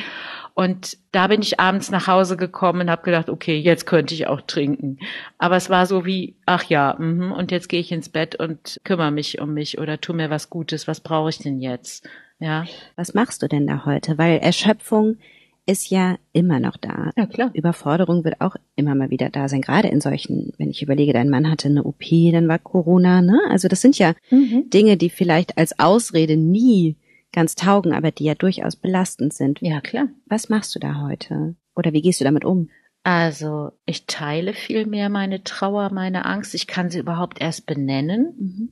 und 0.55 0.97
da 1.13 1.27
bin 1.27 1.41
ich 1.41 1.57
abends 1.57 1.89
nach 1.89 2.07
Hause 2.07 2.35
gekommen 2.35 2.81
und 2.81 2.89
habe 2.89 3.03
gedacht, 3.03 3.29
okay, 3.29 3.57
jetzt 3.57 3.85
könnte 3.85 4.13
ich 4.13 4.27
auch 4.27 4.41
trinken. 4.41 4.99
Aber 5.37 5.55
es 5.55 5.69
war 5.69 5.85
so 5.85 6.05
wie, 6.05 6.35
ach 6.45 6.65
ja, 6.65 6.97
mh, 6.99 7.33
und 7.33 7.51
jetzt 7.51 7.69
gehe 7.69 7.79
ich 7.79 7.93
ins 7.93 8.09
Bett 8.09 8.35
und 8.35 8.81
kümmere 8.83 9.11
mich 9.11 9.39
um 9.39 9.53
mich 9.53 9.79
oder 9.79 10.01
tu 10.01 10.13
mir 10.13 10.29
was 10.29 10.49
Gutes. 10.49 10.85
Was 10.85 10.99
brauche 10.99 11.29
ich 11.29 11.37
denn 11.37 11.61
jetzt? 11.61 12.09
Ja. 12.39 12.65
Was 12.97 13.13
machst 13.13 13.41
du 13.41 13.47
denn 13.47 13.67
da 13.67 13.85
heute? 13.85 14.17
Weil 14.17 14.39
Erschöpfung 14.39 15.17
ist 15.65 15.89
ja 15.89 16.17
immer 16.31 16.59
noch 16.59 16.77
da. 16.77 17.11
Ja, 17.17 17.25
klar. 17.25 17.49
Überforderung 17.53 18.23
wird 18.23 18.41
auch 18.41 18.55
immer 18.75 18.93
mal 18.95 19.09
wieder 19.09 19.29
da 19.29 19.49
sein. 19.49 19.61
Gerade 19.61 19.87
in 19.87 20.01
solchen, 20.01 20.53
wenn 20.57 20.69
ich 20.69 20.83
überlege, 20.83 21.13
dein 21.13 21.29
Mann 21.29 21.49
hatte 21.49 21.67
eine 21.67 21.83
OP, 21.83 22.03
dann 22.31 22.47
war 22.47 22.59
Corona, 22.59 23.21
ne? 23.21 23.39
Also 23.49 23.67
das 23.67 23.81
sind 23.81 23.97
ja 23.97 24.13
mhm. 24.29 24.69
Dinge, 24.69 24.97
die 24.97 25.09
vielleicht 25.09 25.57
als 25.57 25.79
Ausrede 25.79 26.37
nie 26.37 26.95
ganz 27.31 27.55
taugen, 27.55 27.93
aber 27.93 28.11
die 28.11 28.25
ja 28.25 28.35
durchaus 28.35 28.75
belastend 28.75 29.33
sind. 29.33 29.59
Ja, 29.61 29.81
klar. 29.81 30.07
Was 30.27 30.49
machst 30.49 30.75
du 30.75 30.79
da 30.79 31.01
heute? 31.01 31.55
Oder 31.75 31.93
wie 31.93 32.01
gehst 32.01 32.21
du 32.21 32.23
damit 32.23 32.45
um? 32.45 32.69
Also, 33.03 33.71
ich 33.85 34.07
teile 34.07 34.53
viel 34.53 34.87
mehr 34.87 35.09
meine 35.09 35.43
Trauer, 35.43 35.91
meine 35.91 36.25
Angst. 36.25 36.55
Ich 36.55 36.65
kann 36.65 36.89
sie 36.89 36.99
überhaupt 36.99 37.41
erst 37.41 37.65
benennen. 37.65 38.33
Mhm. 38.39 38.69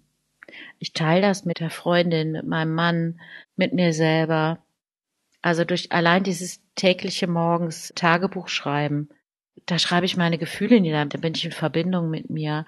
Ich 0.80 0.94
teile 0.94 1.22
das 1.22 1.46
mit 1.46 1.60
der 1.60 1.70
Freundin, 1.70 2.32
mit 2.32 2.48
meinem 2.48 2.74
Mann, 2.74 3.20
mit 3.56 3.74
mir 3.74 3.94
selber. 3.94 4.63
Also 5.44 5.66
durch 5.66 5.92
allein 5.92 6.24
dieses 6.24 6.62
tägliche 6.76 7.28
morgens 7.28 7.92
Tagebuch 7.96 8.48
schreiben, 8.48 9.10
da 9.66 9.78
schreibe 9.78 10.06
ich 10.06 10.18
meine 10.18 10.38
Gefühle 10.38 10.80
nieder, 10.80 11.06
da 11.06 11.18
bin 11.20 11.36
ich 11.36 11.46
in 11.46 11.52
Verbindung 11.52 12.10
mit 12.10 12.30
mir. 12.30 12.66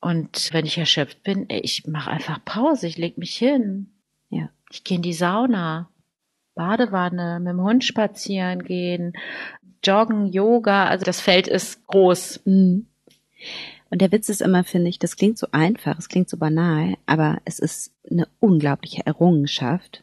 Und 0.00 0.52
wenn 0.52 0.66
ich 0.66 0.76
erschöpft 0.76 1.22
bin, 1.22 1.46
ich 1.48 1.86
mache 1.86 2.10
einfach 2.10 2.44
Pause, 2.44 2.86
ich 2.86 2.98
leg 2.98 3.16
mich 3.16 3.34
hin. 3.36 3.90
Ja. 4.28 4.50
Ich 4.70 4.84
gehe 4.84 4.96
in 4.96 5.02
die 5.02 5.14
Sauna, 5.14 5.88
Badewanne, 6.54 7.40
mit 7.40 7.52
dem 7.52 7.62
Hund 7.62 7.82
spazieren 7.82 8.62
gehen, 8.62 9.14
joggen, 9.82 10.26
Yoga, 10.26 10.86
also 10.86 11.06
das 11.06 11.20
Feld 11.20 11.48
ist 11.48 11.86
groß. 11.86 12.42
Mhm. 12.44 12.86
Und 13.90 14.02
der 14.02 14.12
Witz 14.12 14.28
ist 14.28 14.42
immer, 14.42 14.64
finde 14.64 14.90
ich, 14.90 14.98
das 14.98 15.16
klingt 15.16 15.38
so 15.38 15.46
einfach, 15.50 15.98
es 15.98 16.08
klingt 16.08 16.28
so 16.28 16.36
banal, 16.36 16.96
aber 17.06 17.38
es 17.46 17.58
ist 17.58 17.92
eine 18.10 18.28
unglaubliche 18.38 19.06
Errungenschaft, 19.06 20.02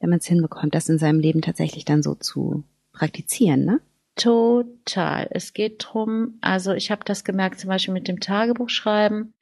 wenn 0.00 0.10
man 0.10 0.18
es 0.18 0.26
hinbekommt, 0.26 0.74
das 0.74 0.88
in 0.88 0.98
seinem 0.98 1.20
Leben 1.20 1.42
tatsächlich 1.42 1.84
dann 1.84 2.02
so 2.02 2.14
zu 2.14 2.64
praktizieren, 2.92 3.64
ne? 3.64 3.80
Total. 4.16 5.28
Es 5.30 5.52
geht 5.52 5.76
drum, 5.78 6.38
also 6.40 6.72
ich 6.72 6.90
habe 6.90 7.04
das 7.04 7.24
gemerkt 7.24 7.60
zum 7.60 7.68
Beispiel 7.68 7.94
mit 7.94 8.08
dem 8.08 8.20
Tagebuchschreiben. 8.20 9.32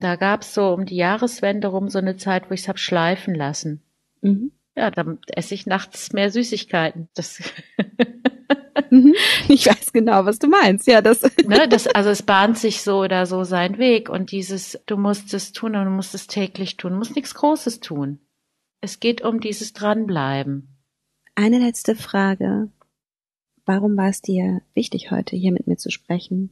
Da 0.00 0.16
gab 0.16 0.42
es 0.42 0.54
so 0.54 0.72
um 0.72 0.86
die 0.86 0.96
Jahreswende 0.96 1.68
rum 1.68 1.88
so 1.88 1.98
eine 1.98 2.16
Zeit, 2.16 2.50
wo 2.50 2.54
ich 2.54 2.62
es 2.62 2.68
hab 2.68 2.78
schleifen 2.78 3.34
lassen. 3.34 3.82
Mhm. 4.20 4.52
Ja, 4.76 4.90
dann 4.90 5.18
esse 5.28 5.54
ich 5.54 5.66
nachts 5.66 6.12
mehr 6.12 6.30
Süßigkeiten. 6.30 7.08
Das 7.14 7.42
Mhm. 8.90 9.14
ich 9.48 9.66
weiß 9.66 9.92
genau, 9.92 10.24
was 10.24 10.38
du 10.38 10.48
meinst. 10.48 10.86
Ja, 10.86 11.02
das. 11.02 11.22
ne, 11.46 11.68
das. 11.68 11.86
Also 11.86 12.10
es 12.10 12.22
bahnt 12.22 12.58
sich 12.58 12.82
so 12.82 13.00
oder 13.00 13.26
so 13.26 13.44
sein 13.44 13.78
Weg 13.78 14.08
und 14.08 14.32
dieses, 14.32 14.80
du 14.86 14.96
musst 14.96 15.34
es 15.34 15.52
tun 15.52 15.76
und 15.76 15.84
du 15.84 15.90
musst 15.90 16.14
es 16.14 16.26
täglich 16.26 16.76
tun, 16.76 16.92
du 16.92 16.98
musst 16.98 17.16
nichts 17.16 17.34
Großes 17.34 17.80
tun. 17.80 18.20
Es 18.80 19.00
geht 19.00 19.22
um 19.22 19.40
dieses 19.40 19.72
Dranbleiben. 19.72 20.68
Eine 21.34 21.58
letzte 21.58 21.96
Frage. 21.96 22.68
Warum 23.66 23.96
war 23.96 24.08
es 24.08 24.22
dir 24.22 24.62
wichtig, 24.74 25.10
heute 25.10 25.34
hier 25.36 25.52
mit 25.52 25.66
mir 25.66 25.76
zu 25.76 25.90
sprechen? 25.90 26.50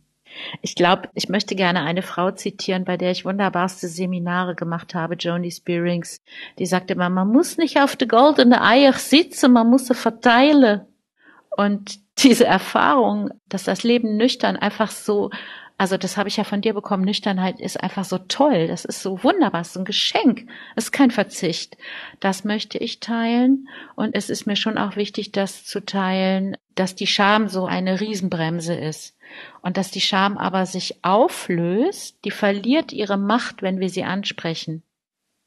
Ich 0.60 0.74
glaube, 0.74 1.08
ich 1.14 1.28
möchte 1.28 1.54
gerne 1.54 1.82
eine 1.82 2.02
Frau 2.02 2.32
zitieren, 2.32 2.84
bei 2.84 2.96
der 2.96 3.12
ich 3.12 3.24
wunderbarste 3.24 3.86
Seminare 3.86 4.56
gemacht 4.56 4.94
habe, 4.94 5.14
Joni 5.14 5.52
Spearings. 5.52 6.20
Die 6.58 6.66
sagte 6.66 6.94
immer, 6.94 7.08
man 7.08 7.28
muss 7.28 7.58
nicht 7.58 7.80
auf 7.80 7.94
der 7.94 8.08
goldene 8.08 8.60
Eier 8.60 8.92
sitzen, 8.92 9.52
man 9.52 9.70
muss 9.70 9.86
sie 9.86 9.94
verteilen. 9.94 10.82
Und 11.56 12.00
diese 12.18 12.44
Erfahrung, 12.44 13.30
dass 13.48 13.62
das 13.62 13.84
Leben 13.84 14.16
nüchtern 14.16 14.56
einfach 14.56 14.90
so, 14.90 15.30
also 15.78 15.98
das 15.98 16.16
habe 16.16 16.28
ich 16.28 16.38
ja 16.38 16.44
von 16.44 16.62
dir 16.62 16.72
bekommen, 16.72 17.04
Nüchternheit 17.04 17.60
ist 17.60 17.82
einfach 17.82 18.04
so 18.04 18.16
toll, 18.16 18.66
das 18.66 18.86
ist 18.86 19.02
so 19.02 19.22
wunderbar, 19.22 19.60
es 19.60 19.70
ist 19.70 19.76
ein 19.76 19.84
Geschenk, 19.84 20.48
es 20.74 20.84
ist 20.84 20.92
kein 20.92 21.10
Verzicht. 21.10 21.76
Das 22.18 22.44
möchte 22.44 22.78
ich 22.78 23.00
teilen. 23.00 23.68
Und 23.94 24.14
es 24.14 24.30
ist 24.30 24.46
mir 24.46 24.56
schon 24.56 24.78
auch 24.78 24.96
wichtig, 24.96 25.32
das 25.32 25.64
zu 25.66 25.84
teilen, 25.84 26.56
dass 26.74 26.94
die 26.94 27.06
Scham 27.06 27.48
so 27.48 27.66
eine 27.66 28.00
Riesenbremse 28.00 28.74
ist. 28.74 29.16
Und 29.60 29.76
dass 29.76 29.90
die 29.90 30.00
Scham 30.00 30.38
aber 30.38 30.64
sich 30.64 31.04
auflöst, 31.04 32.24
die 32.24 32.30
verliert 32.30 32.92
ihre 32.92 33.18
Macht, 33.18 33.60
wenn 33.60 33.78
wir 33.78 33.90
sie 33.90 34.04
ansprechen. 34.04 34.82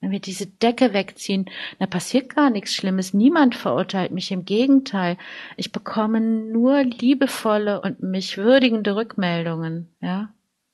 Wenn 0.02 0.12
wir 0.12 0.20
diese 0.20 0.48
Decke 0.48 0.94
wegziehen, 0.94 1.50
da 1.78 1.86
passiert 1.86 2.34
gar 2.34 2.50
nichts 2.50 2.74
Schlimmes. 2.74 3.14
Niemand 3.14 3.56
verurteilt 3.56 4.12
mich. 4.12 4.32
Im 4.32 4.46
Gegenteil. 4.46 5.18
Ich 5.58 5.72
bekomme 5.72 6.22
nur 6.22 6.84
liebevolle 6.84 7.82
und 7.82 8.02
mich 8.02 8.38
würdigende 8.38 8.96
Rückmeldungen, 8.96 9.90
ja. 10.02 10.30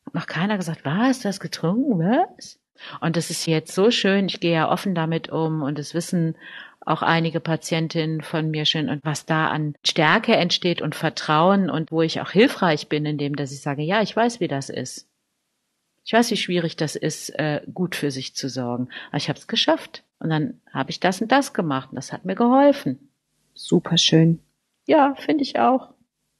Hat 0.06 0.14
noch 0.14 0.28
keiner 0.28 0.58
gesagt, 0.58 0.86
was, 0.86 1.22
du 1.22 1.28
hast 1.28 1.40
getrunken, 1.40 2.00
was? 2.00 2.60
Und 3.02 3.16
das 3.16 3.32
ist 3.32 3.48
jetzt 3.48 3.74
so 3.74 3.90
schön. 3.90 4.28
Ich 4.28 4.40
gehe 4.40 4.54
ja 4.54 4.72
offen 4.72 4.94
damit 4.94 5.30
um 5.30 5.64
und 5.64 5.80
es 5.80 5.94
wissen 5.96 6.36
auch 6.82 7.02
einige 7.02 7.40
Patientinnen 7.40 8.22
von 8.22 8.52
mir 8.52 8.66
schon 8.66 8.90
und 8.90 9.04
was 9.04 9.26
da 9.26 9.48
an 9.48 9.74
Stärke 9.84 10.36
entsteht 10.36 10.82
und 10.82 10.94
Vertrauen 10.94 11.72
und 11.72 11.92
wo 11.92 12.04
ich 12.04 12.22
auch 12.22 12.30
hilfreich 12.30 12.90
bin, 12.90 13.08
indem 13.08 13.36
dass 13.36 13.52
ich 13.52 13.62
sage, 13.62 13.82
ja, 13.82 14.04
ich 14.04 14.16
weiß, 14.16 14.40
wie 14.40 14.48
das 14.48 14.70
ist. 14.70 15.08
Ich 16.06 16.14
weiß, 16.14 16.30
wie 16.30 16.38
schwierig 16.38 16.76
das 16.76 16.96
ist, 16.96 17.30
äh, 17.32 17.62
gut 17.74 17.96
für 17.96 18.12
sich 18.12 18.36
zu 18.36 18.48
sorgen. 18.48 18.90
Aber 19.10 19.18
ich 19.18 19.28
habe 19.28 19.40
es 19.40 19.48
geschafft. 19.48 20.04
Und 20.20 20.30
dann 20.30 20.62
habe 20.72 20.92
ich 20.92 21.00
das 21.00 21.20
und 21.20 21.32
das 21.32 21.54
gemacht. 21.54 21.90
Und 21.90 21.96
das 21.96 22.14
hat 22.14 22.26
mir 22.26 22.36
geholfen. 22.36 23.10
Super 23.56 23.98
schön. 23.98 24.40
Ja, 24.86 25.16
finde 25.16 25.42
ich 25.42 25.58
auch. 25.58 25.90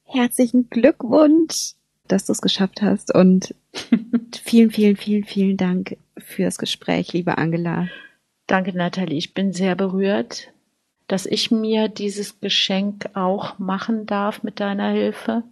Herzlichen 0.04 0.70
Glückwunsch, 0.70 1.72
dass 2.06 2.26
du 2.26 2.32
es 2.32 2.40
geschafft 2.40 2.80
hast. 2.80 3.12
Und 3.12 3.56
vielen, 4.40 4.70
vielen, 4.70 4.96
vielen, 4.96 5.24
vielen 5.24 5.56
Dank 5.56 5.96
fürs 6.16 6.58
Gespräch, 6.58 7.12
liebe 7.12 7.36
Angela. 7.36 7.88
Danke, 8.46 8.72
Nathalie. 8.72 9.18
Ich 9.18 9.34
bin 9.34 9.52
sehr 9.52 9.74
berührt, 9.74 10.52
dass 11.08 11.26
ich 11.26 11.50
mir 11.50 11.88
dieses 11.88 12.40
Geschenk 12.40 13.10
auch 13.14 13.58
machen 13.58 14.06
darf 14.06 14.44
mit 14.44 14.60
deiner 14.60 14.90
Hilfe 14.90 15.42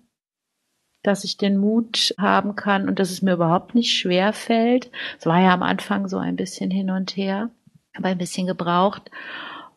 dass 1.04 1.22
ich 1.22 1.36
den 1.36 1.58
Mut 1.58 2.12
haben 2.18 2.56
kann 2.56 2.88
und 2.88 2.98
dass 2.98 3.12
es 3.12 3.22
mir 3.22 3.34
überhaupt 3.34 3.76
nicht 3.76 3.96
schwer 3.96 4.32
fällt. 4.32 4.90
Es 5.18 5.26
war 5.26 5.40
ja 5.40 5.54
am 5.54 5.62
Anfang 5.62 6.08
so 6.08 6.18
ein 6.18 6.34
bisschen 6.34 6.72
hin 6.72 6.90
und 6.90 7.16
her, 7.16 7.50
aber 7.94 8.08
ein 8.08 8.18
bisschen 8.18 8.48
gebraucht. 8.48 9.10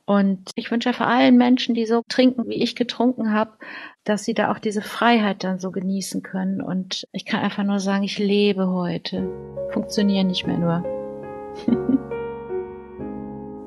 Und 0.05 0.51
ich 0.55 0.71
wünsche 0.71 0.93
vor 0.93 1.07
allen 1.07 1.35
Menschen, 1.37 1.75
die 1.75 1.85
so 1.85 2.01
trinken, 2.07 2.47
wie 2.47 2.63
ich 2.63 2.77
getrunken 2.77 3.33
habe, 3.33 3.51
dass 4.05 4.23
sie 4.23 4.33
da 4.33 4.51
auch 4.51 4.59
diese 4.59 4.81
Freiheit 4.81 5.43
dann 5.43 5.59
so 5.59 5.69
genießen 5.69 6.23
können. 6.23 6.61
Und 6.61 7.05
ich 7.11 7.25
kann 7.25 7.41
einfach 7.41 7.65
nur 7.65 7.81
sagen, 7.81 8.03
ich 8.03 8.17
lebe 8.17 8.69
heute. 8.69 9.29
Funktioniere 9.71 10.23
nicht 10.23 10.47
mehr 10.47 10.57
nur. 10.57 11.97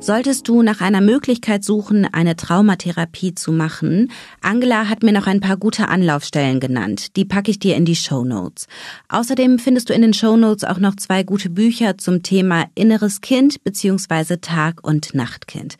Solltest 0.02 0.48
du 0.48 0.62
nach 0.62 0.80
einer 0.80 1.02
Möglichkeit 1.02 1.62
suchen, 1.62 2.06
eine 2.06 2.34
Traumatherapie 2.34 3.34
zu 3.34 3.52
machen, 3.52 4.10
Angela 4.40 4.88
hat 4.88 5.02
mir 5.02 5.12
noch 5.12 5.26
ein 5.26 5.40
paar 5.40 5.58
gute 5.58 5.88
Anlaufstellen 5.88 6.58
genannt. 6.58 7.16
Die 7.16 7.26
packe 7.26 7.50
ich 7.50 7.58
dir 7.58 7.76
in 7.76 7.84
die 7.84 7.94
Show 7.94 8.24
Notes. 8.24 8.66
Außerdem 9.10 9.58
findest 9.58 9.90
du 9.90 9.92
in 9.92 10.00
den 10.00 10.14
Show 10.14 10.38
Notes 10.38 10.64
auch 10.64 10.78
noch 10.78 10.96
zwei 10.96 11.22
gute 11.22 11.50
Bücher 11.50 11.98
zum 11.98 12.22
Thema 12.22 12.64
inneres 12.74 13.20
Kind 13.20 13.62
bzw. 13.62 14.38
Tag- 14.38 14.82
und 14.82 15.14
Nachtkind. 15.14 15.76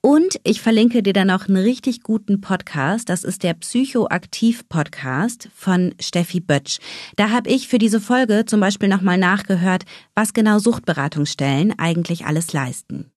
Und 0.00 0.40
ich 0.44 0.62
verlinke 0.62 1.02
dir 1.02 1.12
dann 1.12 1.26
noch 1.26 1.46
einen 1.46 1.58
richtig 1.58 2.02
guten 2.02 2.40
Podcast. 2.40 3.10
Das 3.10 3.22
ist 3.22 3.42
der 3.42 3.52
Psychoaktiv-Podcast 3.52 5.50
von 5.54 5.94
Steffi 6.00 6.40
Bötsch. 6.40 6.78
Da 7.16 7.28
habe 7.28 7.50
ich 7.50 7.68
für 7.68 7.78
diese 7.78 8.00
Folge 8.00 8.44
zum 8.46 8.60
Beispiel 8.60 8.88
nochmal 8.88 9.18
nachgehört, 9.18 9.84
was 10.14 10.32
genau 10.32 10.58
Suchtberatungsstellen 10.58 11.78
eigentlich 11.78 12.24
alles 12.24 12.54
leisten. 12.54 13.10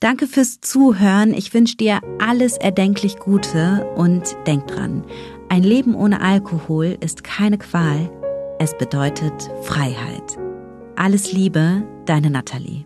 Danke 0.00 0.26
fürs 0.26 0.60
Zuhören. 0.60 1.32
Ich 1.32 1.54
wünsche 1.54 1.76
dir 1.76 2.00
alles 2.18 2.56
erdenklich 2.58 3.18
Gute 3.18 3.86
und 3.96 4.22
denk 4.46 4.66
dran, 4.66 5.04
ein 5.48 5.62
Leben 5.62 5.94
ohne 5.94 6.20
Alkohol 6.20 6.96
ist 7.00 7.22
keine 7.24 7.58
Qual. 7.58 8.10
Es 8.58 8.76
bedeutet 8.76 9.50
Freiheit. 9.62 10.38
Alles 10.96 11.32
Liebe, 11.32 11.82
deine 12.04 12.30
Nathalie. 12.30 12.84